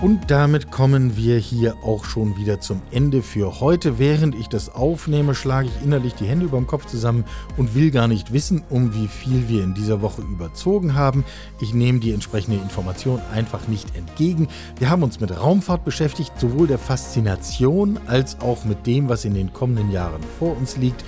Und 0.00 0.30
damit 0.30 0.70
kommen 0.70 1.16
wir 1.16 1.38
hier 1.38 1.74
auch 1.82 2.04
schon 2.04 2.36
wieder 2.36 2.60
zum 2.60 2.82
Ende 2.92 3.20
für 3.20 3.58
heute. 3.58 3.98
Während 3.98 4.36
ich 4.36 4.46
das 4.46 4.72
aufnehme, 4.72 5.34
schlage 5.34 5.66
ich 5.66 5.84
innerlich 5.84 6.14
die 6.14 6.26
Hände 6.26 6.44
über 6.44 6.56
dem 6.56 6.68
Kopf 6.68 6.86
zusammen 6.86 7.24
und 7.56 7.74
will 7.74 7.90
gar 7.90 8.06
nicht 8.06 8.32
wissen, 8.32 8.62
um 8.70 8.94
wie 8.94 9.08
viel 9.08 9.48
wir 9.48 9.64
in 9.64 9.74
dieser 9.74 10.00
Woche 10.00 10.22
überzogen 10.22 10.94
haben. 10.94 11.24
Ich 11.60 11.74
nehme 11.74 11.98
die 11.98 12.12
entsprechende 12.12 12.58
Information 12.58 13.20
einfach 13.34 13.66
nicht 13.66 13.96
entgegen. 13.96 14.46
Wir 14.78 14.88
haben 14.88 15.02
uns 15.02 15.18
mit 15.18 15.36
Raumfahrt 15.36 15.84
beschäftigt, 15.84 16.30
sowohl 16.38 16.68
der 16.68 16.78
Faszination 16.78 17.98
als 18.06 18.40
auch 18.40 18.64
mit 18.64 18.86
dem, 18.86 19.08
was 19.08 19.24
in 19.24 19.34
den 19.34 19.52
kommenden 19.52 19.90
Jahren 19.90 20.22
vor 20.38 20.56
uns 20.56 20.76
liegt. 20.76 21.04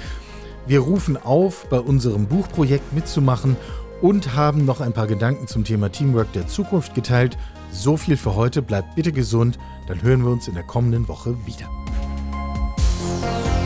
Wir 0.66 0.80
rufen 0.80 1.16
auf, 1.16 1.68
bei 1.68 1.78
unserem 1.78 2.26
Buchprojekt 2.26 2.92
mitzumachen 2.92 3.56
und 4.02 4.34
haben 4.34 4.64
noch 4.64 4.80
ein 4.80 4.92
paar 4.92 5.06
Gedanken 5.06 5.46
zum 5.46 5.62
Thema 5.62 5.92
Teamwork 5.92 6.32
der 6.32 6.48
Zukunft 6.48 6.96
geteilt. 6.96 7.38
So 7.72 7.96
viel 7.96 8.16
für 8.16 8.34
heute, 8.34 8.62
bleibt 8.62 8.94
bitte 8.94 9.12
gesund, 9.12 9.58
dann 9.86 10.02
hören 10.02 10.22
wir 10.22 10.30
uns 10.30 10.48
in 10.48 10.54
der 10.54 10.64
kommenden 10.64 11.08
Woche 11.08 11.36
wieder. 11.46 11.68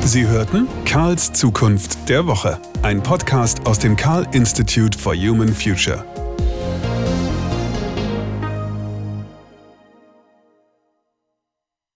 Sie 0.04 0.26
hörten 0.26 0.68
Karls 0.84 1.32
Zukunft 1.32 2.08
der 2.08 2.26
Woche, 2.26 2.60
ein 2.82 3.02
Podcast 3.02 3.66
aus 3.66 3.78
dem 3.78 3.96
Karl 3.96 4.26
Institute 4.32 4.98
for 4.98 5.14
Human 5.14 5.48
Future. 5.48 6.04